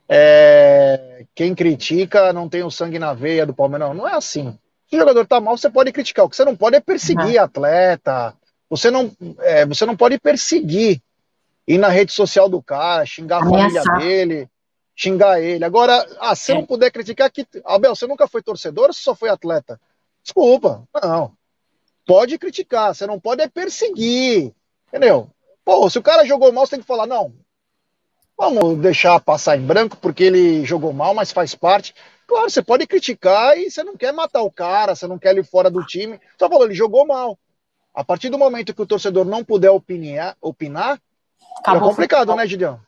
é, 0.08 1.24
quem 1.34 1.54
critica 1.54 2.32
não 2.32 2.48
tem 2.48 2.62
o 2.62 2.70
sangue 2.70 2.98
na 2.98 3.14
veia 3.14 3.46
do 3.46 3.54
Palmeiras. 3.54 3.88
Não, 3.88 3.94
não 3.94 4.08
é 4.08 4.14
assim. 4.14 4.58
Se 4.88 4.96
o 4.96 4.98
jogador 4.98 5.26
tá 5.26 5.40
mal, 5.40 5.56
você 5.56 5.68
pode 5.68 5.92
criticar. 5.92 6.24
O 6.24 6.28
que 6.28 6.36
você 6.36 6.44
não 6.44 6.56
pode 6.56 6.76
é 6.76 6.80
perseguir 6.80 7.36
uhum. 7.36 7.44
atleta. 7.44 8.34
Você 8.70 8.90
não, 8.90 9.10
é, 9.40 9.66
você 9.66 9.84
não 9.86 9.96
pode 9.96 10.18
perseguir. 10.18 11.00
Ir 11.66 11.76
na 11.76 11.88
rede 11.88 12.12
social 12.12 12.48
do 12.48 12.62
cara, 12.62 13.04
xingar 13.04 13.42
a 13.42 13.46
família 13.46 13.82
dele, 13.98 14.48
xingar 14.96 15.38
ele. 15.42 15.62
Agora, 15.62 16.06
ah, 16.18 16.34
se 16.34 16.54
não 16.54 16.64
puder 16.64 16.90
criticar, 16.90 17.30
que. 17.30 17.46
Abel, 17.62 17.94
você 17.94 18.06
nunca 18.06 18.26
foi 18.26 18.42
torcedor 18.42 18.86
ou 18.86 18.92
você 18.94 19.02
só 19.02 19.14
foi 19.14 19.28
atleta? 19.28 19.78
Desculpa, 20.22 20.82
não. 21.02 21.32
Pode 22.06 22.38
criticar, 22.38 22.94
você 22.94 23.06
não 23.06 23.20
pode 23.20 23.42
é 23.42 23.48
perseguir. 23.48 24.54
Entendeu? 24.88 25.30
Pô, 25.64 25.88
se 25.88 25.98
o 25.98 26.02
cara 26.02 26.24
jogou 26.24 26.52
mal, 26.52 26.66
você 26.66 26.72
tem 26.72 26.80
que 26.80 26.86
falar, 26.86 27.06
não, 27.06 27.32
vamos 28.36 28.78
deixar 28.78 29.20
passar 29.20 29.56
em 29.56 29.66
branco 29.66 29.96
porque 29.96 30.24
ele 30.24 30.64
jogou 30.64 30.92
mal, 30.92 31.14
mas 31.14 31.32
faz 31.32 31.54
parte. 31.54 31.94
Claro, 32.26 32.50
você 32.50 32.62
pode 32.62 32.86
criticar 32.86 33.56
e 33.58 33.70
você 33.70 33.82
não 33.82 33.96
quer 33.96 34.12
matar 34.12 34.42
o 34.42 34.50
cara, 34.50 34.94
você 34.94 35.06
não 35.06 35.18
quer 35.18 35.30
ele 35.30 35.42
fora 35.42 35.70
do 35.70 35.84
time. 35.84 36.20
Só 36.38 36.48
falou, 36.48 36.64
ele 36.64 36.74
jogou 36.74 37.06
mal. 37.06 37.38
A 37.94 38.04
partir 38.04 38.28
do 38.28 38.38
momento 38.38 38.74
que 38.74 38.82
o 38.82 38.86
torcedor 38.86 39.24
não 39.24 39.44
puder 39.44 39.70
opinar, 39.70 40.36
opinar 40.40 41.00
é 41.66 41.80
complicado, 41.80 42.34
né, 42.34 42.46
Gideão? 42.46 42.80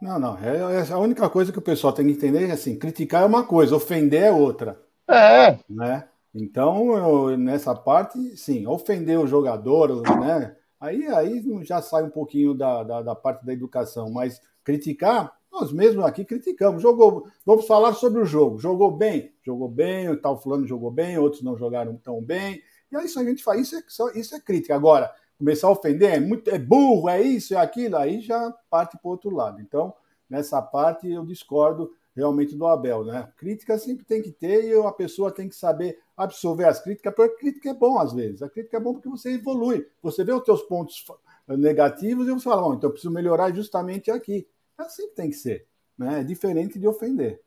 Não, 0.00 0.18
não. 0.18 0.38
É, 0.38 0.80
é, 0.80 0.92
a 0.92 0.98
única 0.98 1.28
coisa 1.30 1.50
que 1.50 1.58
o 1.58 1.62
pessoal 1.62 1.92
tem 1.92 2.06
que 2.06 2.12
entender 2.12 2.48
é 2.48 2.52
assim: 2.52 2.78
criticar 2.78 3.22
é 3.22 3.26
uma 3.26 3.44
coisa, 3.44 3.74
ofender 3.74 4.24
é 4.24 4.30
outra. 4.30 4.80
É. 5.08 5.58
Né? 5.68 6.04
Então, 6.34 6.96
eu, 6.96 7.38
nessa 7.38 7.74
parte, 7.74 8.36
sim, 8.36 8.66
ofender 8.66 9.18
o 9.18 9.26
jogador, 9.26 10.02
né? 10.20 10.54
Aí, 10.80 11.06
aí 11.06 11.42
já 11.64 11.80
sai 11.80 12.02
um 12.02 12.10
pouquinho 12.10 12.54
da, 12.54 12.82
da, 12.82 13.02
da, 13.02 13.14
parte 13.14 13.44
da 13.44 13.52
educação, 13.52 14.10
mas 14.10 14.40
criticar, 14.62 15.34
nós 15.50 15.72
mesmos 15.72 16.04
aqui 16.04 16.24
criticamos. 16.24 16.82
Jogou, 16.82 17.26
vamos 17.44 17.66
falar 17.66 17.94
sobre 17.94 18.20
o 18.20 18.26
jogo. 18.26 18.58
Jogou 18.58 18.90
bem, 18.90 19.32
jogou 19.44 19.68
bem, 19.68 20.08
o 20.10 20.20
tal 20.20 20.40
fulano 20.40 20.66
jogou 20.66 20.90
bem, 20.90 21.18
outros 21.18 21.42
não 21.42 21.56
jogaram 21.56 21.96
tão 21.96 22.22
bem. 22.22 22.62
E 22.92 22.96
aí 22.96 23.06
isso 23.06 23.18
a 23.18 23.24
gente 23.24 23.42
faz, 23.42 23.60
isso 23.60 23.76
é, 24.08 24.18
isso 24.18 24.34
é 24.34 24.40
crítica. 24.40 24.74
Agora, 24.74 25.12
começar 25.38 25.68
a 25.68 25.70
ofender, 25.70 26.14
é, 26.14 26.20
muito, 26.20 26.48
é 26.50 26.58
burro, 26.58 27.08
é 27.08 27.20
isso, 27.22 27.54
é 27.54 27.58
aquilo, 27.58 27.96
aí 27.96 28.20
já 28.20 28.52
parte 28.70 28.98
para 28.98 29.08
o 29.08 29.10
outro 29.10 29.30
lado. 29.30 29.60
Então, 29.60 29.94
nessa 30.28 30.60
parte 30.60 31.10
eu 31.10 31.24
discordo 31.24 31.90
realmente 32.14 32.54
do 32.56 32.66
Abel, 32.66 33.04
né? 33.04 33.28
Crítica 33.36 33.78
sempre 33.78 34.04
tem 34.04 34.22
que 34.22 34.32
ter 34.32 34.64
e 34.64 34.74
a 34.74 34.92
pessoa 34.92 35.30
tem 35.30 35.48
que 35.48 35.54
saber 35.54 35.98
absorver 36.16 36.64
as 36.64 36.80
críticas, 36.80 37.14
porque 37.14 37.34
a 37.34 37.38
crítica 37.38 37.70
é 37.70 37.74
bom 37.74 37.98
às 37.98 38.12
vezes. 38.12 38.42
A 38.42 38.48
crítica 38.48 38.76
é 38.76 38.80
bom 38.80 38.94
porque 38.94 39.08
você 39.08 39.34
evolui. 39.34 39.86
Você 40.02 40.24
vê 40.24 40.32
os 40.32 40.44
seus 40.44 40.62
pontos 40.62 41.04
negativos 41.46 42.26
e 42.26 42.32
você 42.32 42.44
fala, 42.44 42.66
oh, 42.66 42.74
então 42.74 42.88
eu 42.88 42.92
preciso 42.92 43.12
melhorar 43.12 43.54
justamente 43.54 44.10
aqui. 44.10 44.46
É 44.78 44.82
assim 44.82 45.08
que 45.08 45.14
tem 45.14 45.30
que 45.30 45.36
ser. 45.36 45.66
Né? 45.98 46.20
É 46.20 46.24
diferente 46.24 46.78
de 46.78 46.88
ofender. 46.88 47.40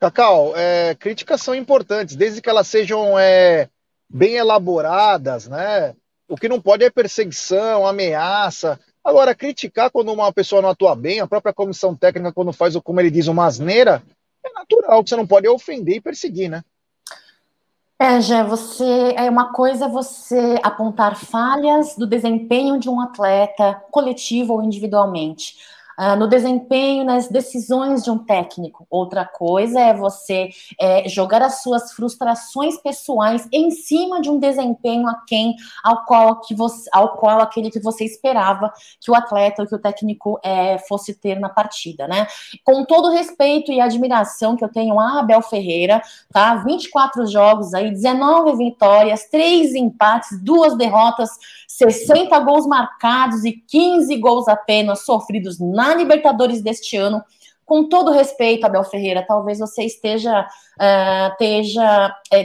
Cacau, 0.00 0.56
é, 0.56 0.96
críticas 0.96 1.40
são 1.42 1.54
importantes, 1.54 2.16
desde 2.16 2.40
que 2.42 2.50
elas 2.50 2.66
sejam 2.66 3.16
é, 3.16 3.68
bem 4.08 4.34
elaboradas, 4.34 5.46
né? 5.46 5.94
O 6.28 6.36
que 6.36 6.48
não 6.48 6.60
pode 6.60 6.82
é 6.82 6.90
perseguição, 6.90 7.86
ameaça. 7.86 8.80
Agora, 9.04 9.34
criticar 9.34 9.90
quando 9.92 10.12
uma 10.12 10.32
pessoa 10.32 10.60
não 10.60 10.70
atua 10.70 10.96
bem, 10.96 11.20
a 11.20 11.26
própria 11.26 11.52
comissão 11.52 11.94
técnica, 11.94 12.32
quando 12.32 12.52
faz, 12.52 12.74
como 12.78 13.00
ele 13.00 13.10
diz, 13.12 13.28
uma 13.28 13.46
asneira, 13.46 14.02
é 14.44 14.50
natural, 14.52 15.04
que 15.04 15.10
você 15.10 15.16
não 15.16 15.26
pode 15.26 15.46
ofender 15.46 15.96
e 15.96 16.00
perseguir, 16.00 16.50
né? 16.50 16.64
É, 18.02 18.20
Jé, 18.20 18.42
você 18.42 19.14
é 19.16 19.30
uma 19.30 19.52
coisa 19.52 19.86
você 19.86 20.58
apontar 20.60 21.14
falhas 21.14 21.94
do 21.94 22.04
desempenho 22.04 22.76
de 22.76 22.88
um 22.88 23.00
atleta, 23.00 23.80
coletivo 23.92 24.54
ou 24.54 24.62
individualmente 24.64 25.54
uh, 25.98 26.16
no 26.16 26.26
desempenho, 26.28 27.04
nas 27.04 27.28
decisões 27.28 28.02
de 28.02 28.10
um 28.10 28.18
técnico. 28.18 28.86
Outra 28.90 29.24
coisa 29.24 29.80
é 29.80 29.94
você 29.94 30.48
é, 30.80 31.08
jogar 31.08 31.42
as 31.42 31.62
suas 31.62 31.92
frustrações 31.92 32.76
pessoais 32.78 33.48
em 33.52 33.70
cima 33.70 34.20
de 34.20 34.30
um 34.30 34.38
desempenho 34.38 35.08
a 35.08 35.22
quem, 35.26 35.54
ao 35.82 36.04
qual, 36.04 36.40
que 36.40 36.54
você, 36.54 36.88
ao 36.92 37.16
qual 37.16 37.40
aquele 37.40 37.70
que 37.70 37.80
você 37.80 38.04
esperava 38.04 38.72
que 39.00 39.10
o 39.10 39.14
atleta 39.14 39.62
ou 39.62 39.68
que 39.68 39.74
o 39.74 39.78
técnico 39.78 40.38
é, 40.42 40.78
fosse 40.78 41.14
ter 41.14 41.38
na 41.38 41.48
partida, 41.48 42.06
né? 42.08 42.26
Com 42.64 42.84
todo 42.84 43.08
o 43.08 43.12
respeito 43.12 43.72
e 43.72 43.80
admiração 43.80 44.56
que 44.56 44.64
eu 44.64 44.68
tenho 44.68 44.98
a 44.98 45.20
Abel 45.20 45.42
Ferreira, 45.42 46.00
tá? 46.32 46.56
24 46.56 47.26
jogos 47.26 47.74
aí, 47.74 47.90
19 47.90 48.56
vitórias, 48.56 49.28
3 49.30 49.74
empates, 49.74 50.40
duas 50.42 50.76
derrotas, 50.76 51.30
60 51.68 52.38
gols 52.40 52.66
marcados 52.66 53.44
e 53.44 53.52
15 53.52 54.16
gols 54.16 54.48
apenas 54.48 55.04
sofridos 55.04 55.58
na 55.58 55.81
na 55.88 55.94
Libertadores 55.94 56.62
deste 56.62 56.96
ano. 56.96 57.22
Com 57.64 57.88
todo 57.88 58.10
respeito, 58.10 58.64
Abel 58.64 58.84
Ferreira, 58.84 59.24
talvez 59.26 59.58
você 59.58 59.84
esteja, 59.84 60.42
uh, 60.42 61.36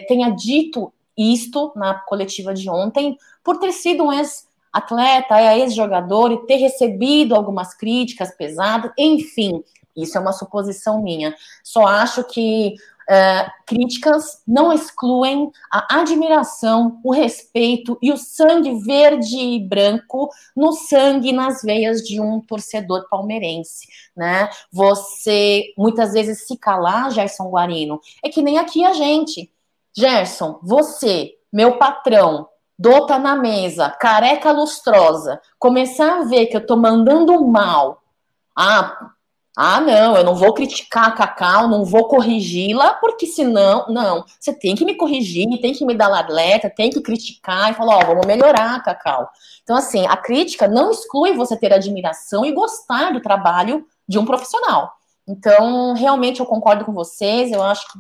tenha 0.08 0.30
dito 0.30 0.94
isto 1.18 1.72
na 1.76 1.96
coletiva 1.96 2.54
de 2.54 2.70
ontem 2.70 3.18
por 3.44 3.58
ter 3.60 3.72
sido 3.72 4.06
um 4.06 4.14
ex-atleta, 4.14 5.40
é, 5.40 5.60
ex-jogador 5.60 6.32
e 6.32 6.46
ter 6.46 6.58
recebido 6.58 7.36
algumas 7.36 7.74
críticas 7.74 8.36
pesadas, 8.36 8.92
enfim, 8.98 9.64
isso 9.96 10.18
é 10.18 10.22
uma 10.22 10.34
suposição 10.34 11.02
minha. 11.02 11.36
Só 11.64 11.86
acho 11.86 12.24
que 12.24 12.76
Uh, 13.10 13.50
críticas 13.66 14.42
não 14.46 14.74
excluem 14.74 15.50
a 15.72 16.02
admiração, 16.02 17.00
o 17.06 17.14
respeito 17.14 17.98
e 18.02 18.12
o 18.12 18.18
sangue 18.18 18.80
verde 18.82 19.38
e 19.38 19.66
branco 19.66 20.30
no 20.54 20.74
sangue 20.74 21.32
nas 21.32 21.62
veias 21.62 22.02
de 22.02 22.20
um 22.20 22.42
torcedor 22.42 23.08
palmeirense, 23.10 23.88
né? 24.16 24.50
Você 24.72 25.74
muitas 25.78 26.12
vezes 26.12 26.46
se 26.46 26.58
calar, 26.58 27.10
Gerson 27.12 27.50
Guarino, 27.50 28.02
é 28.22 28.28
que 28.28 28.42
nem 28.42 28.58
aqui 28.58 28.84
a 28.84 28.92
gente. 28.92 29.50
Gerson, 29.96 30.60
você, 30.62 31.32
meu 31.52 31.78
patrão, 31.78 32.50
dota 32.78 33.18
na 33.18 33.36
mesa, 33.36 33.90
careca 33.90 34.52
lustrosa, 34.52 35.42
começar 35.58 36.20
a 36.20 36.24
ver 36.26 36.48
que 36.48 36.58
eu 36.58 36.66
tô 36.66 36.76
mandando 36.76 37.42
mal. 37.48 38.04
Ah, 38.56 39.12
ah, 39.60 39.82
não, 39.82 40.16
eu 40.16 40.24
não 40.24 40.36
vou 40.36 40.54
criticar 40.54 41.08
a 41.08 41.12
Cacau, 41.12 41.68
não 41.68 41.84
vou 41.84 42.08
corrigi-la, 42.08 42.94
porque 42.94 43.26
senão, 43.26 43.88
não, 43.90 44.24
você 44.40 44.54
tem 44.54 44.76
que 44.76 44.86
me 44.86 44.94
corrigir, 44.94 45.48
tem 45.60 45.74
que 45.74 45.84
me 45.84 45.96
dar 45.96 46.14
alerta, 46.14 46.70
tem 46.70 46.92
que 46.92 47.02
criticar 47.02 47.72
e 47.72 47.74
falar, 47.74 47.96
ó, 47.96 48.02
oh, 48.04 48.06
vamos 48.06 48.28
melhorar, 48.28 48.84
Cacau. 48.84 49.28
Então, 49.64 49.76
assim, 49.76 50.06
a 50.06 50.16
crítica 50.16 50.68
não 50.68 50.92
exclui 50.92 51.34
você 51.34 51.58
ter 51.58 51.74
admiração 51.74 52.46
e 52.46 52.52
gostar 52.52 53.12
do 53.12 53.20
trabalho 53.20 53.84
de 54.08 54.20
um 54.20 54.26
profissional. 54.26 54.94
Então, 55.28 55.96
realmente 55.96 56.40
eu 56.40 56.46
concordo 56.46 56.86
com 56.86 56.94
vocês, 56.94 57.52
eu 57.52 57.64
acho 57.64 57.92
que 57.92 58.00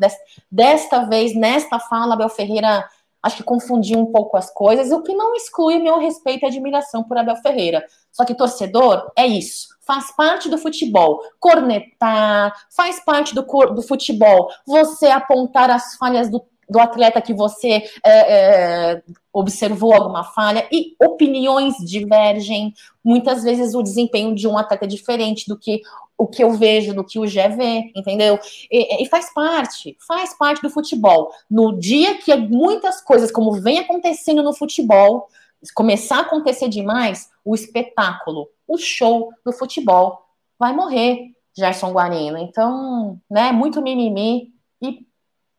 desta 0.51 1.05
vez, 1.05 1.35
nesta 1.35 1.79
fala, 1.79 2.13
Abel 2.13 2.29
Ferreira 2.29 2.87
acho 3.21 3.37
que 3.37 3.43
confundiu 3.43 3.99
um 3.99 4.11
pouco 4.11 4.37
as 4.37 4.49
coisas, 4.53 4.91
o 4.91 5.01
que 5.01 5.13
não 5.13 5.35
exclui 5.35 5.79
meu 5.79 5.99
respeito 5.99 6.43
e 6.43 6.47
admiração 6.47 7.03
por 7.03 7.17
Abel 7.17 7.35
Ferreira. 7.37 7.85
Só 8.11 8.25
que 8.25 8.35
torcedor 8.35 9.11
é 9.15 9.25
isso 9.25 9.77
faz 9.87 10.11
parte 10.11 10.49
do 10.49 10.57
futebol. 10.57 11.21
Cornetar, 11.39 12.53
faz 12.75 12.99
parte 13.03 13.33
do, 13.33 13.41
do 13.41 13.81
futebol. 13.81 14.49
Você 14.67 15.07
apontar 15.07 15.71
as 15.71 15.95
falhas 15.95 16.29
do, 16.29 16.45
do 16.69 16.79
atleta 16.79 17.21
que 17.21 17.33
você 17.33 17.83
é, 18.03 18.93
é, 18.93 19.03
observou 19.31 19.93
alguma 19.93 20.23
falha 20.23 20.67
e 20.71 20.95
opiniões 21.01 21.75
divergem. 21.77 22.73
Muitas 23.03 23.43
vezes 23.43 23.73
o 23.73 23.81
desempenho 23.81 24.35
de 24.35 24.47
um 24.47 24.57
atleta 24.57 24.85
é 24.85 24.87
diferente 24.87 25.47
do 25.47 25.57
que 25.57 25.81
o 26.17 26.25
que 26.25 26.43
eu 26.43 26.51
vejo, 26.53 26.95
do 26.95 27.03
que 27.03 27.19
o 27.19 27.27
Gé 27.27 27.47
vê, 27.49 27.91
entendeu? 27.95 28.39
E, 28.71 29.03
e, 29.03 29.05
faz 29.07 29.31
parte, 29.33 29.95
faz 30.05 30.35
parte 30.35 30.61
do 30.61 30.69
futebol. 30.69 31.31
No 31.49 31.77
dia 31.77 32.17
que 32.17 32.35
muitas 32.35 33.01
coisas, 33.01 33.31
como 33.31 33.61
vem 33.61 33.79
acontecendo 33.79 34.41
no 34.41 34.53
futebol, 34.53 35.29
começar 35.75 36.17
a 36.17 36.21
acontecer 36.21 36.69
demais, 36.69 37.29
o 37.45 37.53
espetáculo, 37.53 38.49
o 38.67 38.77
show 38.77 39.31
do 39.45 39.53
futebol 39.53 40.25
vai 40.57 40.73
morrer, 40.73 41.31
Gerson 41.55 41.91
Guarino. 41.91 42.37
Então, 42.37 43.19
né, 43.29 43.51
muito 43.51 43.81
mimimi 43.81 44.51
e 44.81 45.05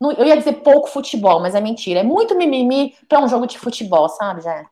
eu 0.00 0.24
ia 0.24 0.36
dizer 0.36 0.54
pouco 0.54 0.88
futebol, 0.88 1.40
mas 1.40 1.54
é 1.54 1.60
mentira. 1.60 2.00
É 2.00 2.04
muito 2.04 2.36
mimimi 2.36 2.94
para 3.08 3.20
um 3.20 3.28
jogo 3.28 3.46
de 3.46 3.58
futebol, 3.58 4.08
sabe, 4.08 4.42
Jé? 4.42 4.66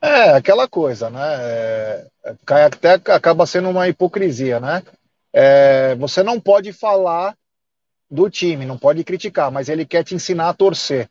É, 0.00 0.30
aquela 0.30 0.68
coisa, 0.68 1.08
né? 1.08 1.20
É, 1.22 2.06
é 2.24 2.64
até 2.64 2.94
acaba 2.94 3.46
sendo 3.46 3.70
uma 3.70 3.88
hipocrisia, 3.88 4.58
né? 4.60 4.82
É, 5.32 5.94
você 5.94 6.22
não 6.22 6.38
pode 6.40 6.72
falar 6.72 7.36
do 8.10 8.28
time, 8.28 8.66
não 8.66 8.76
pode 8.76 9.02
criticar, 9.04 9.50
mas 9.50 9.68
ele 9.68 9.86
quer 9.86 10.04
te 10.04 10.14
ensinar 10.14 10.50
a 10.50 10.54
torcer. 10.54 11.08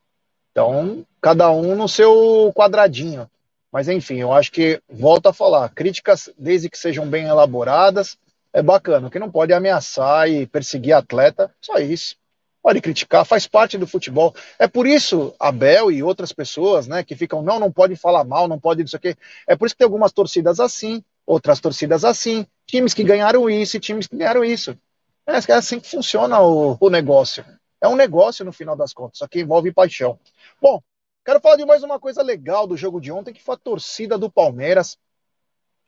Então, 0.51 1.03
cada 1.19 1.49
um 1.49 1.75
no 1.75 1.87
seu 1.87 2.51
quadradinho. 2.53 3.27
Mas 3.71 3.87
enfim, 3.87 4.17
eu 4.17 4.33
acho 4.33 4.51
que, 4.51 4.81
volto 4.89 5.27
a 5.27 5.33
falar, 5.33 5.69
críticas, 5.69 6.29
desde 6.37 6.69
que 6.69 6.77
sejam 6.77 7.07
bem 7.07 7.25
elaboradas, 7.25 8.17
é 8.53 8.61
bacana. 8.61 9.07
O 9.07 9.09
que 9.09 9.17
não 9.17 9.31
pode 9.31 9.53
é 9.53 9.55
ameaçar 9.55 10.29
e 10.29 10.45
perseguir 10.45 10.93
atleta, 10.93 11.49
só 11.61 11.77
isso. 11.77 12.17
Pode 12.61 12.79
criticar, 12.79 13.25
faz 13.25 13.47
parte 13.47 13.77
do 13.77 13.87
futebol. 13.87 14.35
É 14.59 14.67
por 14.67 14.85
isso, 14.85 15.33
Abel 15.39 15.91
e 15.91 16.03
outras 16.03 16.31
pessoas, 16.31 16.87
né, 16.87 17.03
que 17.03 17.15
ficam, 17.15 17.41
não, 17.41 17.59
não 17.59 17.71
pode 17.71 17.95
falar 17.95 18.23
mal, 18.23 18.47
não 18.47 18.59
pode 18.59 18.83
isso 18.83 18.95
aqui. 18.95 19.15
É 19.47 19.55
por 19.55 19.65
isso 19.65 19.75
que 19.75 19.79
tem 19.79 19.85
algumas 19.85 20.11
torcidas 20.11 20.59
assim, 20.59 21.03
outras 21.25 21.59
torcidas 21.59 22.05
assim, 22.05 22.45
times 22.67 22.93
que 22.93 23.03
ganharam 23.03 23.49
isso 23.49 23.77
e 23.77 23.79
times 23.79 24.07
que 24.07 24.15
ganharam 24.15 24.43
isso. 24.43 24.77
É, 25.25 25.33
é 25.33 25.55
assim 25.55 25.79
que 25.79 25.89
funciona 25.89 26.39
o, 26.39 26.77
o 26.79 26.89
negócio. 26.89 27.43
É 27.81 27.87
um 27.87 27.95
negócio 27.95 28.45
no 28.45 28.53
final 28.53 28.75
das 28.75 28.93
contas, 28.93 29.17
só 29.17 29.27
que 29.27 29.39
envolve 29.39 29.73
paixão. 29.73 30.19
Bom, 30.61 30.81
Quero 31.23 31.39
falar 31.39 31.55
de 31.55 31.65
mais 31.65 31.83
uma 31.83 31.99
coisa 31.99 32.23
legal 32.23 32.65
do 32.65 32.75
jogo 32.75 32.99
de 32.99 33.11
ontem, 33.11 33.31
que 33.31 33.43
foi 33.43 33.53
a 33.53 33.57
torcida 33.57 34.17
do 34.17 34.29
Palmeiras, 34.29 34.97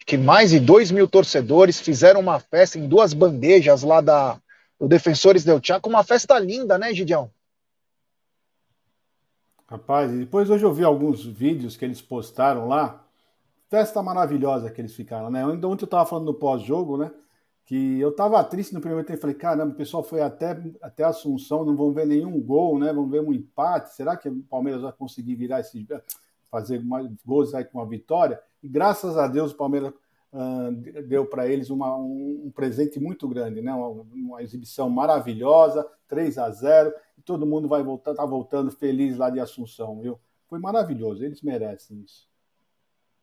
que 0.06 0.16
mais 0.16 0.52
de 0.52 0.60
2 0.60 0.92
mil 0.92 1.08
torcedores 1.08 1.80
fizeram 1.80 2.20
uma 2.20 2.40
festa 2.40 2.78
em 2.78 2.88
duas 2.88 3.16
bandejas 3.16 3.82
lá 3.82 4.00
da, 4.00 4.40
do 4.84 4.90
Defensores 4.90 5.46
del 5.46 5.62
Chaco, 5.64 5.88
uma 5.88 6.04
festa 6.04 6.38
linda, 6.38 6.78
né, 6.78 6.94
Gidião? 6.94 7.32
Rapaz, 9.66 10.12
depois 10.12 10.50
hoje 10.50 10.66
eu 10.66 10.74
vi 10.74 10.84
alguns 10.84 11.26
vídeos 11.26 11.78
que 11.78 11.86
eles 11.86 12.02
postaram 12.02 12.68
lá, 12.68 13.02
festa 13.70 14.04
maravilhosa 14.04 14.70
que 14.70 14.82
eles 14.82 14.94
ficaram, 14.94 15.32
né? 15.32 15.46
Ontem 15.46 15.66
eu 15.66 15.86
estava 15.86 16.06
falando 16.06 16.26
no 16.26 16.34
pós-jogo, 16.34 16.98
né? 16.98 17.12
que 17.66 17.98
eu 17.98 18.10
estava 18.10 18.44
triste 18.44 18.74
no 18.74 18.82
primeiro 18.82 19.08
tempo. 19.08 19.22
Falei, 19.22 19.38
caramba, 19.38 19.72
o 19.72 19.78
pessoal 19.78 20.04
foi 20.04 20.22
até, 20.22 20.62
até 20.82 21.06
Assunção, 21.06 21.64
não 21.64 21.78
vão 21.78 21.94
ver 21.94 22.06
nenhum 22.06 22.38
gol, 22.42 22.78
né? 22.78 22.92
Vão 22.92 23.08
ver 23.08 23.22
um 23.22 23.32
empate. 23.32 23.96
Será 23.96 24.18
que 24.18 24.28
o 24.28 24.44
Palmeiras 24.44 24.82
vai 24.82 24.92
conseguir 24.92 25.36
virar 25.36 25.62
esse. 25.62 25.88
fazer 26.52 26.84
mais 26.84 27.10
gols 27.26 27.56
aí 27.56 27.64
com 27.64 27.80
uma 27.80 27.88
vitória? 27.88 28.38
E 28.62 28.68
graças 28.68 29.18
a 29.18 29.30
Deus 29.30 29.54
o 29.54 29.56
Palmeiras 29.56 29.94
uh, 30.34 30.72
deu 31.04 31.26
para 31.26 31.48
eles 31.48 31.70
uma, 31.70 31.96
um, 31.96 32.44
um, 32.46 32.52
presente 32.52 33.00
muito 33.00 33.28
grande, 33.28 33.62
né? 33.62 33.74
Uma, 33.74 33.88
uma, 34.14 34.44
exibição 34.44 34.90
maravilhosa, 34.90 35.88
3 36.08 36.38
a 36.40 36.50
0 36.50 36.94
e 37.18 37.22
todo 37.22 37.46
mundo 37.46 37.68
vai 37.68 37.84
voltar, 37.84 38.16
tá 38.16 38.26
voltando 38.26 38.72
feliz 38.72 39.18
lá 39.18 39.30
de 39.30 39.40
Assunção, 39.40 40.02
viu? 40.02 40.20
Foi 40.50 40.60
maravilhoso, 40.60 41.24
eles 41.24 41.42
merecem 41.42 42.02
isso. 42.04 42.28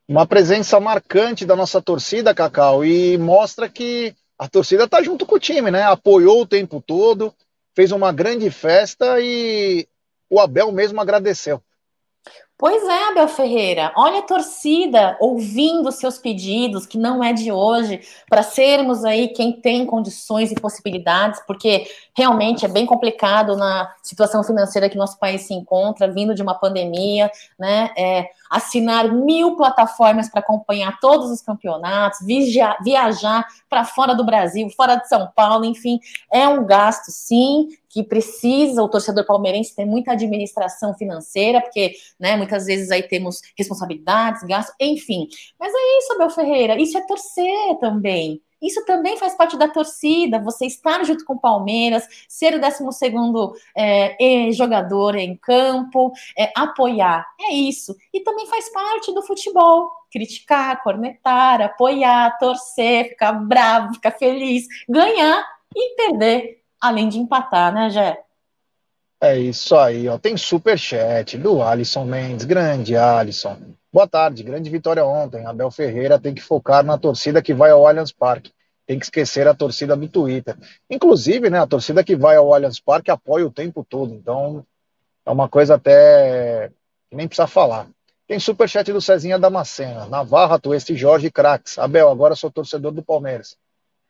Uma 0.09 0.27
presença 0.27 0.81
marcante 0.81 1.45
da 1.45 1.55
nossa 1.55 1.81
torcida, 1.81 2.35
Cacau, 2.35 2.85
e 2.85 3.17
mostra 3.19 3.69
que 3.69 4.15
a 4.39 4.49
torcida 4.49 4.89
tá 4.89 5.03
junto 5.03 5.27
com 5.27 5.37
o 5.37 5.41
time, 5.41 5.71
né? 5.71 5.83
Apoiou 5.83 6.43
o 6.43 6.47
tempo 6.47 6.81
todo, 6.81 7.35
fez 7.75 7.93
uma 7.93 8.13
grande 8.13 8.51
festa 8.51 9.21
e 9.21 9.87
o 10.29 10.41
Abel 10.41 10.73
mesmo 10.73 11.01
agradeceu. 11.01 11.63
Pois 12.61 12.87
é, 12.87 13.09
Abel 13.09 13.27
Ferreira. 13.27 13.91
Olha 13.97 14.19
a 14.19 14.23
torcida 14.23 15.17
ouvindo 15.19 15.91
seus 15.91 16.19
pedidos, 16.19 16.85
que 16.85 16.99
não 16.99 17.25
é 17.25 17.33
de 17.33 17.51
hoje, 17.51 18.03
para 18.29 18.43
sermos 18.43 19.03
aí 19.03 19.29
quem 19.29 19.51
tem 19.51 19.87
condições 19.87 20.53
e 20.53 20.55
possibilidades, 20.55 21.41
porque 21.47 21.87
realmente 22.15 22.67
é 22.67 22.69
bem 22.69 22.85
complicado 22.85 23.57
na 23.57 23.91
situação 24.03 24.45
financeira 24.45 24.91
que 24.91 24.99
nosso 24.99 25.19
país 25.19 25.41
se 25.41 25.55
encontra, 25.55 26.13
vindo 26.13 26.35
de 26.35 26.43
uma 26.43 26.55
pandemia, 26.55 27.31
né? 27.59 27.95
É, 27.97 28.29
assinar 28.51 29.11
mil 29.11 29.57
plataformas 29.57 30.29
para 30.29 30.41
acompanhar 30.41 31.01
todos 31.01 31.31
os 31.31 31.41
campeonatos, 31.41 32.19
viajar 32.85 33.47
para 33.71 33.85
fora 33.85 34.15
do 34.15 34.25
Brasil, 34.25 34.69
fora 34.77 34.97
de 34.97 35.09
São 35.09 35.31
Paulo, 35.35 35.65
enfim, 35.65 35.99
é 36.31 36.47
um 36.47 36.67
gasto, 36.67 37.11
sim, 37.11 37.69
que 37.91 38.05
precisa, 38.05 38.83
o 38.83 38.89
torcedor 38.89 39.27
palmeirense 39.27 39.75
tem 39.75 39.85
muita 39.85 40.13
administração 40.13 40.95
financeira, 40.95 41.61
porque, 41.61 41.93
né, 42.19 42.37
muitas 42.51 42.67
vezes 42.67 42.91
aí 42.91 43.03
temos 43.03 43.41
responsabilidades, 43.57 44.43
gastos, 44.43 44.75
enfim. 44.81 45.29
Mas 45.59 45.73
é 45.73 45.99
isso, 45.99 46.13
Abel 46.15 46.31
Ferreira, 46.31 46.81
isso 46.81 46.99
é 46.99 47.07
torcer 47.07 47.79
também. 47.81 48.43
Isso 48.61 48.85
também 48.85 49.17
faz 49.17 49.35
parte 49.35 49.57
da 49.57 49.69
torcida, 49.69 50.39
você 50.39 50.67
estar 50.67 51.03
junto 51.05 51.25
com 51.25 51.33
o 51.33 51.41
Palmeiras, 51.41 52.07
ser 52.29 52.55
o 52.55 52.61
12 52.61 52.85
é, 53.75 54.53
jogador 54.53 55.15
em 55.15 55.35
campo, 55.35 56.13
é, 56.37 56.53
apoiar. 56.55 57.27
É 57.41 57.55
isso. 57.55 57.97
E 58.13 58.21
também 58.21 58.47
faz 58.49 58.71
parte 58.71 59.15
do 59.15 59.23
futebol. 59.23 59.91
Criticar, 60.13 60.83
cornetar, 60.83 61.63
apoiar, 61.63 62.37
torcer, 62.39 63.11
ficar 63.11 63.33
bravo, 63.33 63.95
ficar 63.95 64.11
feliz, 64.11 64.67
ganhar 64.87 65.43
e 65.75 65.95
perder, 65.95 66.63
além 66.81 67.09
de 67.09 67.19
empatar, 67.19 67.73
né, 67.73 67.89
Jé? 67.89 68.23
É 69.23 69.39
isso 69.39 69.77
aí, 69.77 70.09
ó. 70.09 70.17
Tem 70.17 70.35
super 70.35 70.79
chat 70.79 71.37
do 71.37 71.63
Alisson 71.63 72.07
Mendes, 72.07 72.47
grande 72.47 72.97
Alisson. 72.97 73.75
Boa 73.93 74.09
tarde, 74.09 74.43
grande 74.43 74.71
vitória 74.71 75.05
ontem. 75.05 75.45
Abel 75.45 75.71
Ferreira 75.71 76.19
tem 76.19 76.33
que 76.33 76.41
focar 76.41 76.83
na 76.83 76.97
torcida 76.97 77.43
que 77.43 77.53
vai 77.53 77.71
ao 77.71 77.87
Allianz 77.87 78.13
Parque. 78.13 78.51
Tem 78.87 78.99
que 78.99 79.05
esquecer 79.05 79.47
a 79.47 79.55
torcida 79.55 79.95
do 79.95 80.09
Twitter. 80.09 80.57
Inclusive, 80.89 81.51
né, 81.51 81.59
a 81.61 81.67
torcida 81.67 82.03
que 82.03 82.17
vai 82.17 82.37
ao 82.37 82.55
Allianz 82.55 82.81
Parque 82.81 83.11
apoia 83.11 83.47
o 83.47 83.53
tempo 83.53 83.85
todo. 83.87 84.15
Então, 84.15 84.65
é 85.27 85.31
uma 85.31 85.51
coisa 85.51 85.75
até 85.75 86.71
que 87.11 87.17
nem 87.17 87.29
precisa 87.29 87.47
falar. 87.47 87.89
Tem 88.27 88.41
superchat 88.41 88.91
do 88.91 89.03
Cezinha 89.03 89.39
Damascena. 89.39 90.07
Navarra, 90.07 90.59
Tueste 90.59 90.97
Jorge 90.97 91.31
Crax. 91.31 91.79
Abel, 91.79 92.09
agora 92.09 92.35
sou 92.35 92.51
torcedor 92.51 92.93
do 92.93 93.03
Palmeiras. 93.03 93.55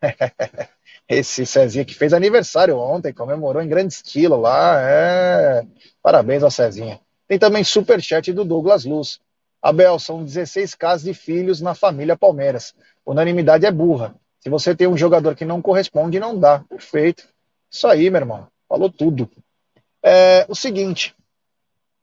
Esse 1.08 1.44
Cezinha 1.44 1.84
que 1.84 1.94
fez 1.94 2.12
aniversário 2.12 2.78
ontem, 2.78 3.12
comemorou 3.12 3.62
em 3.62 3.68
grande 3.68 3.94
estilo 3.94 4.40
lá. 4.40 4.80
É... 4.80 5.66
Parabéns 6.02 6.42
ao 6.42 6.50
Cezinha. 6.50 7.00
Tem 7.26 7.38
também 7.38 7.64
superchat 7.64 8.32
do 8.32 8.44
Douglas 8.44 8.84
Luz. 8.84 9.20
Abel, 9.62 9.98
são 9.98 10.24
16 10.24 10.74
casos 10.74 11.04
de 11.04 11.14
filhos 11.14 11.60
na 11.60 11.74
família 11.74 12.16
Palmeiras. 12.16 12.74
Unanimidade 13.04 13.66
é 13.66 13.70
burra. 13.70 14.14
Se 14.40 14.48
você 14.48 14.74
tem 14.74 14.86
um 14.86 14.96
jogador 14.96 15.34
que 15.34 15.44
não 15.44 15.60
corresponde, 15.60 16.18
não 16.18 16.38
dá. 16.38 16.60
Perfeito. 16.68 17.28
Isso 17.70 17.86
aí, 17.86 18.08
meu 18.08 18.22
irmão. 18.22 18.48
Falou 18.68 18.90
tudo. 18.90 19.30
É, 20.02 20.46
o 20.48 20.54
seguinte. 20.54 21.14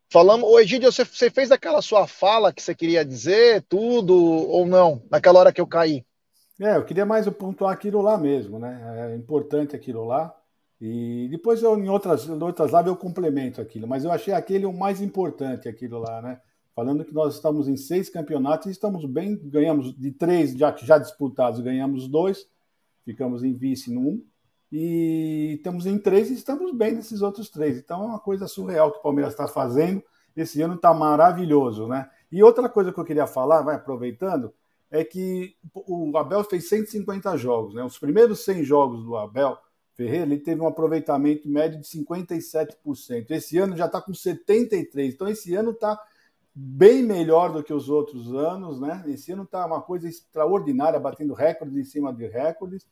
Falamos, 0.09 0.49
o 0.49 0.59
Egídio, 0.59 0.91
você, 0.91 1.03
você 1.03 1.29
fez 1.29 1.51
aquela 1.51 1.81
sua 1.81 2.07
fala 2.07 2.53
que 2.53 2.61
você 2.61 2.73
queria 2.73 3.03
dizer, 3.03 3.63
tudo, 3.67 4.15
ou 4.15 4.65
não? 4.65 5.01
Naquela 5.09 5.39
hora 5.39 5.51
que 5.51 5.59
eu 5.59 5.67
caí. 5.67 6.05
É, 6.59 6.75
eu 6.75 6.85
queria 6.85 7.05
mais 7.05 7.27
pontuar 7.29 7.73
aquilo 7.73 8.01
lá 8.01 8.17
mesmo, 8.17 8.57
né? 8.57 9.11
É 9.11 9.15
importante 9.15 9.75
aquilo 9.75 10.05
lá. 10.05 10.35
E 10.79 11.27
depois 11.29 11.61
eu, 11.61 11.77
em 11.77 11.89
outras, 11.89 12.27
em 12.27 12.41
outras 12.41 12.71
lives 12.71 12.87
eu 12.87 12.95
complemento 12.95 13.61
aquilo, 13.61 13.87
mas 13.87 14.03
eu 14.03 14.11
achei 14.11 14.33
aquele 14.33 14.65
o 14.65 14.73
mais 14.73 15.01
importante, 15.01 15.67
aquilo 15.67 15.99
lá, 15.99 16.21
né? 16.21 16.39
falando 16.77 17.03
que 17.03 17.11
nós 17.11 17.33
estamos 17.33 17.67
em 17.67 17.75
seis 17.75 18.07
campeonatos 18.07 18.67
e 18.67 18.69
estamos 18.69 19.03
bem, 19.03 19.35
ganhamos 19.35 19.97
de 19.97 20.11
três 20.11 20.55
já, 20.55 20.71
já 20.77 20.99
disputados, 20.99 21.59
ganhamos 21.59 22.07
dois, 22.07 22.47
ficamos 23.03 23.43
em 23.43 23.51
vice 23.51 23.91
no 23.91 24.01
um, 24.01 24.23
e 24.71 25.55
estamos 25.57 25.87
em 25.87 25.97
três 25.97 26.29
e 26.29 26.35
estamos 26.35 26.71
bem 26.75 26.93
nesses 26.93 27.23
outros 27.23 27.49
três. 27.49 27.79
Então 27.79 28.03
é 28.03 28.05
uma 28.05 28.19
coisa 28.19 28.47
surreal 28.47 28.91
que 28.91 28.99
o 28.99 29.01
Palmeiras 29.01 29.33
está 29.33 29.47
fazendo. 29.47 30.03
Esse 30.35 30.61
ano 30.61 30.75
está 30.75 30.93
maravilhoso, 30.93 31.87
né? 31.87 32.07
E 32.31 32.43
outra 32.43 32.69
coisa 32.69 32.93
que 32.93 32.99
eu 32.99 33.05
queria 33.05 33.25
falar, 33.25 33.63
vai 33.63 33.75
aproveitando, 33.75 34.53
é 34.89 35.03
que 35.03 35.55
o 35.73 36.17
Abel 36.17 36.43
fez 36.43 36.69
150 36.69 37.35
jogos, 37.37 37.73
né? 37.73 37.83
Os 37.83 37.99
primeiros 37.99 38.43
100 38.45 38.63
jogos 38.63 39.03
do 39.03 39.17
Abel 39.17 39.57
Ferreira, 39.93 40.25
ele 40.25 40.39
teve 40.39 40.61
um 40.61 40.67
aproveitamento 40.67 41.49
médio 41.49 41.79
de 41.81 41.87
57%. 41.87 43.31
Esse 43.31 43.57
ano 43.57 43.75
já 43.75 43.87
está 43.87 43.99
com 43.99 44.11
73%. 44.11 44.89
Então 44.95 45.27
esse 45.27 45.55
ano 45.55 45.71
está 45.71 45.99
bem 46.53 47.03
melhor 47.03 47.51
do 47.51 47.63
que 47.63 47.73
os 47.73 47.89
outros 47.89 48.33
anos, 48.33 48.79
né? 48.79 49.03
Esse 49.07 49.31
ano 49.31 49.43
está 49.43 49.65
uma 49.65 49.81
coisa 49.81 50.07
extraordinária, 50.07 50.99
batendo 50.99 51.33
recordes 51.33 51.75
em 51.75 51.83
cima 51.83 52.13
de 52.13 52.27
recordes. 52.27 52.87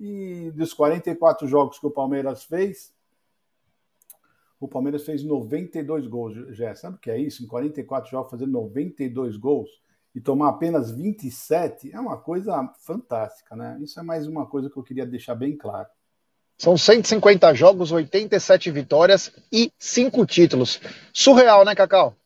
E 0.00 0.50
dos 0.54 0.72
44 0.72 1.46
jogos 1.46 1.78
que 1.78 1.86
o 1.86 1.90
Palmeiras 1.90 2.44
fez, 2.44 2.94
o 4.58 4.66
Palmeiras 4.66 5.04
fez 5.04 5.22
92 5.22 6.06
gols. 6.06 6.56
Já 6.56 6.74
sabe 6.74 6.96
o 6.96 6.98
que 6.98 7.10
é 7.10 7.18
isso? 7.18 7.44
Em 7.44 7.46
44 7.46 8.10
jogos, 8.10 8.30
fazer 8.30 8.46
92 8.46 9.36
gols 9.36 9.70
e 10.16 10.20
tomar 10.20 10.48
apenas 10.48 10.90
27 10.90 11.92
é 11.92 12.00
uma 12.00 12.16
coisa 12.16 12.72
fantástica, 12.78 13.54
né? 13.54 13.76
Isso 13.82 14.00
é 14.00 14.02
mais 14.02 14.26
uma 14.26 14.46
coisa 14.46 14.70
que 14.70 14.78
eu 14.78 14.82
queria 14.82 15.04
deixar 15.04 15.34
bem 15.34 15.54
claro. 15.54 15.86
São 16.56 16.74
150 16.74 17.52
jogos, 17.52 17.92
87 17.92 18.70
vitórias 18.70 19.30
e 19.52 19.70
5 19.78 20.24
títulos. 20.24 20.80
Surreal, 21.12 21.66
né, 21.66 21.74
Cacau? 21.74 22.16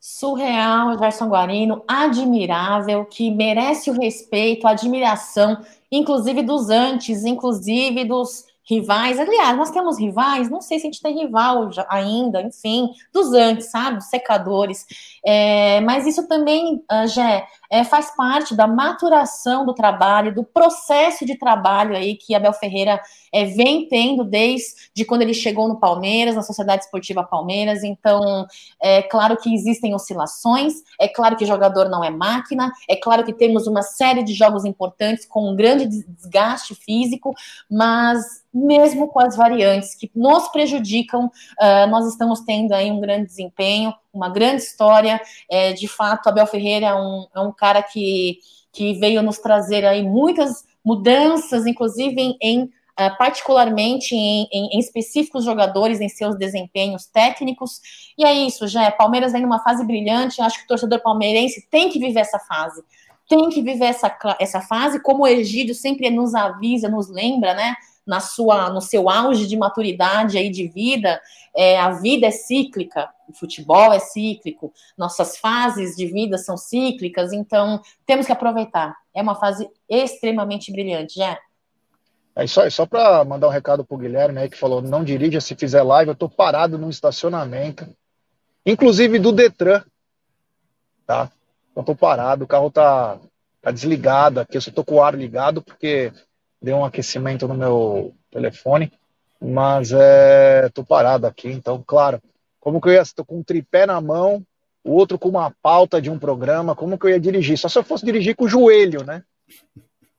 surreal, 0.00 0.96
Gerson 0.96 1.28
Guarino, 1.28 1.82
admirável, 1.86 3.04
que 3.04 3.30
merece 3.30 3.90
o 3.90 4.00
respeito, 4.00 4.66
a 4.66 4.70
admiração, 4.70 5.58
inclusive 5.92 6.42
dos 6.42 6.70
antes, 6.70 7.24
inclusive 7.24 8.04
dos 8.06 8.44
rivais. 8.68 9.18
Aliás, 9.18 9.56
nós 9.56 9.70
temos 9.70 9.98
rivais, 9.98 10.50
não 10.50 10.60
sei 10.60 10.78
se 10.78 10.86
a 10.86 10.90
gente 10.90 11.02
tem 11.02 11.18
rival 11.18 11.70
ainda, 11.88 12.42
enfim, 12.42 12.90
dos 13.12 13.32
antes, 13.32 13.70
sabe? 13.70 13.96
Dos 13.96 14.08
secadores. 14.08 14.84
É, 15.30 15.82
mas 15.82 16.06
isso 16.06 16.26
também, 16.26 16.82
uh, 16.90 17.06
Gé, 17.06 17.46
é, 17.70 17.84
faz 17.84 18.16
parte 18.16 18.54
da 18.56 18.66
maturação 18.66 19.66
do 19.66 19.74
trabalho, 19.74 20.34
do 20.34 20.42
processo 20.42 21.26
de 21.26 21.36
trabalho 21.36 21.94
aí 21.94 22.16
que 22.16 22.34
Abel 22.34 22.54
Ferreira 22.54 22.98
é, 23.30 23.44
vem 23.44 23.86
tendo 23.88 24.24
desde 24.24 25.04
quando 25.06 25.20
ele 25.20 25.34
chegou 25.34 25.68
no 25.68 25.78
Palmeiras, 25.78 26.34
na 26.34 26.40
Sociedade 26.40 26.84
Esportiva 26.84 27.22
Palmeiras. 27.22 27.84
Então, 27.84 28.46
é 28.80 29.02
claro 29.02 29.36
que 29.36 29.52
existem 29.52 29.94
oscilações, 29.94 30.72
é 30.98 31.06
claro 31.06 31.36
que 31.36 31.44
jogador 31.44 31.90
não 31.90 32.02
é 32.02 32.08
máquina, 32.08 32.72
é 32.88 32.96
claro 32.96 33.22
que 33.22 33.34
temos 33.34 33.66
uma 33.66 33.82
série 33.82 34.22
de 34.22 34.32
jogos 34.32 34.64
importantes 34.64 35.26
com 35.26 35.50
um 35.50 35.54
grande 35.54 35.86
desgaste 35.86 36.74
físico, 36.74 37.34
mas 37.70 38.24
mesmo 38.52 39.08
com 39.08 39.20
as 39.20 39.36
variantes 39.36 39.94
que 39.94 40.10
nos 40.14 40.48
prejudicam, 40.48 41.26
uh, 41.26 41.86
nós 41.90 42.06
estamos 42.06 42.40
tendo 42.40 42.72
aí 42.72 42.90
um 42.90 42.98
grande 42.98 43.26
desempenho, 43.26 43.92
uma 44.18 44.28
grande 44.28 44.62
história. 44.62 45.20
É, 45.50 45.72
de 45.72 45.88
fato, 45.88 46.28
Abel 46.28 46.46
Ferreira 46.46 46.86
é 46.86 46.94
um, 46.94 47.26
é 47.34 47.40
um 47.40 47.52
cara 47.52 47.82
que, 47.82 48.38
que 48.72 48.94
veio 48.94 49.22
nos 49.22 49.38
trazer 49.38 49.84
aí 49.86 50.02
muitas 50.02 50.64
mudanças, 50.84 51.66
inclusive 51.66 52.20
em, 52.20 52.36
em 52.40 52.62
uh, 52.62 53.16
particularmente 53.16 54.14
em, 54.14 54.48
em, 54.52 54.76
em, 54.76 54.78
específicos 54.78 55.44
jogadores, 55.44 56.00
em 56.00 56.08
seus 56.08 56.36
desempenhos 56.36 57.06
técnicos. 57.06 57.80
E 58.16 58.24
é 58.24 58.32
isso, 58.32 58.66
já 58.66 58.84
é 58.84 58.90
Palmeiras 58.90 59.32
vem 59.32 59.42
numa 59.42 59.62
fase 59.62 59.84
brilhante. 59.84 60.42
Acho 60.42 60.58
que 60.58 60.64
o 60.64 60.68
torcedor 60.68 61.00
palmeirense 61.00 61.66
tem 61.70 61.88
que 61.88 61.98
viver 61.98 62.20
essa 62.20 62.38
fase. 62.38 62.82
Tem 63.28 63.48
que 63.50 63.62
viver 63.62 63.86
essa, 63.86 64.16
essa 64.40 64.60
fase, 64.60 65.00
como 65.02 65.24
o 65.24 65.28
Egídio 65.28 65.74
sempre 65.74 66.08
nos 66.08 66.34
avisa, 66.34 66.88
nos 66.88 67.08
lembra, 67.08 67.54
né? 67.54 67.76
Na 68.08 68.20
sua, 68.20 68.70
no 68.70 68.80
seu 68.80 69.10
auge 69.10 69.46
de 69.46 69.54
maturidade 69.54 70.38
aí 70.38 70.48
de 70.48 70.66
vida, 70.66 71.20
é, 71.54 71.78
a 71.78 71.90
vida 71.90 72.26
é 72.26 72.30
cíclica, 72.30 73.10
o 73.28 73.34
futebol 73.34 73.92
é 73.92 73.98
cíclico, 73.98 74.72
nossas 74.96 75.36
fases 75.36 75.94
de 75.94 76.06
vida 76.06 76.38
são 76.38 76.56
cíclicas, 76.56 77.34
então 77.34 77.82
temos 78.06 78.24
que 78.24 78.32
aproveitar. 78.32 78.96
É 79.14 79.20
uma 79.20 79.34
fase 79.34 79.68
extremamente 79.86 80.72
brilhante, 80.72 81.16
já. 81.16 81.38
É 82.34 82.46
só, 82.46 82.64
é 82.64 82.70
só 82.70 82.86
para 82.86 83.22
mandar 83.24 83.48
um 83.48 83.50
recado 83.50 83.84
pro 83.84 83.98
Guilherme 83.98 84.38
aí 84.38 84.48
que 84.48 84.56
falou: 84.56 84.80
não 84.80 85.04
dirija 85.04 85.40
se 85.40 85.54
fizer 85.54 85.82
live, 85.82 86.10
eu 86.10 86.16
tô 86.16 86.30
parado 86.30 86.78
no 86.78 86.88
estacionamento, 86.88 87.86
inclusive 88.64 89.18
do 89.18 89.32
Detran, 89.32 89.82
tá? 91.06 91.30
Eu 91.76 91.82
tô 91.82 91.94
parado, 91.94 92.44
o 92.44 92.48
carro 92.48 92.70
tá, 92.70 93.18
tá 93.60 93.70
desligado 93.70 94.40
aqui, 94.40 94.56
eu 94.56 94.62
só 94.62 94.70
tô 94.70 94.82
com 94.82 94.94
o 94.94 95.02
ar 95.02 95.14
ligado 95.14 95.60
porque 95.60 96.10
deu 96.60 96.76
um 96.76 96.84
aquecimento 96.84 97.46
no 97.46 97.54
meu 97.54 98.14
telefone, 98.30 98.92
mas 99.40 99.92
é, 99.92 100.68
tô 100.70 100.84
parado 100.84 101.26
aqui, 101.26 101.48
então, 101.48 101.82
claro, 101.86 102.20
como 102.60 102.80
que 102.80 102.88
eu 102.88 102.92
ia, 102.92 103.02
tô 103.14 103.24
com 103.24 103.38
um 103.38 103.42
tripé 103.42 103.86
na 103.86 104.00
mão, 104.00 104.44
o 104.84 104.92
outro 104.92 105.18
com 105.18 105.28
uma 105.28 105.54
pauta 105.62 106.00
de 106.00 106.10
um 106.10 106.18
programa, 106.18 106.74
como 106.74 106.98
que 106.98 107.06
eu 107.06 107.10
ia 107.10 107.20
dirigir? 107.20 107.56
Só 107.58 107.68
se 107.68 107.78
eu 107.78 107.84
fosse 107.84 108.04
dirigir 108.04 108.34
com 108.34 108.44
o 108.44 108.48
joelho, 108.48 109.04
né? 109.04 109.22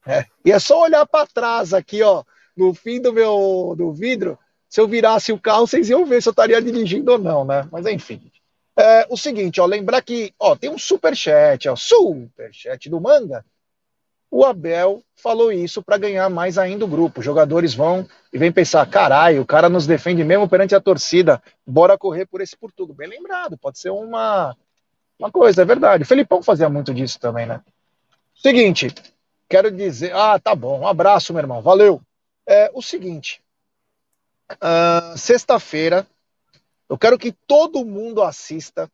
É, 0.06 0.26
e 0.46 0.52
é 0.52 0.60
só 0.60 0.82
olhar 0.82 1.06
para 1.06 1.28
trás 1.28 1.74
aqui, 1.74 2.02
ó, 2.02 2.24
no 2.56 2.74
fim 2.74 3.02
do 3.02 3.14
meu 3.14 3.76
do 3.78 3.92
vidro, 3.92 4.38
Se 4.70 4.80
eu 4.80 4.88
virasse 4.88 5.32
o 5.32 5.40
carro, 5.40 5.66
vocês 5.66 5.90
iam 5.90 6.06
ver 6.06 6.22
se 6.22 6.30
eu 6.30 6.32
estaria 6.32 6.62
dirigindo 6.62 7.12
ou 7.12 7.18
não, 7.18 7.44
né? 7.44 7.68
Mas 7.72 7.86
enfim. 7.88 8.32
É, 8.78 9.08
o 9.10 9.18
seguinte, 9.18 9.60
ó, 9.60 9.66
lembrar 9.66 10.02
que 10.04 10.32
ó, 10.40 10.56
tem 10.56 10.70
um 10.70 10.78
super 10.78 11.16
chat, 11.16 11.68
ó, 11.68 11.76
super 11.76 12.54
chat 12.54 12.88
do 12.90 13.02
Manga. 13.02 13.44
O 14.32 14.45
Abel 14.45 15.03
falou 15.15 15.51
isso 15.51 15.82
para 15.82 15.97
ganhar 15.97 16.30
mais 16.30 16.57
ainda 16.57 16.86
o 16.86 16.88
grupo. 16.88 17.19
Os 17.19 17.25
jogadores 17.25 17.73
vão 17.73 18.07
e 18.32 18.38
vem 18.38 18.51
pensar, 18.51 18.86
caralho, 18.88 19.41
o 19.41 19.45
cara 19.45 19.69
nos 19.69 19.88
defende 19.88 20.23
mesmo 20.23 20.47
perante 20.47 20.75
a 20.75 20.80
torcida. 20.80 21.41
Bora 21.65 21.97
correr 21.97 22.25
por 22.25 22.39
esse 22.39 22.55
por 22.55 22.71
tudo. 22.71 22.93
Bem 22.93 23.07
lembrado, 23.07 23.57
pode 23.57 23.80
ser 23.80 23.89
uma 23.89 24.55
uma 25.17 25.32
coisa, 25.32 25.63
é 25.63 25.65
verdade. 25.65 26.03
O 26.03 26.05
Felipão 26.05 26.41
fazia 26.41 26.69
muito 26.69 26.93
disso 26.93 27.19
também, 27.19 27.45
né? 27.45 27.61
Seguinte, 28.34 28.88
quero 29.49 29.69
dizer. 29.69 30.15
Ah, 30.15 30.39
tá 30.39 30.55
bom. 30.55 30.80
Um 30.80 30.88
abraço, 30.88 31.34
meu 31.34 31.41
irmão. 31.41 31.61
Valeu. 31.61 32.01
É 32.47 32.71
o 32.73 32.82
seguinte. 32.82 33.41
Uh, 34.53 35.17
Sexta-feira, 35.17 36.07
eu 36.88 36.97
quero 36.97 37.19
que 37.19 37.34
todo 37.45 37.86
mundo 37.86 38.23
assista 38.23 38.89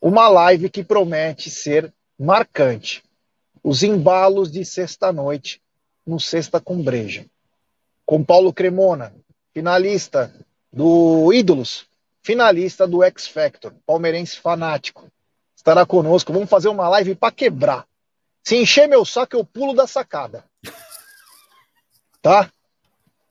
uma 0.00 0.28
live 0.28 0.70
que 0.70 0.82
promete 0.82 1.50
ser 1.50 1.92
marcante. 2.18 3.02
Os 3.62 3.82
embalos 3.82 4.50
de 4.50 4.64
sexta-noite 4.64 5.60
no 6.06 6.18
Sexta 6.18 6.60
com 6.60 6.82
Breja. 6.82 7.26
Com 8.06 8.24
Paulo 8.24 8.52
Cremona, 8.52 9.14
finalista 9.52 10.34
do 10.72 11.32
Ídolos, 11.32 11.86
finalista 12.22 12.86
do 12.86 13.02
X 13.02 13.26
Factor, 13.26 13.74
palmeirense 13.86 14.38
fanático. 14.38 15.08
Estará 15.54 15.84
conosco. 15.84 16.32
Vamos 16.32 16.48
fazer 16.48 16.68
uma 16.68 16.88
live 16.88 17.14
para 17.14 17.32
quebrar. 17.32 17.86
Se 18.42 18.56
encher 18.56 18.88
meu 18.88 19.04
saco, 19.04 19.36
eu 19.36 19.44
pulo 19.44 19.74
da 19.74 19.86
sacada. 19.86 20.44
Tá? 22.22 22.50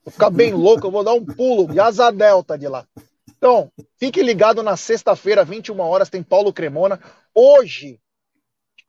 Vou 0.04 0.12
ficar 0.12 0.30
bem 0.30 0.52
louco, 0.54 0.86
eu 0.86 0.90
vou 0.90 1.04
dar 1.04 1.14
um 1.14 1.24
pulo 1.24 1.72
de 1.72 1.80
asa 1.80 2.10
delta 2.10 2.56
de 2.56 2.68
lá. 2.68 2.86
Então, 3.28 3.70
fique 3.96 4.22
ligado 4.22 4.62
na 4.62 4.76
sexta-feira, 4.76 5.44
21 5.44 5.80
horas, 5.80 6.08
tem 6.10 6.22
Paulo 6.22 6.52
Cremona. 6.52 7.00
Hoje, 7.34 7.98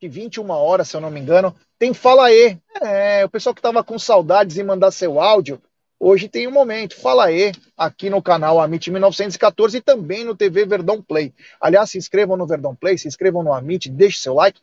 que 0.01 0.09
21 0.09 0.49
horas, 0.49 0.89
se 0.89 0.97
eu 0.97 1.01
não 1.01 1.11
me 1.11 1.19
engano, 1.19 1.55
tem 1.77 1.93
Fala 1.93 2.25
aí. 2.25 2.57
É, 2.81 3.23
o 3.23 3.29
pessoal 3.29 3.53
que 3.53 3.59
estava 3.59 3.83
com 3.83 3.99
saudades 3.99 4.57
em 4.57 4.63
mandar 4.63 4.89
seu 4.89 5.21
áudio, 5.21 5.61
Hoje 6.03 6.27
tem 6.27 6.47
um 6.47 6.51
momento, 6.51 6.95
fala 6.95 7.25
aí, 7.25 7.51
aqui 7.77 8.09
no 8.09 8.23
canal 8.23 8.59
Amit 8.59 8.89
1914 8.89 9.77
e 9.77 9.81
também 9.81 10.25
no 10.25 10.35
TV 10.35 10.65
Verdão 10.65 10.99
Play. 10.99 11.31
Aliás, 11.61 11.91
se 11.91 11.99
inscrevam 11.99 12.35
no 12.35 12.47
Verdão 12.47 12.75
Play, 12.75 12.97
se 12.97 13.07
inscrevam 13.07 13.43
no 13.43 13.53
Amit, 13.53 13.87
deixe 13.87 14.17
seu 14.17 14.33
like. 14.33 14.59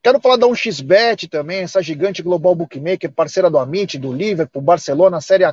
Quero 0.00 0.20
falar 0.20 0.36
da 0.36 0.46
1xBet 0.46 1.28
também, 1.28 1.62
essa 1.62 1.82
gigante 1.82 2.22
global 2.22 2.54
bookmaker, 2.54 3.10
parceira 3.10 3.50
do 3.50 3.58
Amit, 3.58 3.98
do 3.98 4.12
Liverpool, 4.12 4.62
Barcelona, 4.62 5.20
Série 5.20 5.42
A. 5.42 5.52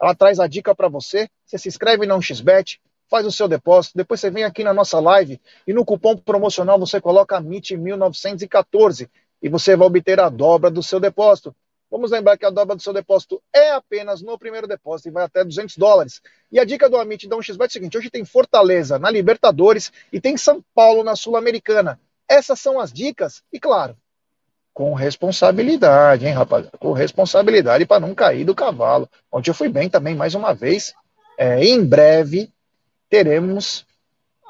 Ela 0.00 0.14
traz 0.14 0.38
a 0.38 0.46
dica 0.46 0.72
para 0.72 0.86
você. 0.86 1.28
Você 1.44 1.58
se 1.58 1.68
inscreve 1.68 2.06
na 2.06 2.16
1xBet, 2.16 2.78
faz 3.08 3.26
o 3.26 3.32
seu 3.32 3.46
depósito, 3.46 3.96
depois 3.96 4.20
você 4.20 4.30
vem 4.30 4.44
aqui 4.44 4.64
na 4.64 4.74
nossa 4.74 4.98
live 5.00 5.40
e 5.66 5.72
no 5.72 5.84
cupom 5.84 6.16
promocional 6.16 6.78
você 6.78 7.00
coloca 7.00 7.36
Amit 7.36 7.76
1914 7.76 9.10
e 9.42 9.48
você 9.48 9.76
vai 9.76 9.86
obter 9.86 10.20
a 10.20 10.28
dobra 10.28 10.70
do 10.70 10.82
seu 10.82 10.98
depósito. 10.98 11.54
Vamos 11.90 12.10
lembrar 12.10 12.36
que 12.36 12.44
a 12.44 12.50
dobra 12.50 12.74
do 12.74 12.82
seu 12.82 12.92
depósito 12.92 13.40
é 13.54 13.70
apenas 13.70 14.20
no 14.20 14.38
primeiro 14.38 14.66
depósito 14.66 15.08
e 15.08 15.12
vai 15.12 15.24
até 15.24 15.44
200 15.44 15.76
dólares. 15.76 16.20
E 16.50 16.58
a 16.58 16.64
dica 16.64 16.88
do 16.88 16.96
Amit 16.96 17.28
da 17.28 17.36
1xBet 17.36 17.62
é 17.62 17.66
o 17.66 17.70
seguinte: 17.70 17.98
hoje 17.98 18.10
tem 18.10 18.24
Fortaleza 18.24 18.98
na 18.98 19.10
Libertadores 19.10 19.92
e 20.12 20.20
tem 20.20 20.36
São 20.36 20.64
Paulo 20.74 21.04
na 21.04 21.14
Sul-Americana. 21.14 22.00
Essas 22.28 22.58
são 22.58 22.80
as 22.80 22.92
dicas 22.92 23.42
e, 23.52 23.60
claro, 23.60 23.96
com 24.74 24.92
responsabilidade, 24.92 26.26
hein, 26.26 26.32
rapaziada? 26.32 26.76
Com 26.78 26.92
responsabilidade 26.92 27.86
para 27.86 28.00
não 28.00 28.12
cair 28.12 28.44
do 28.44 28.56
cavalo. 28.56 29.08
Ontem 29.30 29.50
eu 29.50 29.54
fui 29.54 29.68
bem 29.68 29.88
também, 29.88 30.16
mais 30.16 30.34
uma 30.34 30.52
vez. 30.52 30.92
É, 31.38 31.64
em 31.64 31.84
breve 31.84 32.52
teremos 33.14 33.86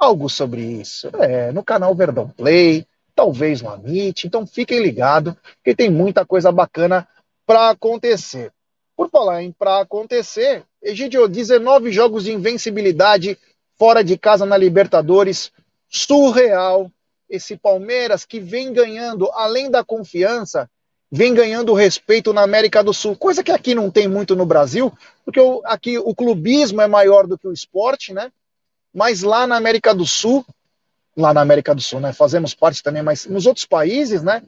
algo 0.01 0.31
sobre 0.31 0.63
isso. 0.63 1.11
É, 1.21 1.53
no 1.53 1.63
canal 1.63 1.95
Verdão 1.95 2.31
Play, 2.31 2.87
talvez 3.15 3.61
no 3.61 3.69
Amit. 3.69 4.27
Então 4.27 4.47
fiquem 4.47 4.81
ligados, 4.81 5.35
que 5.63 5.75
tem 5.75 5.91
muita 5.91 6.25
coisa 6.25 6.51
bacana 6.51 7.07
para 7.47 7.69
acontecer. 7.69 8.51
Por 8.97 9.11
falar 9.11 9.43
em 9.43 9.53
para 9.53 9.81
acontecer, 9.81 10.63
Egidio, 10.83 11.29
19 11.29 11.93
jogos 11.93 12.25
de 12.25 12.33
invencibilidade 12.33 13.37
fora 13.79 14.03
de 14.03 14.17
casa 14.17 14.47
na 14.47 14.57
Libertadores, 14.57 15.53
surreal. 15.87 16.91
Esse 17.29 17.59
Palmeiras 17.59 18.25
que 18.25 18.41
vem 18.41 18.73
ganhando, 18.73 19.31
além 19.33 19.71
da 19.71 19.85
confiança, 19.85 20.71
vem 21.13 21.35
ganhando 21.35 21.75
respeito 21.75 22.33
na 22.33 22.43
América 22.43 22.83
do 22.83 22.95
Sul, 22.95 23.15
coisa 23.15 23.45
que 23.45 23.53
aqui 23.53 23.75
não 23.75 23.91
tem 23.91 24.09
muito 24.09 24.35
no 24.35 24.47
Brasil, 24.47 24.91
porque 25.23 25.41
aqui 25.65 25.99
o 25.99 26.15
clubismo 26.15 26.81
é 26.81 26.87
maior 26.87 27.27
do 27.27 27.37
que 27.37 27.47
o 27.47 27.53
esporte, 27.53 28.15
né? 28.15 28.33
Mas 28.95 29.23
lá 29.23 29.47
na 29.47 29.57
América 29.57 29.95
do 29.95 30.07
Sul, 30.07 30.47
lá 31.17 31.35
na 31.35 31.41
América 31.41 31.75
do 31.75 31.83
Sul, 31.83 32.01
né? 32.01 32.13
Fazemos 32.13 32.55
parte 32.55 32.83
também, 32.83 33.03
mas 33.03 33.27
nos 33.27 33.47
outros 33.47 33.67
países, 33.67 34.23
né? 34.23 34.43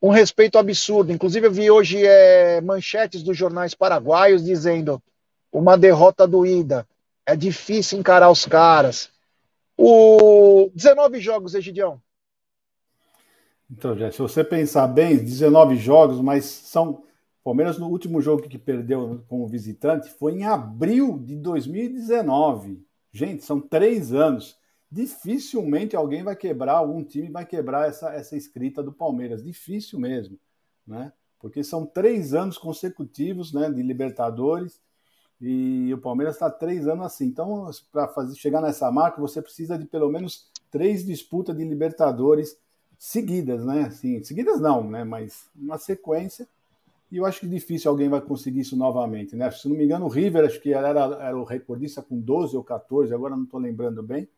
um 0.00 0.10
respeito 0.10 0.58
absurdo. 0.58 1.12
Inclusive, 1.12 1.46
eu 1.46 1.52
vi 1.52 1.70
hoje 1.70 2.04
é, 2.04 2.60
manchetes 2.60 3.22
dos 3.22 3.36
jornais 3.36 3.74
paraguaios 3.74 4.44
dizendo 4.44 5.02
uma 5.52 5.76
derrota 5.76 6.26
doída. 6.26 6.86
É 7.26 7.36
difícil 7.36 7.98
encarar 7.98 8.30
os 8.30 8.46
caras. 8.46 9.10
O 9.76 10.70
19 10.74 11.20
jogos, 11.20 11.54
Egidião. 11.54 12.00
Então, 13.70 13.96
já, 13.96 14.10
se 14.10 14.18
você 14.18 14.42
pensar 14.42 14.86
bem, 14.86 15.16
19 15.16 15.76
jogos, 15.76 16.20
mas 16.20 16.44
são. 16.44 17.04
Palmeiras, 17.44 17.78
no 17.78 17.88
último 17.88 18.20
jogo 18.20 18.46
que 18.46 18.58
perdeu 18.58 19.24
como 19.26 19.46
visitante, 19.46 20.10
foi 20.10 20.32
em 20.34 20.44
abril 20.44 21.18
de 21.18 21.34
2019. 21.36 22.82
Gente, 23.18 23.44
são 23.44 23.60
três 23.60 24.12
anos 24.12 24.56
dificilmente 24.88 25.96
alguém 25.96 26.22
vai 26.22 26.36
quebrar, 26.36 26.74
algum 26.74 27.02
time 27.02 27.28
vai 27.28 27.44
quebrar 27.44 27.88
essa, 27.88 28.14
essa 28.14 28.36
escrita 28.36 28.80
do 28.80 28.92
Palmeiras. 28.92 29.42
Difícil 29.42 29.98
mesmo, 29.98 30.38
né? 30.86 31.12
Porque 31.40 31.64
são 31.64 31.84
três 31.84 32.32
anos 32.32 32.56
consecutivos 32.56 33.52
né, 33.52 33.68
de 33.70 33.82
Libertadores 33.82 34.80
e 35.40 35.92
o 35.92 35.98
Palmeiras 35.98 36.36
está 36.36 36.48
três 36.48 36.86
anos 36.86 37.06
assim. 37.06 37.26
Então, 37.26 37.68
para 37.90 38.08
chegar 38.36 38.60
nessa 38.60 38.88
marca, 38.88 39.20
você 39.20 39.42
precisa 39.42 39.76
de 39.76 39.84
pelo 39.84 40.08
menos 40.08 40.52
três 40.70 41.04
disputas 41.04 41.56
de 41.56 41.64
Libertadores 41.64 42.56
seguidas, 42.96 43.64
né? 43.64 43.86
Assim, 43.86 44.22
seguidas 44.22 44.60
não, 44.60 44.88
né? 44.88 45.02
Mas 45.02 45.50
uma 45.56 45.76
sequência. 45.76 46.48
E 47.10 47.16
eu 47.16 47.24
acho 47.24 47.40
que 47.40 47.48
difícil 47.48 47.90
alguém 47.90 48.08
vai 48.08 48.20
conseguir 48.20 48.60
isso 48.60 48.76
novamente, 48.76 49.34
né? 49.34 49.50
Se 49.50 49.68
não 49.68 49.76
me 49.76 49.84
engano, 49.84 50.04
o 50.04 50.08
River, 50.08 50.44
acho 50.44 50.60
que 50.60 50.74
era, 50.74 50.90
era 50.90 51.38
o 51.38 51.44
recordista 51.44 52.02
com 52.02 52.20
12 52.20 52.56
ou 52.56 52.62
14, 52.62 53.14
agora 53.14 53.34
não 53.34 53.44
estou 53.44 53.58
lembrando 53.58 54.02
bem 54.02 54.28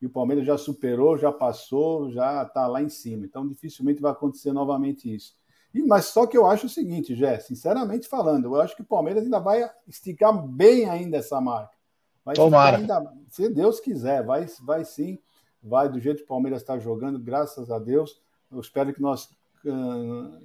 e 0.00 0.06
o 0.06 0.10
Palmeiras 0.10 0.46
já 0.46 0.56
superou, 0.56 1.18
já 1.18 1.32
passou, 1.32 2.10
já 2.10 2.42
está 2.42 2.66
lá 2.66 2.80
em 2.82 2.88
cima. 2.88 3.24
Então, 3.24 3.46
dificilmente 3.46 4.00
vai 4.00 4.12
acontecer 4.12 4.52
novamente 4.52 5.12
isso. 5.12 5.36
E, 5.74 5.82
mas 5.82 6.06
só 6.06 6.26
que 6.26 6.36
eu 6.36 6.46
acho 6.46 6.66
o 6.66 6.70
seguinte, 6.70 7.14
Jé, 7.14 7.38
sinceramente 7.40 8.08
falando, 8.08 8.46
eu 8.46 8.60
acho 8.60 8.76
que 8.76 8.82
o 8.82 8.86
Palmeiras 8.86 9.24
ainda 9.24 9.38
vai 9.38 9.68
esticar 9.86 10.32
bem 10.46 10.88
ainda 10.88 11.18
essa 11.18 11.40
marca. 11.40 11.76
Vai 12.24 12.34
Tomara. 12.36 12.78
Ainda, 12.78 13.12
se 13.28 13.48
Deus 13.48 13.80
quiser, 13.80 14.24
vai, 14.24 14.46
vai 14.62 14.84
sim, 14.84 15.18
vai 15.62 15.88
do 15.88 15.98
jeito 15.98 16.18
que 16.18 16.24
o 16.24 16.28
Palmeiras 16.28 16.62
está 16.62 16.78
jogando, 16.78 17.18
graças 17.18 17.70
a 17.70 17.78
Deus. 17.78 18.20
Eu 18.50 18.60
espero 18.60 18.94
que 18.94 19.02
nós 19.02 19.28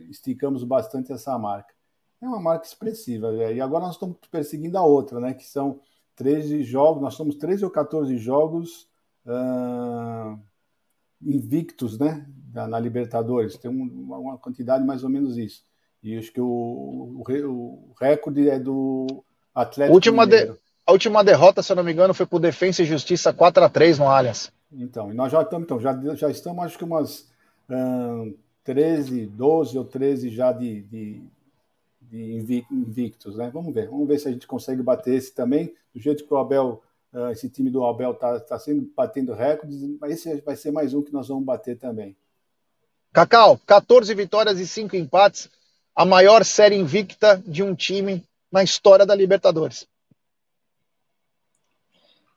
esticamos 0.10 0.64
bastante 0.64 1.12
essa 1.12 1.38
marca. 1.38 1.74
É 2.22 2.28
uma 2.28 2.40
marca 2.40 2.66
expressiva, 2.66 3.36
Jé. 3.36 3.56
E 3.56 3.62
agora 3.62 3.86
nós 3.86 3.96
estamos 3.96 4.18
perseguindo 4.32 4.78
a 4.78 4.84
outra, 4.84 5.20
né? 5.20 5.34
Que 5.34 5.46
são 5.46 5.82
13 6.16 6.64
jogos, 6.64 7.02
nós 7.02 7.16
somos 7.16 7.36
13 7.36 7.66
ou 7.66 7.72
14 7.72 8.18
jogos 8.18 8.88
uh, 9.26 10.40
invictos 11.22 11.98
né, 11.98 12.26
na, 12.54 12.68
na, 12.68 12.80
Libertadores. 12.80 13.58
Tem 13.58 13.70
uma, 13.70 14.18
uma, 14.18 14.38
quantidade 14.38 14.86
mais 14.86 15.04
ou 15.04 15.10
menos 15.10 15.38
isso. 15.38 15.64
E 16.02 16.18
acho 16.18 16.32
que 16.32 16.42
o, 16.42 16.46
o, 16.46 17.24
o 17.24 17.94
recorde 18.00 18.50
é 18.50 18.60
do 18.60 19.24
Atlético 19.54 19.96
última 19.96 20.28
de, 20.28 20.54
A 20.86 20.92
última 20.92 21.24
derrota, 21.24 21.64
se 21.64 21.72
eu 21.72 21.76
não 21.76 21.84
me 21.84 21.94
engano, 21.94 22.14
foi 22.14 22.26
por 22.26 22.40
Defensa 22.40 22.84
e 22.84 22.86
Justiça 22.86 23.34
4 23.34 23.64
a 23.64 23.70
3 23.70 24.00
no 24.00 24.08
Allianz. 24.08 24.52
Então, 24.72 25.12
e 25.12 25.16
nós 25.16 25.32
já 25.32 25.42
estamos, 25.42 25.66
então, 25.66 25.80
já, 25.80 25.94
já 26.16 26.30
estamos, 26.30 26.64
acho 26.64 26.78
que 26.78 26.84
umas 26.84 27.30
uh, 27.70 28.38
13, 28.64 29.26
12 29.28 29.78
ou 29.78 29.86
13 29.86 30.30
já 30.30 30.52
de, 30.52 30.82
de, 30.84 31.24
de 32.02 32.66
invictos, 32.72 33.38
né? 33.38 33.50
Vamos 33.54 33.74
ver, 33.74 33.90
vamos 33.90 34.08
ver 34.08 34.20
se 34.20 34.28
a 34.28 34.32
gente 34.32 34.48
consegue 34.48 34.82
bater 34.82 35.16
esse 35.16 35.34
também, 35.34 35.74
do 35.94 36.00
jeito 36.00 36.26
que 36.26 36.34
o 36.34 36.38
Abel 36.38 36.82
Uh, 37.14 37.30
esse 37.30 37.48
time 37.48 37.70
do 37.70 37.86
Abel 37.86 38.14
está 38.14 38.40
tá 38.40 38.58
sendo 38.58 38.92
batendo 38.98 39.36
recordes, 39.36 39.82
mas 40.02 40.14
esse 40.14 40.42
vai 40.42 40.56
ser 40.56 40.72
mais 40.72 40.96
um 40.96 41.02
que 41.04 41.14
nós 41.14 41.28
vamos 41.28 41.46
bater 41.46 41.78
também. 41.78 42.18
Cacau, 43.14 43.60
14 43.68 44.16
vitórias 44.16 44.60
e 44.60 44.66
5 44.66 44.96
empates, 44.96 45.48
a 45.96 46.04
maior 46.04 46.44
série 46.44 46.76
invicta 46.76 47.38
de 47.46 47.62
um 47.62 47.76
time 47.76 48.28
na 48.52 48.64
história 48.64 49.06
da 49.06 49.14
Libertadores. 49.14 49.88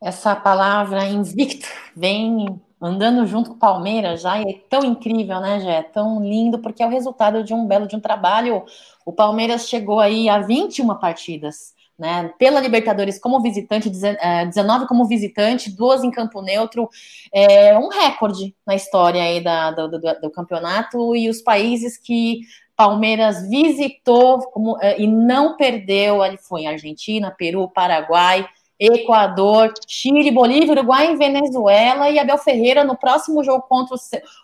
Essa 0.02 0.36
palavra 0.36 1.06
invicto 1.06 1.66
vem 1.96 2.60
andando 2.80 3.26
junto 3.26 3.50
com 3.50 3.56
o 3.56 3.58
Palmeiras 3.58 4.22
já 4.22 4.38
é 4.38 4.60
tão 4.68 4.84
incrível, 4.84 5.40
né, 5.40 5.60
Jé? 5.60 5.82
Tão 5.82 6.22
lindo, 6.22 6.58
porque 6.58 6.82
é 6.82 6.86
o 6.86 6.90
resultado 6.90 7.42
de 7.42 7.54
um 7.54 7.66
belo 7.66 7.86
de 7.86 7.96
um 7.96 8.00
trabalho. 8.00 8.64
O 9.04 9.12
Palmeiras 9.12 9.68
chegou 9.68 10.00
aí 10.00 10.28
a 10.28 10.40
21 10.40 10.94
partidas 10.96 11.76
né? 11.98 12.30
Pela 12.38 12.60
Libertadores 12.60 13.18
como 13.18 13.40
visitante, 13.40 13.88
19 13.88 14.84
é, 14.84 14.86
como 14.86 15.06
visitante, 15.06 15.70
duas 15.70 16.04
em 16.04 16.10
campo 16.10 16.42
neutro, 16.42 16.88
é 17.32 17.76
um 17.78 17.88
recorde 17.88 18.54
na 18.66 18.74
história 18.74 19.22
aí 19.22 19.42
da, 19.42 19.70
do, 19.70 19.88
do, 19.88 20.20
do 20.20 20.30
campeonato 20.30 21.16
e 21.16 21.28
os 21.28 21.40
países 21.40 21.96
que 21.96 22.40
Palmeiras 22.76 23.48
visitou 23.48 24.40
como, 24.50 24.76
é, 24.82 25.00
e 25.00 25.06
não 25.06 25.56
perdeu, 25.56 26.22
ali 26.22 26.36
foi 26.36 26.66
Argentina, 26.66 27.30
Peru, 27.30 27.68
Paraguai, 27.70 28.46
Equador, 28.78 29.72
Chile, 29.86 30.30
Bolívia, 30.30 30.72
Uruguai 30.72 31.12
e 31.12 31.16
Venezuela. 31.16 32.10
E 32.10 32.18
Abel 32.18 32.38
Ferreira, 32.38 32.84
no 32.84 32.96
próximo 32.96 33.42
jogo 33.42 33.62
contra 33.62 33.96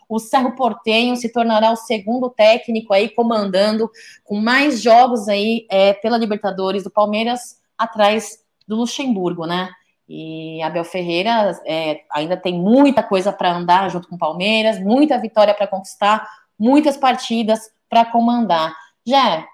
o 0.08 0.18
Cerro 0.18 0.56
Portenho, 0.56 1.16
se 1.16 1.30
tornará 1.30 1.70
o 1.70 1.76
segundo 1.76 2.30
técnico 2.30 2.94
aí, 2.94 3.08
comandando 3.08 3.90
com 4.24 4.40
mais 4.40 4.80
jogos 4.80 5.28
aí 5.28 5.66
é, 5.70 5.92
pela 5.92 6.16
Libertadores 6.16 6.84
do 6.84 6.90
Palmeiras, 6.90 7.60
atrás 7.76 8.38
do 8.66 8.76
Luxemburgo, 8.76 9.46
né? 9.46 9.70
E 10.08 10.62
Abel 10.62 10.84
Ferreira 10.84 11.58
é, 11.66 12.02
ainda 12.10 12.36
tem 12.36 12.54
muita 12.54 13.02
coisa 13.02 13.32
para 13.32 13.52
andar 13.52 13.88
junto 13.90 14.08
com 14.08 14.16
o 14.16 14.18
Palmeiras, 14.18 14.78
muita 14.78 15.18
vitória 15.18 15.54
para 15.54 15.66
conquistar, 15.66 16.28
muitas 16.58 16.96
partidas 16.96 17.70
para 17.88 18.04
comandar. 18.04 18.74
Já, 19.06 19.46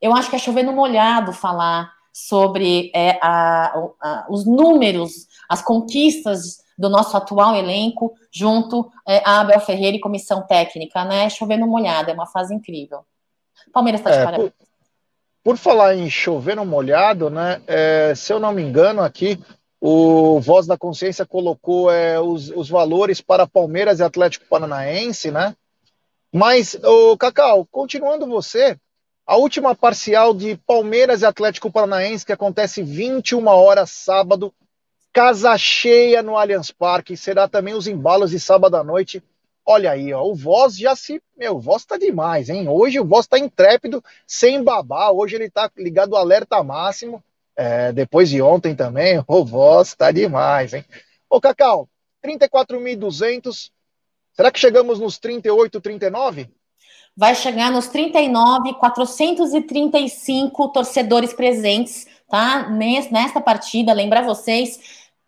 eu 0.00 0.14
acho 0.14 0.30
que 0.30 0.36
é 0.36 0.38
chover 0.38 0.62
no 0.62 0.72
molhado 0.72 1.32
falar 1.32 1.95
sobre 2.16 2.90
é, 2.94 3.18
a, 3.20 3.78
a, 4.00 4.26
os 4.30 4.46
números, 4.46 5.26
as 5.46 5.60
conquistas 5.60 6.64
do 6.78 6.88
nosso 6.88 7.14
atual 7.14 7.54
elenco 7.54 8.14
junto 8.32 8.90
é, 9.06 9.20
a 9.22 9.40
Abel 9.40 9.60
Ferreira 9.60 9.98
e 9.98 10.00
comissão 10.00 10.40
técnica, 10.46 11.04
né? 11.04 11.28
Chover 11.28 11.58
no 11.58 11.66
molhado, 11.66 12.10
é 12.10 12.14
uma 12.14 12.24
fase 12.24 12.54
incrível. 12.54 13.00
Palmeiras 13.70 14.00
está 14.00 14.12
de 14.12 14.16
é, 14.16 14.24
parabéns. 14.24 14.50
Por, 14.50 14.56
por, 15.44 15.56
falar 15.58 15.94
em 15.94 16.08
chover 16.08 16.56
no 16.56 16.64
molhado, 16.64 17.28
né? 17.28 17.60
É, 17.66 18.14
se 18.14 18.32
eu 18.32 18.40
não 18.40 18.50
me 18.50 18.62
engano, 18.62 19.02
aqui 19.02 19.38
o 19.78 20.40
Voz 20.40 20.66
da 20.66 20.78
Consciência 20.78 21.26
colocou 21.26 21.90
é, 21.90 22.18
os, 22.18 22.48
os 22.48 22.70
valores 22.70 23.20
para 23.20 23.46
Palmeiras 23.46 24.00
e 24.00 24.02
Atlético 24.02 24.46
Paranaense, 24.48 25.30
né? 25.30 25.54
Mas, 26.32 26.78
o 26.82 27.14
Cacau, 27.18 27.66
continuando 27.70 28.26
você, 28.26 28.78
a 29.26 29.36
última 29.36 29.74
parcial 29.74 30.32
de 30.32 30.56
Palmeiras 30.58 31.22
e 31.22 31.26
Atlético 31.26 31.70
Paranaense, 31.70 32.24
que 32.24 32.32
acontece 32.32 32.80
21 32.80 33.44
horas 33.48 33.90
sábado, 33.90 34.54
casa 35.12 35.56
cheia 35.58 36.22
no 36.22 36.36
Allianz 36.36 36.70
Parque, 36.70 37.16
será 37.16 37.48
também 37.48 37.74
os 37.74 37.88
embalos 37.88 38.30
de 38.30 38.38
sábado 38.38 38.76
à 38.76 38.84
noite. 38.84 39.20
Olha 39.64 39.90
aí, 39.90 40.12
ó, 40.12 40.22
o 40.22 40.34
Voz 40.34 40.78
já 40.78 40.94
se. 40.94 41.20
Meu, 41.36 41.56
o 41.56 41.60
Voz 41.60 41.84
tá 41.84 41.98
demais, 41.98 42.48
hein? 42.48 42.68
Hoje 42.68 43.00
o 43.00 43.04
Voz 43.04 43.26
tá 43.26 43.36
intrépido, 43.36 44.02
sem 44.24 44.62
babar. 44.62 45.10
Hoje 45.10 45.34
ele 45.34 45.50
tá 45.50 45.68
ligado 45.76 46.14
ao 46.14 46.22
alerta 46.22 46.62
máximo. 46.62 47.20
É, 47.56 47.90
depois 47.92 48.28
de 48.28 48.40
ontem 48.40 48.76
também, 48.76 49.20
o 49.26 49.44
Voz 49.44 49.96
tá 49.96 50.12
demais, 50.12 50.72
hein? 50.72 50.84
Ô, 51.28 51.40
Cacau, 51.40 51.88
34.200. 52.24 53.72
Será 54.34 54.52
que 54.52 54.60
chegamos 54.60 55.00
nos 55.00 55.18
38, 55.18 55.80
39? 55.80 56.48
Vai 57.16 57.34
chegar 57.34 57.70
nos 57.70 57.86
39, 57.88 58.74
435 58.74 60.68
torcedores 60.68 61.32
presentes, 61.32 62.06
tá? 62.28 62.68
Nesta 62.68 63.40
partida, 63.40 63.92
lembrar 63.92 64.22
vocês, 64.22 64.78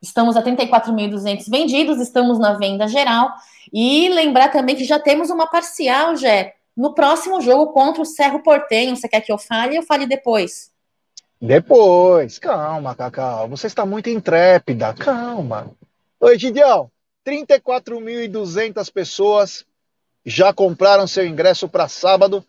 estamos 0.03 0.37
a 0.37 0.43
34.200 0.43 1.49
vendidos, 1.49 1.99
estamos 1.99 2.39
na 2.39 2.53
venda 2.55 2.87
geral. 2.87 3.31
E 3.73 4.09
lembrar 4.11 4.51
também 4.51 4.77
que 4.77 4.85
já 4.85 4.99
temos 4.99 5.31
uma 5.31 5.47
parcial, 5.47 6.15
Jé, 6.17 6.55
no 6.77 6.95
próximo 6.95 7.41
jogo 7.41 7.73
contra 7.73 8.03
o 8.03 8.07
Cerro 8.07 8.43
Portenho. 8.43 8.95
Você 8.95 9.09
quer 9.09 9.21
que 9.21 9.33
eu 9.33 9.39
fale 9.39 9.77
ou 9.79 9.83
fale 9.83 10.07
depois? 10.07 10.71
Depois, 11.41 12.39
calma, 12.39 12.95
Cacau. 12.95 13.49
Você 13.49 13.67
está 13.67 13.87
muito 13.87 14.11
intrépida, 14.11 14.93
calma. 14.95 15.71
Oi, 16.21 16.39
Gideão, 16.39 16.91
34.200 17.27 18.93
pessoas 18.93 19.65
já 20.29 20.53
compraram 20.53 21.07
seu 21.07 21.27
ingresso 21.27 21.67
para 21.69 21.89
sábado. 21.89 22.45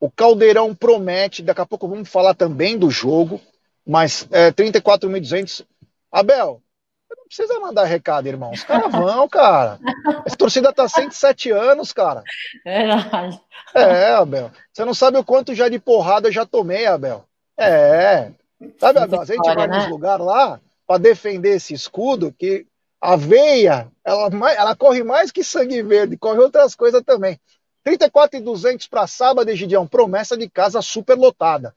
O 0.00 0.10
Caldeirão 0.10 0.74
promete, 0.74 1.42
daqui 1.42 1.60
a 1.60 1.66
pouco 1.66 1.86
vamos 1.86 2.08
falar 2.08 2.32
também 2.32 2.78
do 2.78 2.90
jogo, 2.90 3.40
mas 3.86 4.26
é, 4.30 4.50
34.200. 4.50 5.66
Abel, 6.10 6.62
não 7.10 7.24
precisa 7.26 7.60
mandar 7.60 7.84
recado, 7.84 8.28
irmão. 8.28 8.50
Os 8.50 8.64
caras 8.64 8.90
vão, 8.90 9.28
cara. 9.28 9.78
Essa 10.24 10.36
torcida 10.36 10.72
tá 10.72 10.88
107 10.88 11.50
anos, 11.50 11.92
cara. 11.92 12.22
É 12.64 12.86
verdade. 12.86 13.40
É, 13.74 14.12
Abel. 14.12 14.50
Você 14.72 14.84
não 14.86 14.94
sabe 14.94 15.18
o 15.18 15.24
quanto 15.24 15.54
já 15.54 15.68
de 15.68 15.78
porrada 15.78 16.28
eu 16.28 16.32
já 16.32 16.46
tomei, 16.46 16.86
Abel. 16.86 17.24
É. 17.58 18.30
Sabe, 18.78 19.00
Abel, 19.00 19.20
a 19.20 19.24
gente 19.26 19.54
vai 19.54 19.68
né? 19.68 19.76
nos 19.76 19.88
lugares 19.88 20.24
lá 20.24 20.58
para 20.86 20.98
defender 20.98 21.56
esse 21.56 21.74
escudo 21.74 22.34
que 22.38 22.66
a 23.00 23.16
veia, 23.16 23.90
ela, 24.04 24.28
ela 24.52 24.76
corre 24.76 25.02
mais 25.02 25.30
que 25.30 25.44
sangue 25.44 25.82
verde, 25.82 26.16
corre 26.16 26.40
outras 26.40 26.74
coisas 26.74 27.02
também. 27.02 27.38
34,200 27.84 28.86
para 28.86 29.06
sábado, 29.06 29.48
Egidião, 29.48 29.86
promessa 29.86 30.36
de 30.36 30.48
casa 30.48 30.82
super 30.82 31.16
lotada. 31.16 31.74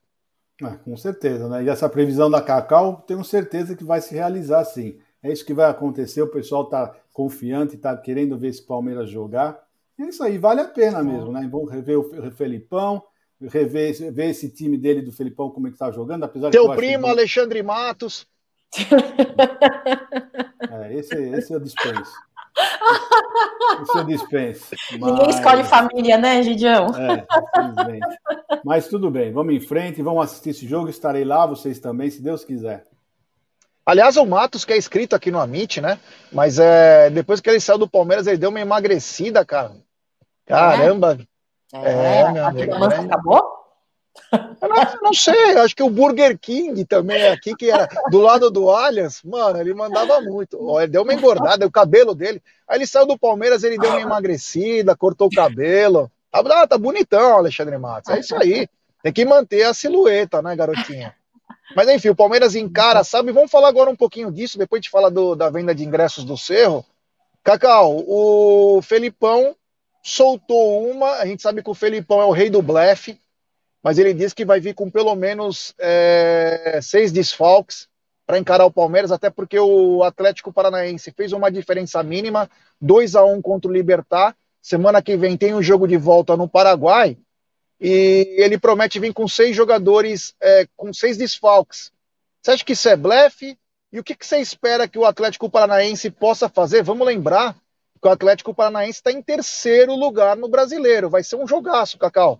Ah, 0.61 0.77
com 0.83 0.95
certeza, 0.97 1.47
né? 1.47 1.63
E 1.63 1.69
essa 1.69 1.89
previsão 1.89 2.29
da 2.29 2.41
Cacau, 2.41 3.03
tenho 3.07 3.23
certeza 3.23 3.75
que 3.75 3.83
vai 3.83 4.01
se 4.01 4.13
realizar 4.13 4.63
sim. 4.65 4.97
É 5.23 5.31
isso 5.31 5.45
que 5.45 5.53
vai 5.53 5.69
acontecer, 5.69 6.21
o 6.21 6.27
pessoal 6.27 6.63
está 6.63 6.95
confiante, 7.13 7.75
está 7.75 7.95
querendo 7.95 8.37
ver 8.37 8.49
esse 8.49 8.61
Palmeiras 8.65 9.09
jogar. 9.09 9.59
É 9.99 10.03
isso 10.03 10.23
aí, 10.23 10.37
vale 10.37 10.61
a 10.61 10.67
pena 10.67 11.03
mesmo, 11.03 11.31
né? 11.31 11.47
Vamos 11.51 11.71
rever 11.71 11.99
o 11.99 12.31
Felipão, 12.31 13.03
rever 13.39 14.11
ver 14.11 14.29
esse 14.29 14.49
time 14.49 14.77
dele 14.77 15.01
do 15.01 15.11
Felipão, 15.11 15.51
como 15.51 15.67
é 15.67 15.69
que 15.69 15.75
está 15.75 15.91
jogando, 15.91 16.23
apesar 16.23 16.49
Teu 16.49 16.73
primo, 16.75 17.03
que... 17.03 17.09
Alexandre 17.09 17.61
Matos. 17.61 18.27
É, 20.71 20.93
esse, 20.93 21.15
esse 21.15 21.53
eu 21.53 21.59
dispenso. 21.59 22.13
Esse 23.81 23.97
eu 23.97 24.03
dispenso. 24.03 24.75
Mas... 24.99 25.11
Ninguém 25.11 25.29
escolhe 25.29 25.63
família, 25.63 26.17
né, 26.17 26.41
Gidião? 26.43 26.87
É, 26.95 27.25
Mas 28.63 28.87
tudo 28.87 29.09
bem, 29.09 29.31
vamos 29.31 29.53
em 29.53 29.59
frente, 29.59 30.01
vamos 30.01 30.23
assistir 30.23 30.51
esse 30.51 30.67
jogo. 30.67 30.89
Estarei 30.89 31.23
lá, 31.25 31.45
vocês 31.45 31.79
também, 31.79 32.09
se 32.09 32.21
Deus 32.21 32.43
quiser. 32.43 32.85
Aliás, 33.85 34.15
o 34.15 34.25
Matos, 34.25 34.63
que 34.63 34.73
é 34.73 34.77
inscrito 34.77 35.15
aqui 35.15 35.31
no 35.31 35.39
Amit, 35.39 35.81
né? 35.81 35.99
Mas 36.31 36.59
é, 36.59 37.09
depois 37.09 37.41
que 37.41 37.49
ele 37.49 37.59
saiu 37.59 37.79
do 37.79 37.89
Palmeiras, 37.89 38.27
ele 38.27 38.37
deu 38.37 38.49
uma 38.49 38.59
emagrecida, 38.59 39.43
cara. 39.43 39.73
Caramba! 40.45 41.17
É, 41.73 42.21
é 42.21 42.31
meu 42.31 42.45
amigo. 42.45 42.73
A 42.73 42.87
acabou? 42.87 43.60
Não, 44.61 45.01
não, 45.03 45.13
sei, 45.13 45.57
acho 45.57 45.75
que 45.75 45.83
o 45.83 45.89
Burger 45.89 46.37
King 46.37 46.85
também 46.85 47.27
aqui, 47.27 47.55
que 47.55 47.69
era 47.69 47.87
do 48.09 48.19
lado 48.19 48.49
do 48.49 48.69
Allianz, 48.69 49.21
mano, 49.23 49.59
ele 49.59 49.73
mandava 49.73 50.21
muito. 50.21 50.79
Ele 50.79 50.87
deu 50.87 51.01
uma 51.01 51.13
engordada, 51.13 51.65
o 51.65 51.71
cabelo 51.71 52.15
dele. 52.15 52.41
Aí 52.67 52.77
ele 52.77 52.87
saiu 52.87 53.05
do 53.05 53.17
Palmeiras, 53.17 53.63
ele 53.63 53.77
deu 53.77 53.89
uma 53.89 54.01
emagrecida, 54.01 54.95
cortou 54.95 55.27
o 55.27 55.35
cabelo. 55.35 56.11
Ah, 56.31 56.67
tá 56.67 56.77
bonitão, 56.77 57.37
Alexandre 57.37 57.77
Matos. 57.77 58.13
É 58.13 58.19
isso 58.19 58.35
aí. 58.35 58.69
Tem 59.03 59.11
que 59.11 59.25
manter 59.25 59.63
a 59.63 59.73
silhueta, 59.73 60.41
né, 60.41 60.55
garotinha? 60.55 61.15
Mas 61.75 61.89
enfim, 61.89 62.09
o 62.09 62.15
Palmeiras 62.15 62.55
encara, 62.55 63.03
sabe? 63.03 63.31
Vamos 63.31 63.51
falar 63.51 63.69
agora 63.69 63.89
um 63.89 63.95
pouquinho 63.95 64.31
disso, 64.31 64.57
depois 64.57 64.81
de 64.81 64.89
falar 64.89 65.09
do, 65.09 65.35
da 65.35 65.49
venda 65.49 65.73
de 65.73 65.83
ingressos 65.83 66.23
do 66.23 66.37
Cerro. 66.37 66.85
Cacau, 67.43 68.03
o 68.07 68.81
Felipão 68.81 69.55
soltou 70.03 70.89
uma, 70.89 71.13
a 71.13 71.25
gente 71.25 71.41
sabe 71.41 71.63
que 71.63 71.69
o 71.69 71.75
Felipão 71.75 72.21
é 72.21 72.25
o 72.25 72.31
rei 72.31 72.49
do 72.49 72.61
blefe, 72.61 73.19
mas 73.83 73.97
ele 73.97 74.13
disse 74.13 74.35
que 74.35 74.45
vai 74.45 74.59
vir 74.59 74.75
com 74.75 74.89
pelo 74.89 75.15
menos 75.15 75.73
é, 75.79 76.79
seis 76.81 77.11
desfalques 77.11 77.87
para 78.25 78.37
encarar 78.37 78.65
o 78.65 78.71
Palmeiras, 78.71 79.11
até 79.11 79.29
porque 79.29 79.59
o 79.59 80.03
Atlético 80.03 80.53
Paranaense 80.53 81.11
fez 81.11 81.33
uma 81.33 81.51
diferença 81.51 82.01
mínima, 82.03 82.49
2 82.79 83.15
a 83.15 83.25
1 83.25 83.41
contra 83.41 83.69
o 83.69 83.73
Libertar. 83.73 84.35
Semana 84.61 85.01
que 85.01 85.17
vem 85.17 85.35
tem 85.35 85.55
um 85.55 85.61
jogo 85.61 85.87
de 85.87 85.97
volta 85.97 86.37
no 86.37 86.47
Paraguai 86.47 87.17
e 87.79 88.35
ele 88.37 88.59
promete 88.59 88.99
vir 88.99 89.11
com 89.11 89.27
seis 89.27 89.55
jogadores, 89.55 90.35
é, 90.39 90.67
com 90.77 90.93
seis 90.93 91.17
desfalques. 91.17 91.91
Você 92.41 92.51
acha 92.51 92.63
que 92.63 92.73
isso 92.73 92.87
é 92.87 92.95
blefe? 92.95 93.57
E 93.91 93.99
o 93.99 94.03
que, 94.03 94.15
que 94.15 94.25
você 94.25 94.37
espera 94.37 94.87
que 94.87 94.99
o 94.99 95.05
Atlético 95.05 95.49
Paranaense 95.49 96.09
possa 96.11 96.47
fazer? 96.47 96.83
Vamos 96.83 97.05
lembrar 97.05 97.55
que 97.99 98.07
o 98.07 98.11
Atlético 98.11 98.53
Paranaense 98.53 98.99
está 98.99 99.11
em 99.11 99.21
terceiro 99.21 99.95
lugar 99.95 100.37
no 100.37 100.47
brasileiro. 100.47 101.09
Vai 101.09 101.23
ser 101.23 101.35
um 101.35 101.47
jogaço, 101.47 101.97
Cacau 101.97 102.39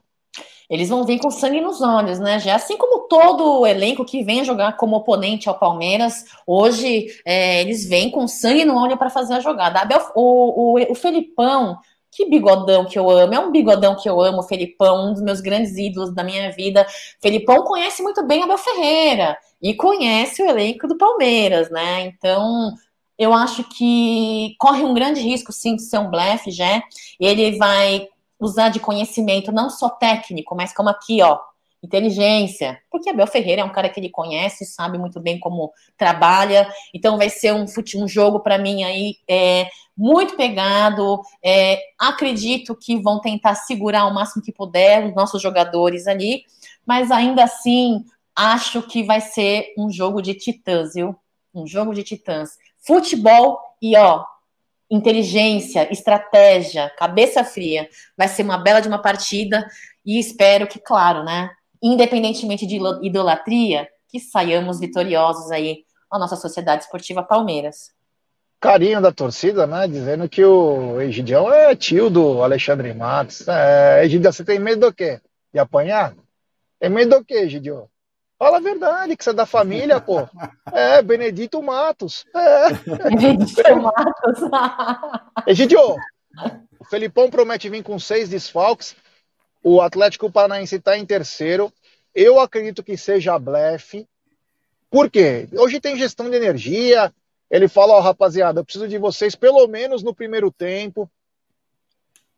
eles 0.72 0.88
vão 0.88 1.04
vir 1.04 1.20
com 1.20 1.30
sangue 1.30 1.60
nos 1.60 1.82
olhos, 1.82 2.18
né? 2.18 2.40
Já 2.40 2.56
assim 2.56 2.78
como 2.78 3.08
todo 3.10 3.60
o 3.60 3.68
elenco 3.68 4.06
que 4.06 4.24
vem 4.24 4.46
jogar 4.46 4.78
como 4.78 4.96
oponente 4.96 5.50
ao 5.50 5.60
Palmeiras, 5.60 6.24
hoje 6.48 7.08
é, 7.26 7.60
eles 7.60 7.86
vêm 7.86 8.10
com 8.10 8.26
sangue 8.26 8.64
no 8.64 8.82
olho 8.82 8.98
para 8.98 9.10
fazer 9.10 9.34
a 9.34 9.40
jogada. 9.42 9.82
Abel, 9.82 10.00
o, 10.16 10.78
o, 10.78 10.92
o 10.92 10.96
Felipão, 10.96 11.78
que 12.10 12.26
bigodão 12.30 12.86
que 12.86 12.98
eu 12.98 13.10
amo, 13.10 13.34
é 13.34 13.40
um 13.40 13.52
bigodão 13.52 13.98
que 13.98 14.08
eu 14.08 14.22
amo, 14.22 14.44
Felipão, 14.44 15.10
um 15.10 15.14
dos 15.14 15.22
meus 15.22 15.42
grandes 15.42 15.78
ídolos 15.78 16.16
da 16.16 16.24
minha 16.24 16.50
vida. 16.52 16.88
Felipão 17.22 17.64
conhece 17.66 18.02
muito 18.02 18.26
bem 18.26 18.42
Abel 18.42 18.58
Ferreira 18.58 19.38
e 19.62 19.74
conhece 19.74 20.42
o 20.42 20.50
elenco 20.50 20.88
do 20.88 20.98
Palmeiras, 20.98 21.70
né? 21.70 22.06
Então, 22.06 22.74
eu 23.18 23.34
acho 23.34 23.64
que 23.66 24.56
corre 24.58 24.84
um 24.84 24.94
grande 24.94 25.20
risco, 25.20 25.52
sim, 25.52 25.76
de 25.76 25.82
ser 25.82 26.00
um 26.00 26.10
blefe, 26.10 26.50
já. 26.50 26.82
Ele 27.20 27.58
vai 27.58 28.08
usar 28.42 28.70
de 28.70 28.80
conhecimento 28.80 29.52
não 29.52 29.70
só 29.70 29.88
técnico, 29.90 30.56
mas 30.56 30.74
como 30.74 30.90
aqui, 30.90 31.22
ó, 31.22 31.40
inteligência, 31.84 32.80
porque 32.92 33.10
Abel 33.10 33.26
Ferreira 33.26 33.62
é 33.62 33.66
um 33.66 33.72
cara 33.72 33.90
que 33.90 34.00
ele 34.00 34.10
conhece, 34.10 34.66
sabe 34.66 34.98
muito 34.98 35.20
bem 35.20 35.40
como 35.40 35.72
trabalha, 35.98 36.72
então 36.94 37.18
vai 37.18 37.30
ser 37.30 37.54
um, 37.54 37.66
um 37.96 38.08
jogo 38.08 38.40
para 38.40 38.58
mim 38.58 38.84
aí 38.84 39.16
é, 39.28 39.68
muito 39.98 40.36
pegado. 40.36 41.22
É, 41.44 41.80
acredito 42.00 42.76
que 42.76 43.02
vão 43.02 43.20
tentar 43.20 43.56
segurar 43.56 44.06
o 44.06 44.14
máximo 44.14 44.44
que 44.44 44.52
puder 44.52 45.08
os 45.08 45.16
nossos 45.16 45.42
jogadores 45.42 46.08
ali, 46.08 46.44
mas 46.86 47.10
ainda 47.10 47.44
assim 47.44 48.06
acho 48.36 48.82
que 48.84 49.04
vai 49.04 49.20
ser 49.20 49.74
um 49.78 49.90
jogo 49.90 50.22
de 50.22 50.34
titãs, 50.34 50.94
viu? 50.94 51.16
Um 51.54 51.66
jogo 51.68 51.94
de 51.94 52.04
titãs. 52.04 52.58
Futebol 52.80 53.60
e 53.82 53.98
ó, 53.98 54.24
inteligência, 54.92 55.92
estratégia, 55.92 56.92
cabeça 56.98 57.44
fria. 57.44 57.88
Vai 58.18 58.28
ser 58.28 58.44
uma 58.44 58.58
bela 58.58 58.82
de 58.82 58.90
uma 58.90 59.02
partida 59.02 59.66
e 60.06 60.20
espero 60.20 60.68
que, 60.68 60.80
claro, 60.80 61.24
né? 61.24 61.50
independentemente 61.82 62.68
de 62.68 62.80
idolatria, 63.02 63.88
que 64.08 64.20
saiamos 64.20 64.80
vitoriosos 64.80 65.50
aí 65.52 65.84
na 66.12 66.20
nossa 66.20 66.36
Sociedade 66.36 66.84
Esportiva 66.84 67.24
Palmeiras. 67.24 67.92
Carinho 68.60 69.02
da 69.02 69.12
torcida, 69.12 69.66
né? 69.66 69.88
Dizendo 69.88 70.30
que 70.30 70.44
o 70.44 71.02
Egidião 71.02 71.52
é 71.52 71.76
tio 71.76 72.10
do 72.12 72.44
Alexandre 72.44 72.94
Matos. 72.94 73.48
É, 73.48 74.06
Egidião, 74.06 74.32
você 74.32 74.44
tem 74.44 74.60
medo 74.60 74.82
do 74.82 74.94
quê? 74.94 75.20
De 75.52 75.60
apanhar? 75.60 76.14
Tem 76.80 76.90
medo 76.90 77.18
do 77.18 77.26
quê, 77.26 77.36
Egidião? 77.36 77.90
Fala 78.42 78.58
a 78.58 78.60
verdade, 78.60 79.16
que 79.16 79.24
você 79.24 79.30
é 79.30 79.34
da 79.34 79.46
família, 79.46 80.02
pô. 80.02 80.28
É, 80.74 81.00
Benedito 81.04 81.62
Matos. 81.62 82.26
É. 82.36 82.74
Benedito 83.16 83.62
Matos. 83.76 84.40
Egidio, 85.46 85.96
o 86.80 86.86
Felipão 86.86 87.30
promete 87.30 87.70
vir 87.70 87.84
com 87.84 88.00
seis 88.00 88.30
desfalques. 88.30 88.96
O 89.64 89.80
Atlético 89.80 90.32
Paranaense 90.32 90.78
está 90.78 90.98
em 90.98 91.06
terceiro. 91.06 91.72
Eu 92.16 92.40
acredito 92.40 92.82
que 92.82 92.98
seja 92.98 93.38
blefe. 93.38 94.08
Por 94.90 95.08
quê? 95.12 95.48
Hoje 95.54 95.80
tem 95.80 95.96
gestão 95.96 96.28
de 96.28 96.36
energia. 96.36 97.14
Ele 97.48 97.68
fala, 97.68 97.94
ó, 97.94 98.00
oh, 98.00 98.02
rapaziada, 98.02 98.62
eu 98.62 98.66
preciso 98.66 98.88
de 98.88 98.98
vocês 98.98 99.36
pelo 99.36 99.68
menos 99.68 100.02
no 100.02 100.16
primeiro 100.16 100.50
tempo. 100.50 101.08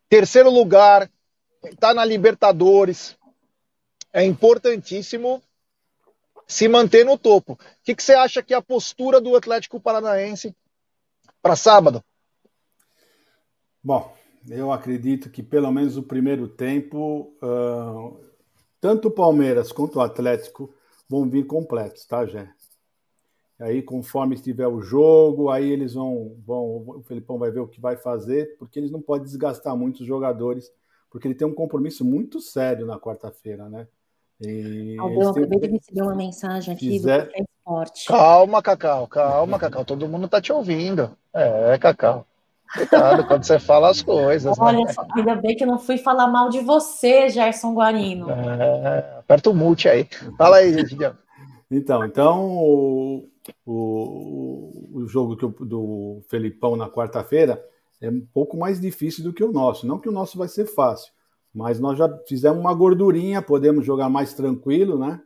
Terceiro 0.09 0.49
lugar, 0.49 1.09
está 1.63 1.93
na 1.93 2.03
Libertadores. 2.03 3.15
É 4.11 4.21
importantíssimo 4.21 5.41
se 6.47 6.67
manter 6.67 7.05
no 7.05 7.17
topo. 7.17 7.53
O 7.53 7.57
que, 7.83 7.95
que 7.95 8.03
você 8.03 8.13
acha 8.13 8.41
que 8.43 8.53
é 8.53 8.57
a 8.57 8.61
postura 8.61 9.19
do 9.19 9.35
Atlético 9.35 9.79
Paranaense 9.79 10.55
para 11.41 11.55
sábado? 11.55 12.03
Bom, 13.83 14.15
eu 14.49 14.71
acredito 14.71 15.29
que 15.29 15.43
pelo 15.43 15.71
menos 15.71 15.97
o 15.97 16.03
primeiro 16.03 16.47
tempo, 16.47 17.33
uh, 17.41 18.19
tanto 18.79 19.07
o 19.07 19.11
Palmeiras 19.11 19.71
quanto 19.71 19.97
o 19.97 20.01
Atlético 20.01 20.73
vão 21.09 21.29
vir 21.29 21.45
completos, 21.45 22.05
tá, 22.05 22.25
Jé? 22.25 22.49
Aí, 23.59 23.81
conforme 23.81 24.35
estiver 24.35 24.67
o 24.67 24.81
jogo, 24.81 25.49
aí 25.49 25.69
eles 25.69 25.93
vão, 25.93 26.35
vão. 26.45 26.83
O 26.87 27.03
Felipão 27.03 27.37
vai 27.37 27.51
ver 27.51 27.59
o 27.59 27.67
que 27.67 27.79
vai 27.79 27.95
fazer, 27.95 28.57
porque 28.57 28.79
eles 28.79 28.91
não 28.91 29.01
podem 29.01 29.25
desgastar 29.25 29.77
muito 29.77 30.01
os 30.01 30.07
jogadores, 30.07 30.71
porque 31.09 31.27
ele 31.27 31.35
tem 31.35 31.47
um 31.47 31.53
compromisso 31.53 32.03
muito 32.03 32.41
sério 32.41 32.85
na 32.85 32.99
quarta-feira, 32.99 33.69
né? 33.69 33.87
E 34.45 34.97
Aldão, 34.99 35.31
acabei 35.31 35.59
de 35.59 35.67
receber 35.67 36.01
uma 36.01 36.15
mensagem 36.15 36.73
aqui 36.73 36.89
quiser... 36.89 37.27
do 37.27 37.31
Esporte. 37.35 38.07
Calma, 38.07 38.61
Cacau, 38.61 39.07
calma, 39.07 39.59
Cacau. 39.59 39.85
Todo 39.85 40.07
mundo 40.07 40.27
tá 40.27 40.41
te 40.41 40.51
ouvindo. 40.51 41.15
É, 41.33 41.77
Cacau. 41.77 42.25
Cuidado 42.73 43.25
quando 43.27 43.43
você 43.43 43.59
fala 43.59 43.89
as 43.89 44.01
coisas. 44.01 44.57
Né? 44.57 44.65
Olha, 44.65 44.79
né? 44.79 44.93
ainda 45.15 45.35
bem 45.35 45.55
que 45.55 45.63
eu 45.63 45.67
não 45.67 45.79
fui 45.79 45.97
falar 45.97 46.27
mal 46.27 46.49
de 46.49 46.59
você, 46.59 47.29
Gerson 47.29 47.73
Guarino. 47.73 48.29
É, 48.29 49.19
aperta 49.19 49.49
o 49.49 49.53
mute 49.53 49.87
aí. 49.87 50.07
Fala 50.37 50.57
aí, 50.57 50.73
gente. 50.73 50.97
Então, 51.69 52.05
então 52.05 52.45
o, 52.45 53.29
o, 53.65 54.91
o 54.93 55.07
jogo 55.07 55.35
que 55.35 55.43
eu, 55.43 55.49
do 55.49 56.21
Felipão 56.29 56.75
na 56.75 56.89
quarta-feira 56.89 57.63
é 58.01 58.09
um 58.09 58.21
pouco 58.33 58.57
mais 58.57 58.79
difícil 58.79 59.23
do 59.23 59.33
que 59.33 59.43
o 59.43 59.51
nosso. 59.51 59.87
Não 59.87 59.99
que 59.99 60.09
o 60.09 60.11
nosso 60.11 60.37
vai 60.37 60.47
ser 60.47 60.65
fácil, 60.65 61.11
mas 61.53 61.79
nós 61.79 61.97
já 61.97 62.09
fizemos 62.27 62.59
uma 62.59 62.73
gordurinha, 62.73 63.41
podemos 63.41 63.85
jogar 63.85 64.09
mais 64.09 64.33
tranquilo, 64.33 64.97
né? 64.97 65.21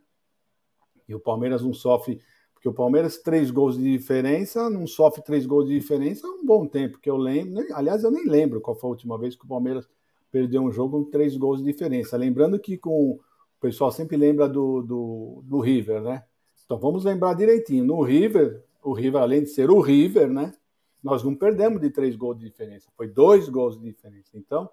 E 1.08 1.16
o 1.16 1.20
Palmeiras 1.20 1.62
não 1.62 1.74
sofre 1.74 2.20
porque 2.58 2.68
o 2.68 2.74
Palmeiras, 2.74 3.20
três 3.20 3.52
gols 3.52 3.78
de 3.78 3.84
diferença, 3.84 4.68
não 4.68 4.88
sofre 4.88 5.22
três 5.22 5.46
gols 5.46 5.68
de 5.68 5.80
diferença 5.80 6.26
há 6.26 6.30
um 6.32 6.44
bom 6.44 6.66
tempo, 6.66 7.00
que 7.00 7.08
eu 7.08 7.16
lembro. 7.16 7.64
Aliás, 7.72 8.04
eu 8.04 8.10
nem 8.10 8.26
lembro 8.26 8.60
qual 8.60 8.76
foi 8.76 8.88
a 8.88 8.92
última 8.92 9.16
vez 9.16 9.36
que 9.36 9.46
o 9.46 9.48
Palmeiras 9.48 9.88
perdeu 10.32 10.64
um 10.64 10.72
jogo 10.72 11.04
com 11.04 11.10
três 11.12 11.38
gols 11.38 11.60
de 11.60 11.72
diferença. 11.72 12.18
Lembrando 12.18 12.60
que 12.60 12.76
com 12.76 13.12
o 13.12 13.20
pessoal 13.62 13.92
sempre 13.92 14.18
lembra 14.18 14.50
do, 14.50 14.82
do, 14.82 15.44
do 15.46 15.60
River, 15.60 16.02
né? 16.02 16.24
Então 16.66 16.80
vamos 16.80 17.06
lembrar 17.06 17.36
direitinho. 17.36 17.86
No 17.86 18.02
River, 18.02 18.64
o 18.84 18.92
River, 18.92 19.22
além 19.22 19.44
de 19.44 19.50
ser 19.50 19.70
o 19.70 19.80
River, 19.80 20.28
né? 20.28 20.52
Nós 21.04 21.24
não 21.24 21.36
perdemos 21.36 21.80
de 21.80 21.92
três 21.92 22.16
gols 22.16 22.40
de 22.40 22.50
diferença, 22.50 22.90
foi 22.98 23.08
dois 23.08 23.48
gols 23.50 23.80
de 23.80 23.86
diferença. 23.86 24.32
Então, 24.34 24.68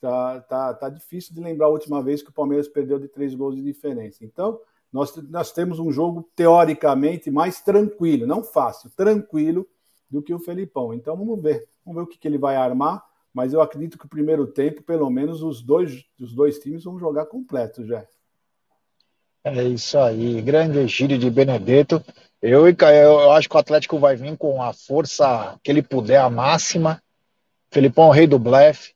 tá, 0.00 0.40
tá, 0.40 0.74
tá 0.74 0.88
difícil 0.88 1.34
de 1.34 1.40
lembrar 1.40 1.66
a 1.66 1.70
última 1.70 2.02
vez 2.02 2.22
que 2.22 2.30
o 2.30 2.34
Palmeiras 2.34 2.68
perdeu 2.68 2.98
de 2.98 3.08
três 3.08 3.34
gols 3.34 3.56
de 3.56 3.62
diferença. 3.62 4.24
Então, 4.24 4.60
nós, 4.92 5.14
nós 5.28 5.52
temos 5.52 5.78
um 5.78 5.92
jogo 5.92 6.28
teoricamente 6.34 7.30
mais 7.30 7.60
tranquilo, 7.60 8.26
não 8.26 8.42
fácil, 8.42 8.90
tranquilo 8.96 9.66
do 10.10 10.20
que 10.20 10.34
o 10.34 10.40
Felipão. 10.40 10.92
Então 10.92 11.16
vamos 11.16 11.40
ver, 11.40 11.68
vamos 11.84 12.00
ver 12.00 12.04
o 12.04 12.06
que, 12.06 12.18
que 12.18 12.26
ele 12.26 12.38
vai 12.38 12.56
armar. 12.56 13.04
Mas 13.32 13.52
eu 13.52 13.60
acredito 13.60 13.96
que 13.96 14.06
o 14.06 14.08
primeiro 14.08 14.44
tempo, 14.48 14.82
pelo 14.82 15.08
menos, 15.08 15.40
os 15.40 15.62
dois, 15.62 16.04
os 16.20 16.34
dois 16.34 16.58
times 16.58 16.82
vão 16.82 16.98
jogar 16.98 17.26
completo, 17.26 17.86
já. 17.86 18.04
É 19.44 19.62
isso 19.62 19.96
aí, 19.96 20.42
grande 20.42 20.86
giro 20.88 21.16
de 21.16 21.30
Benedetto. 21.30 22.04
Eu, 22.42 22.66
eu 22.68 23.30
acho 23.30 23.48
que 23.48 23.54
o 23.54 23.58
Atlético 23.58 23.98
vai 23.98 24.16
vir 24.16 24.36
com 24.36 24.60
a 24.60 24.72
força 24.72 25.58
que 25.62 25.70
ele 25.70 25.80
puder, 25.80 26.20
a 26.20 26.28
máxima. 26.28 27.00
Felipão 27.70 28.10
rei 28.10 28.26
do 28.26 28.38
blefe. 28.38 28.94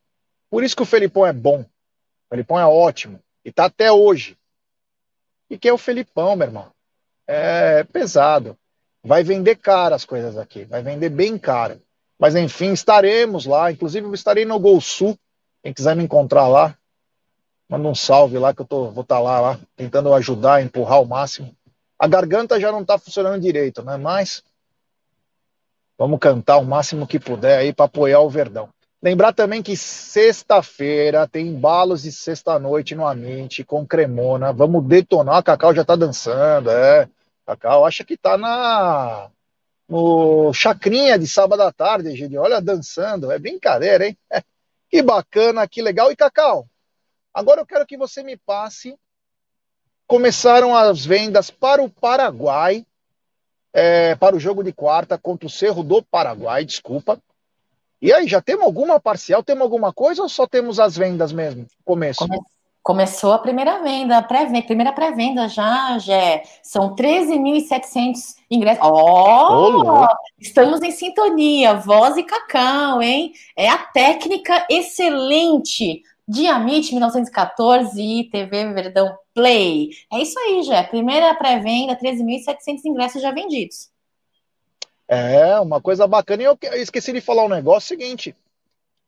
Por 0.55 0.63
isso 0.63 0.77
que 0.77 0.83
o 0.85 0.87
Felipão 0.87 1.27
é 1.27 1.33
bom. 1.33 1.63
O 1.63 2.29
Felipão 2.31 2.61
é 2.61 2.65
ótimo. 2.65 3.19
E 3.45 3.51
tá 3.51 3.65
até 3.65 3.91
hoje. 3.91 4.39
E 5.51 5.59
que 5.59 5.69
é 5.69 5.73
o 5.73 5.77
Felipão, 5.77 6.37
meu 6.37 6.47
irmão. 6.47 6.71
É 7.27 7.83
pesado. 7.83 8.57
Vai 9.03 9.25
vender 9.25 9.57
caro 9.57 9.97
as 9.97 10.05
coisas 10.05 10.39
aqui. 10.39 10.65
Vai 10.65 10.81
vender 10.81 11.09
bem 11.09 11.37
caro. 11.37 11.83
Mas 12.17 12.37
enfim, 12.37 12.73
estaremos 12.73 13.47
lá. 13.47 13.73
Inclusive, 13.73 14.07
eu 14.07 14.15
estarei 14.15 14.45
no 14.45 14.57
Gol 14.61 14.81
Sul. 14.81 15.19
Quem 15.61 15.75
quiser 15.75 15.97
me 15.97 16.05
encontrar 16.05 16.47
lá, 16.47 16.79
manda 17.69 17.89
um 17.89 17.95
salve 17.97 18.39
lá 18.39 18.55
que 18.55 18.63
eu 18.63 18.67
tô, 18.67 18.93
vou 18.93 19.03
estar 19.03 19.17
tá 19.17 19.21
lá, 19.21 19.41
lá, 19.41 19.61
tentando 19.75 20.15
ajudar, 20.15 20.63
empurrar 20.63 21.03
o 21.03 21.05
máximo. 21.05 21.53
A 21.99 22.07
garganta 22.07 22.61
já 22.61 22.71
não 22.71 22.83
está 22.83 22.97
funcionando 22.97 23.43
direito, 23.43 23.83
né? 23.83 23.97
Mas 23.97 24.45
vamos 25.99 26.21
cantar 26.21 26.59
o 26.59 26.65
máximo 26.65 27.09
que 27.09 27.19
puder 27.19 27.59
aí 27.59 27.73
para 27.73 27.87
apoiar 27.87 28.21
o 28.21 28.31
Verdão. 28.31 28.73
Lembrar 29.05 29.35
também 29.35 29.63
que 29.63 29.77
sexta-feira 29.77 31.29
tem 31.29 31.53
balos 31.53 32.05
de 32.05 32.11
sexta-noite 32.11 32.95
no 32.95 33.07
Aminte 33.07 33.63
com 33.63 33.87
Cremona. 33.87 34.51
Vamos 34.51 34.83
detonar. 34.87 35.37
A 35.37 35.43
Cacau 35.43 35.75
já 35.75 35.85
tá 35.85 35.95
dançando, 35.95 36.71
é. 36.71 37.07
Cacau 37.45 37.85
acha 37.85 38.03
que 38.03 38.17
tá 38.17 38.39
na 38.39 39.31
no 39.87 40.55
Chacrinha 40.55 41.19
de 41.19 41.29
sábado 41.29 41.61
à 41.61 41.71
tarde, 41.71 42.17
gente. 42.17 42.35
Olha, 42.39 42.63
dançando. 42.63 43.31
É 43.31 43.39
brincadeira, 43.39 44.07
hein? 44.07 44.17
É. 44.33 44.43
Que 44.89 45.03
bacana, 45.03 45.69
que 45.69 45.83
legal. 45.83 46.11
E 46.11 46.17
Cacau, 46.17 46.67
agora 47.33 47.61
eu 47.61 47.67
quero 47.67 47.85
que 47.85 47.99
você 47.99 48.23
me 48.23 48.39
passe. 48.39 48.97
Começaram 50.07 50.75
as 50.75 51.05
vendas 51.05 51.51
para 51.51 51.83
o 51.83 51.91
Paraguai, 51.91 52.87
é, 53.73 54.15
para 54.15 54.37
o 54.37 54.41
jogo 54.41 54.63
de 54.63 54.73
quarta 54.73 55.19
contra 55.19 55.47
o 55.47 55.51
Cerro 55.51 55.83
do 55.83 56.01
Paraguai, 56.03 56.65
desculpa. 56.65 57.21
E 58.05 58.13
aí, 58.13 58.29
já 58.29 58.39
temos 58.39 58.67
alguma 58.67 59.01
parcial? 59.01 59.43
Temos 59.43 59.63
alguma 59.63 59.91
coisa 59.91 60.21
ou 60.21 60.29
só 60.29 60.47
temos 60.47 60.79
as 60.79 60.95
vendas 60.95 61.33
mesmo? 61.33 61.67
Começo. 61.87 62.19
Come 62.19 62.39
começou 62.83 63.33
a 63.33 63.39
primeira 63.39 63.83
venda, 63.83 64.23
pré 64.23 64.45
primeira 64.61 64.93
pré-venda 64.93 65.49
já, 65.49 65.99
já. 65.99 66.43
São 66.63 66.95
13.700 66.95 68.37
ingressos. 68.51 68.85
Ó, 68.85 70.05
oh, 70.05 70.07
estamos 70.39 70.83
em 70.83 70.91
sintonia, 70.91 71.77
voz 71.77 72.19
e 72.19 72.23
cacau, 72.25 73.01
hein? 73.01 73.33
É 73.57 73.71
a 73.71 73.79
técnica 73.79 74.67
excelente 74.69 76.03
de 76.29 76.47
Amit 76.47 76.93
1914 76.93 77.99
e 78.03 78.29
TV 78.29 78.71
Verdão 78.75 79.17
Play. 79.33 79.93
É 80.13 80.21
isso 80.21 80.39
aí, 80.39 80.63
já. 80.63 80.85
Primeira 80.85 81.35
pré-venda, 81.37 81.97
13.700 81.97 82.85
ingressos 82.85 83.23
já 83.23 83.31
vendidos. 83.31 83.94
É, 85.09 85.59
uma 85.61 85.81
coisa 85.81 86.07
bacana. 86.07 86.43
E 86.43 86.47
eu 86.47 86.59
esqueci 86.75 87.13
de 87.13 87.21
falar 87.21 87.45
um 87.45 87.49
negócio 87.49 87.89
seguinte. 87.89 88.35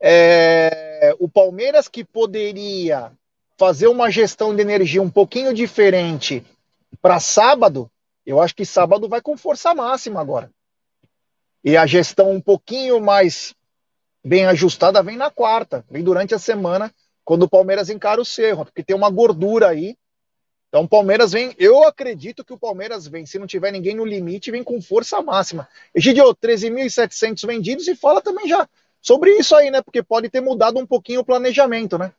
É, 0.00 1.14
o 1.18 1.28
Palmeiras 1.28 1.88
que 1.88 2.04
poderia 2.04 3.12
fazer 3.56 3.86
uma 3.86 4.10
gestão 4.10 4.54
de 4.54 4.60
energia 4.60 5.00
um 5.02 5.10
pouquinho 5.10 5.54
diferente 5.54 6.44
para 7.00 7.18
sábado, 7.18 7.90
eu 8.24 8.40
acho 8.40 8.54
que 8.54 8.66
sábado 8.66 9.08
vai 9.08 9.20
com 9.20 9.36
força 9.36 9.74
máxima 9.74 10.20
agora. 10.20 10.50
E 11.64 11.76
a 11.76 11.86
gestão 11.86 12.30
um 12.30 12.40
pouquinho 12.40 13.00
mais 13.00 13.54
bem 14.24 14.44
ajustada 14.46 15.02
vem 15.02 15.16
na 15.16 15.30
quarta, 15.30 15.84
vem 15.90 16.02
durante 16.02 16.34
a 16.34 16.38
semana, 16.38 16.92
quando 17.24 17.44
o 17.44 17.48
Palmeiras 17.48 17.88
encara 17.88 18.20
o 18.20 18.24
Cerro, 18.24 18.64
porque 18.64 18.82
tem 18.82 18.94
uma 18.94 19.10
gordura 19.10 19.68
aí 19.68 19.96
Então 20.68 20.82
o 20.82 20.88
Palmeiras 20.88 21.32
vem, 21.32 21.54
eu 21.58 21.84
acredito 21.84 22.44
que 22.44 22.52
o 22.52 22.58
Palmeiras 22.58 23.06
vem, 23.06 23.24
se 23.24 23.38
não 23.38 23.46
tiver 23.46 23.70
ninguém 23.70 23.94
no 23.94 24.04
limite, 24.04 24.50
vem 24.50 24.64
com 24.64 24.80
força 24.80 25.22
máxima. 25.22 25.68
Egidio, 25.94 26.34
13.700 26.34 27.46
vendidos 27.46 27.88
e 27.88 27.94
fala 27.94 28.20
também 28.20 28.48
já 28.48 28.68
sobre 29.00 29.30
isso 29.36 29.54
aí, 29.54 29.70
né? 29.70 29.80
Porque 29.80 30.02
pode 30.02 30.28
ter 30.28 30.40
mudado 30.40 30.78
um 30.78 30.86
pouquinho 30.86 31.20
o 31.20 31.24
planejamento, 31.24 31.96
né? 31.96 32.12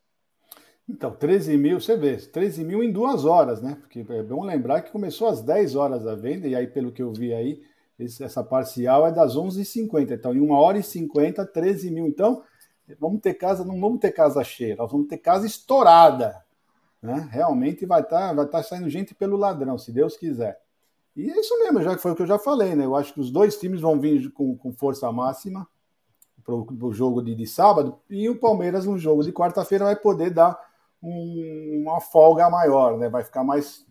Então, 0.89 1.11
13 1.11 1.57
mil, 1.57 1.81
você 1.81 1.97
vê, 1.97 2.15
13 2.15 2.63
mil 2.63 2.81
em 2.81 2.89
duas 2.89 3.25
horas, 3.25 3.61
né? 3.61 3.75
Porque 3.81 4.05
é 4.09 4.23
bom 4.23 4.45
lembrar 4.45 4.81
que 4.81 4.91
começou 4.91 5.27
às 5.27 5.41
10 5.41 5.75
horas 5.75 6.07
a 6.07 6.15
venda, 6.15 6.47
e 6.47 6.55
aí, 6.55 6.65
pelo 6.65 6.93
que 6.93 7.01
eu 7.01 7.11
vi 7.11 7.33
aí, 7.33 7.61
essa 7.99 8.41
parcial 8.41 9.05
é 9.05 9.11
das 9.11 9.35
11h50. 9.35 10.11
Então, 10.13 10.33
em 10.33 10.39
uma 10.39 10.57
hora 10.57 10.77
e 10.77 10.83
50, 10.83 11.45
13 11.45 11.91
mil. 11.91 12.07
Então, 12.07 12.41
vamos 12.97 13.19
ter 13.19 13.33
casa, 13.33 13.65
não 13.65 13.81
vamos 13.81 13.99
ter 13.99 14.11
casa 14.11 14.41
cheia, 14.45 14.77
nós 14.77 14.89
vamos 14.89 15.07
ter 15.07 15.17
casa 15.17 15.45
estourada. 15.45 16.41
Né? 17.01 17.27
Realmente 17.31 17.85
vai 17.85 18.01
estar 18.01 18.29
tá, 18.29 18.33
vai 18.33 18.45
tá 18.47 18.63
saindo 18.63 18.89
gente 18.89 19.13
pelo 19.13 19.37
ladrão, 19.37 19.77
se 19.77 19.91
Deus 19.91 20.17
quiser. 20.17 20.59
E 21.15 21.29
é 21.29 21.39
isso 21.39 21.57
mesmo, 21.59 21.81
já 21.81 21.97
foi 21.97 22.11
o 22.11 22.15
que 22.15 22.21
eu 22.21 22.27
já 22.27 22.37
falei, 22.37 22.75
né? 22.75 22.85
Eu 22.85 22.95
acho 22.95 23.13
que 23.13 23.19
os 23.19 23.31
dois 23.31 23.57
times 23.57 23.81
vão 23.81 23.99
vir 23.99 24.31
com, 24.31 24.55
com 24.55 24.71
força 24.71 25.11
máxima 25.11 25.67
para 26.43 26.55
o 26.55 26.93
jogo 26.93 27.21
de, 27.21 27.35
de 27.35 27.45
sábado, 27.45 27.99
e 28.09 28.29
o 28.29 28.39
Palmeiras 28.39 28.85
no 28.85 28.97
jogo 28.97 29.21
de 29.21 29.33
quarta-feira 29.33 29.83
vai 29.83 29.95
poder 29.97 30.29
dar 30.29 30.57
um, 31.03 31.83
uma 31.83 31.99
folga 31.99 32.49
maior, 32.49 32.97
né? 32.97 33.09
Vai 33.09 33.23
ficar 33.23 33.43
mais. 33.43 33.85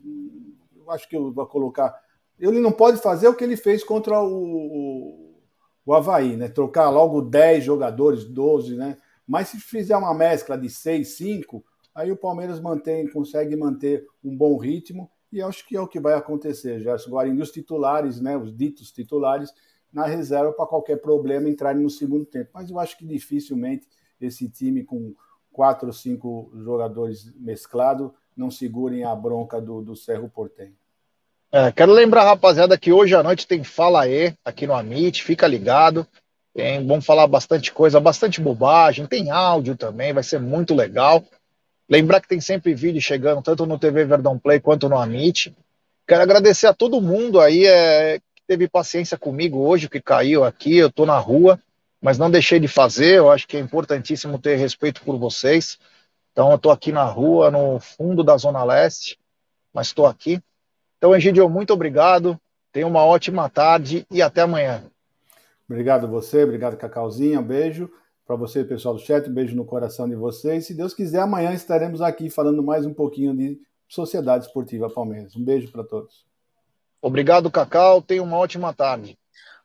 Eu 0.75 0.91
acho 0.91 1.09
que 1.09 1.17
eu 1.17 1.33
vou 1.33 1.47
colocar. 1.47 1.95
Ele 2.39 2.61
não 2.61 2.73
pode 2.73 2.99
fazer 2.99 3.29
o 3.29 3.35
que 3.35 3.45
ele 3.45 3.57
fez 3.57 3.85
contra 3.85 4.21
o, 4.21 4.33
o, 4.33 5.41
o 5.85 5.95
Havaí, 5.95 6.37
né? 6.37 6.49
Trocar 6.49 6.89
logo 6.91 7.21
10 7.21 7.65
jogadores, 7.65 8.25
12, 8.25 8.77
né? 8.77 8.97
Mas 9.27 9.49
se 9.49 9.59
fizer 9.59 9.97
uma 9.97 10.15
mescla 10.15 10.57
de 10.57 10.71
6, 10.71 11.17
5, 11.17 11.65
aí 11.97 12.13
o 12.13 12.17
Palmeiras 12.17 12.61
mantém, 12.61 13.09
consegue 13.09 13.57
manter 13.57 14.07
um 14.23 14.37
bom 14.37 14.59
ritmo, 14.59 15.11
e 15.33 15.43
acho 15.43 15.67
que 15.67 15.77
é 15.77 15.81
o 15.81 15.89
que 15.89 15.99
vai 15.99 16.15
acontecer, 16.15 16.81
Gerson 16.81 17.11
Guarani, 17.11 17.41
os 17.41 17.51
titulares, 17.51 18.21
né? 18.21 18.37
Os 18.37 18.55
ditos 18.57 18.93
titulares 18.93 19.53
na 19.93 20.07
reserva 20.07 20.53
para 20.53 20.67
qualquer 20.67 20.97
problema 20.97 21.49
entrarem 21.49 21.83
no 21.83 21.91
segundo 21.91 22.25
tempo. 22.25 22.51
Mas 22.55 22.71
eu 22.71 22.79
acho 22.79 22.97
que 22.97 23.05
dificilmente 23.05 23.89
esse 24.21 24.49
time 24.49 24.85
com 24.85 25.15
quatro 25.51 25.89
ou 25.89 25.93
cinco 25.93 26.53
jogadores 26.55 27.35
mesclados 27.35 28.11
não 28.37 28.51
segurem 28.51 29.05
a 29.05 29.15
bronca 29.15 29.61
do, 29.61 29.81
do 29.83 29.97
Cerro 29.97 30.29
Portenho. 30.29 30.77
É, 31.51 31.73
quero 31.73 31.93
lembrar, 31.93 32.25
rapaziada, 32.25 32.79
que 32.79 32.93
hoje 32.93 33.15
à 33.15 33.23
noite 33.23 33.47
tem 33.47 33.65
Fala 33.65 34.07
E 34.07 34.35
aqui 34.45 34.67
no 34.67 34.75
Amit, 34.75 35.25
fica 35.25 35.47
ligado. 35.47 36.07
Tem, 36.55 36.87
vamos 36.87 37.05
falar 37.05 37.27
bastante 37.27 37.73
coisa, 37.73 38.01
bastante 38.01 38.41
bobagem, 38.41 39.07
tem 39.07 39.31
áudio 39.31 39.77
também, 39.77 40.13
vai 40.13 40.23
ser 40.23 40.41
muito 40.41 40.75
legal. 40.75 41.25
Lembrar 41.89 42.20
que 42.20 42.28
tem 42.28 42.41
sempre 42.41 42.74
vídeo 42.74 43.01
chegando, 43.01 43.43
tanto 43.43 43.64
no 43.66 43.78
TV 43.78 44.05
Verdão 44.05 44.39
Play 44.39 44.61
quanto 44.61 44.89
no 44.89 44.99
Amit. 44.99 45.55
Quero 46.07 46.22
agradecer 46.22 46.66
a 46.66 46.74
todo 46.74 47.01
mundo 47.01 47.41
aí 47.41 47.66
é, 47.66 48.18
que 48.18 48.43
teve 48.47 48.68
paciência 48.68 49.16
comigo 49.16 49.59
hoje, 49.59 49.89
que 49.89 50.01
caiu 50.01 50.45
aqui, 50.45 50.76
eu 50.76 50.91
tô 50.91 51.07
na 51.07 51.18
rua 51.18 51.61
mas 52.01 52.18
não 52.18 52.30
deixei 52.30 52.61
de 52.61 52.68
fazer. 52.68 53.16
Eu 53.16 53.30
acho 53.30 53.49
que 53.49 53.57
é 53.57 53.61
importantíssimo 53.61 54.39
ter 54.39 54.57
respeito 54.57 55.03
por 55.03 55.18
vocês. 55.18 55.78
Então, 56.32 56.51
eu 56.51 56.57
estou 56.57 56.70
aqui 56.70 56.93
na 56.93 57.05
rua, 57.05 57.51
no 57.51 57.80
fundo 57.80 58.22
da 58.22 58.37
Zona 58.37 58.62
Leste, 58.62 59.18
mas 59.72 59.89
estou 59.89 60.07
aqui. 60.07 60.41
Então, 60.99 61.16
Egidio, 61.16 61.49
muito 61.49 61.72
obrigado. 61.72 62.39
Tenha 62.70 62.87
uma 62.87 63.05
ótima 63.05 63.49
tarde 63.49 64.07
e 64.11 64.20
até 64.20 64.43
amanhã. 64.43 64.84
Obrigado 65.68 66.07
você, 66.07 66.45
obrigado 66.45 66.76
Cacauzinha, 66.76 67.41
um 67.41 67.43
beijo 67.43 67.91
para 68.27 68.35
você, 68.35 68.64
pessoal 68.64 68.95
do 68.97 69.01
chat, 69.01 69.31
um 69.31 69.33
beijo 69.33 69.55
no 69.55 69.64
coração 69.64 70.09
de 70.09 70.16
vocês. 70.16 70.66
Se 70.66 70.74
Deus 70.74 70.93
quiser, 70.93 71.20
amanhã 71.20 71.55
estaremos 71.55 72.03
aqui 72.03 72.29
falando 72.29 72.61
mais 72.61 72.85
um 72.85 72.93
pouquinho 72.93 73.35
de 73.37 73.57
Sociedade 73.89 74.47
Esportiva 74.47 74.91
Palmeiras. 74.91 75.37
Um 75.37 75.45
beijo 75.45 75.70
para 75.70 75.85
todos. 75.85 76.27
Obrigado, 77.01 77.49
Cacau. 77.51 78.03
Tenha 78.03 78.22
uma 78.22 78.37
ótima 78.37 78.74
tarde. 78.74 79.16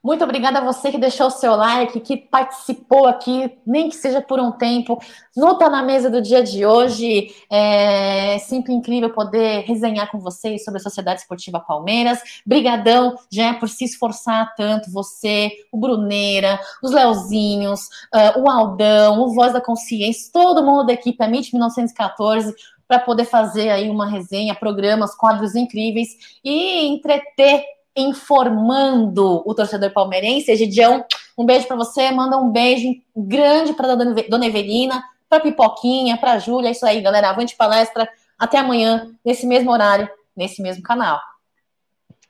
Muito 0.04 0.24
obrigada 0.24 0.58
a 0.58 0.64
você 0.64 0.89
que 0.89 0.97
deixou 0.97 1.28
o 1.28 1.32
seu 1.32 1.56
like, 1.56 1.99
que 1.99 2.18
participou 2.18 3.06
aqui, 3.06 3.56
nem 3.68 3.88
que 3.88 3.95
seja 3.95 4.20
por 4.20 4.39
um 4.39 4.52
tempo, 4.52 4.99
no 5.38 5.56
Tá 5.60 5.70
na 5.70 5.84
Mesa 5.84 6.10
do 6.10 6.20
dia 6.20 6.41
de 6.41 6.66
hoje. 6.66 7.36
É 7.52 8.39
sempre 8.39 8.74
incrível 8.74 9.12
poder 9.12 9.64
resenhar 9.66 10.10
com 10.10 10.18
vocês 10.18 10.64
sobre 10.64 10.80
a 10.80 10.84
Sociedade 10.84 11.22
Esportiva 11.22 11.60
Palmeiras. 11.60 12.20
Brigadão, 12.43 13.16
já 13.32 13.49
é 13.49 13.54
por 13.54 13.70
se 13.70 13.86
esforçar 13.86 14.56
tanto, 14.56 14.91
você, 14.91 15.52
o 15.72 15.78
Bruneira, 15.78 16.60
os 16.82 16.89
Leozinhos, 16.89 17.82
uh, 18.12 18.39
o 18.41 18.49
Aldão, 18.49 19.22
o 19.22 19.36
Voz 19.36 19.54
da 19.54 19.62
Consciência, 19.62 20.32
todo 20.34 20.64
mundo 20.64 20.88
da 20.88 20.93
equipe 20.93 21.24
Amit 21.24 21.54
1914, 21.54 22.56
para 22.88 22.97
poder 22.97 23.26
fazer 23.26 23.70
aí 23.70 23.88
uma 23.88 24.10
resenha, 24.10 24.56
programas, 24.56 25.14
quadros 25.16 25.56
incríveis 25.56 26.39
e 26.43 26.88
entreter 26.88 27.64
informando 27.96 29.44
o 29.46 29.54
torcedor 29.54 29.92
palmeirense. 29.92 30.52
Egidião, 30.52 31.06
um 31.38 31.46
beijo 31.46 31.68
para 31.68 31.76
você, 31.76 32.12
manda 32.12 32.38
um 32.38 32.52
beijo 32.52 32.89
grande 33.16 33.74
para 33.74 33.96
Dona 33.96 34.46
Evelina, 34.46 35.04
para 35.30 35.39
Pipoquinha, 35.39 36.18
para 36.18 36.39
Júlia, 36.39 36.70
é 36.70 36.72
isso 36.72 36.86
aí, 36.86 37.02
galera. 37.02 37.30
Avante 37.30 37.56
palestra, 37.56 38.08
até 38.38 38.58
amanhã, 38.58 39.10
nesse 39.24 39.46
mesmo 39.46 39.72
horário, 39.72 40.10
nesse 40.36 40.62
mesmo 40.62 40.84
canal. 40.84 41.20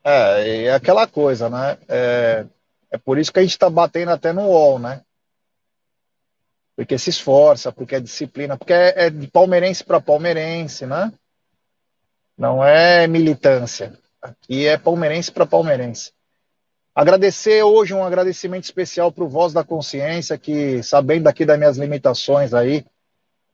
É, 0.03 0.65
é 0.65 0.73
aquela 0.73 1.07
coisa, 1.07 1.49
né? 1.49 1.77
É, 1.87 2.45
é 2.91 2.97
por 2.97 3.17
isso 3.17 3.31
que 3.31 3.39
a 3.39 3.41
gente 3.41 3.51
está 3.51 3.69
batendo 3.69 4.11
até 4.11 4.33
no 4.33 4.47
UOL, 4.47 4.79
né? 4.79 5.01
Porque 6.75 6.97
se 6.97 7.09
esforça, 7.09 7.71
porque 7.71 7.95
é 7.95 7.99
disciplina, 7.99 8.57
porque 8.57 8.73
é, 8.73 9.05
é 9.05 9.09
de 9.09 9.27
palmeirense 9.27 9.83
para 9.83 10.01
palmeirense, 10.01 10.85
né? 10.85 11.11
Não 12.37 12.63
é 12.63 13.07
militância. 13.07 13.93
Aqui 14.21 14.67
é 14.67 14.77
palmeirense 14.77 15.31
para 15.31 15.45
palmeirense. 15.45 16.13
Agradecer 16.93 17.63
hoje 17.63 17.93
um 17.93 18.03
agradecimento 18.03 18.65
especial 18.65 19.11
para 19.11 19.23
o 19.23 19.29
Voz 19.29 19.53
da 19.53 19.63
Consciência, 19.63 20.37
que, 20.37 20.83
sabendo 20.83 21.27
aqui 21.27 21.45
das 21.45 21.57
minhas 21.57 21.77
limitações 21.77 22.53
aí, 22.53 22.85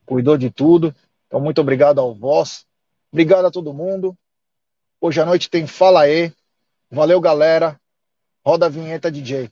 cuidou 0.06 0.38
de 0.38 0.50
tudo. 0.50 0.94
Então, 1.28 1.40
muito 1.40 1.62
obrigado 1.62 2.00
ao 2.00 2.14
Voz. 2.14 2.66
Obrigado 3.12 3.46
a 3.46 3.52
todo 3.52 3.74
mundo. 3.74 4.18
Hoje 5.00 5.22
à 5.22 5.26
noite 5.26 5.50
tem 5.50 5.68
Fala 5.68 6.10
E. 6.10 6.34
Valeu, 6.92 7.22
galera. 7.22 7.80
Roda 8.46 8.66
a 8.66 8.70
vinheta, 8.70 9.12
DJ. 9.12 9.50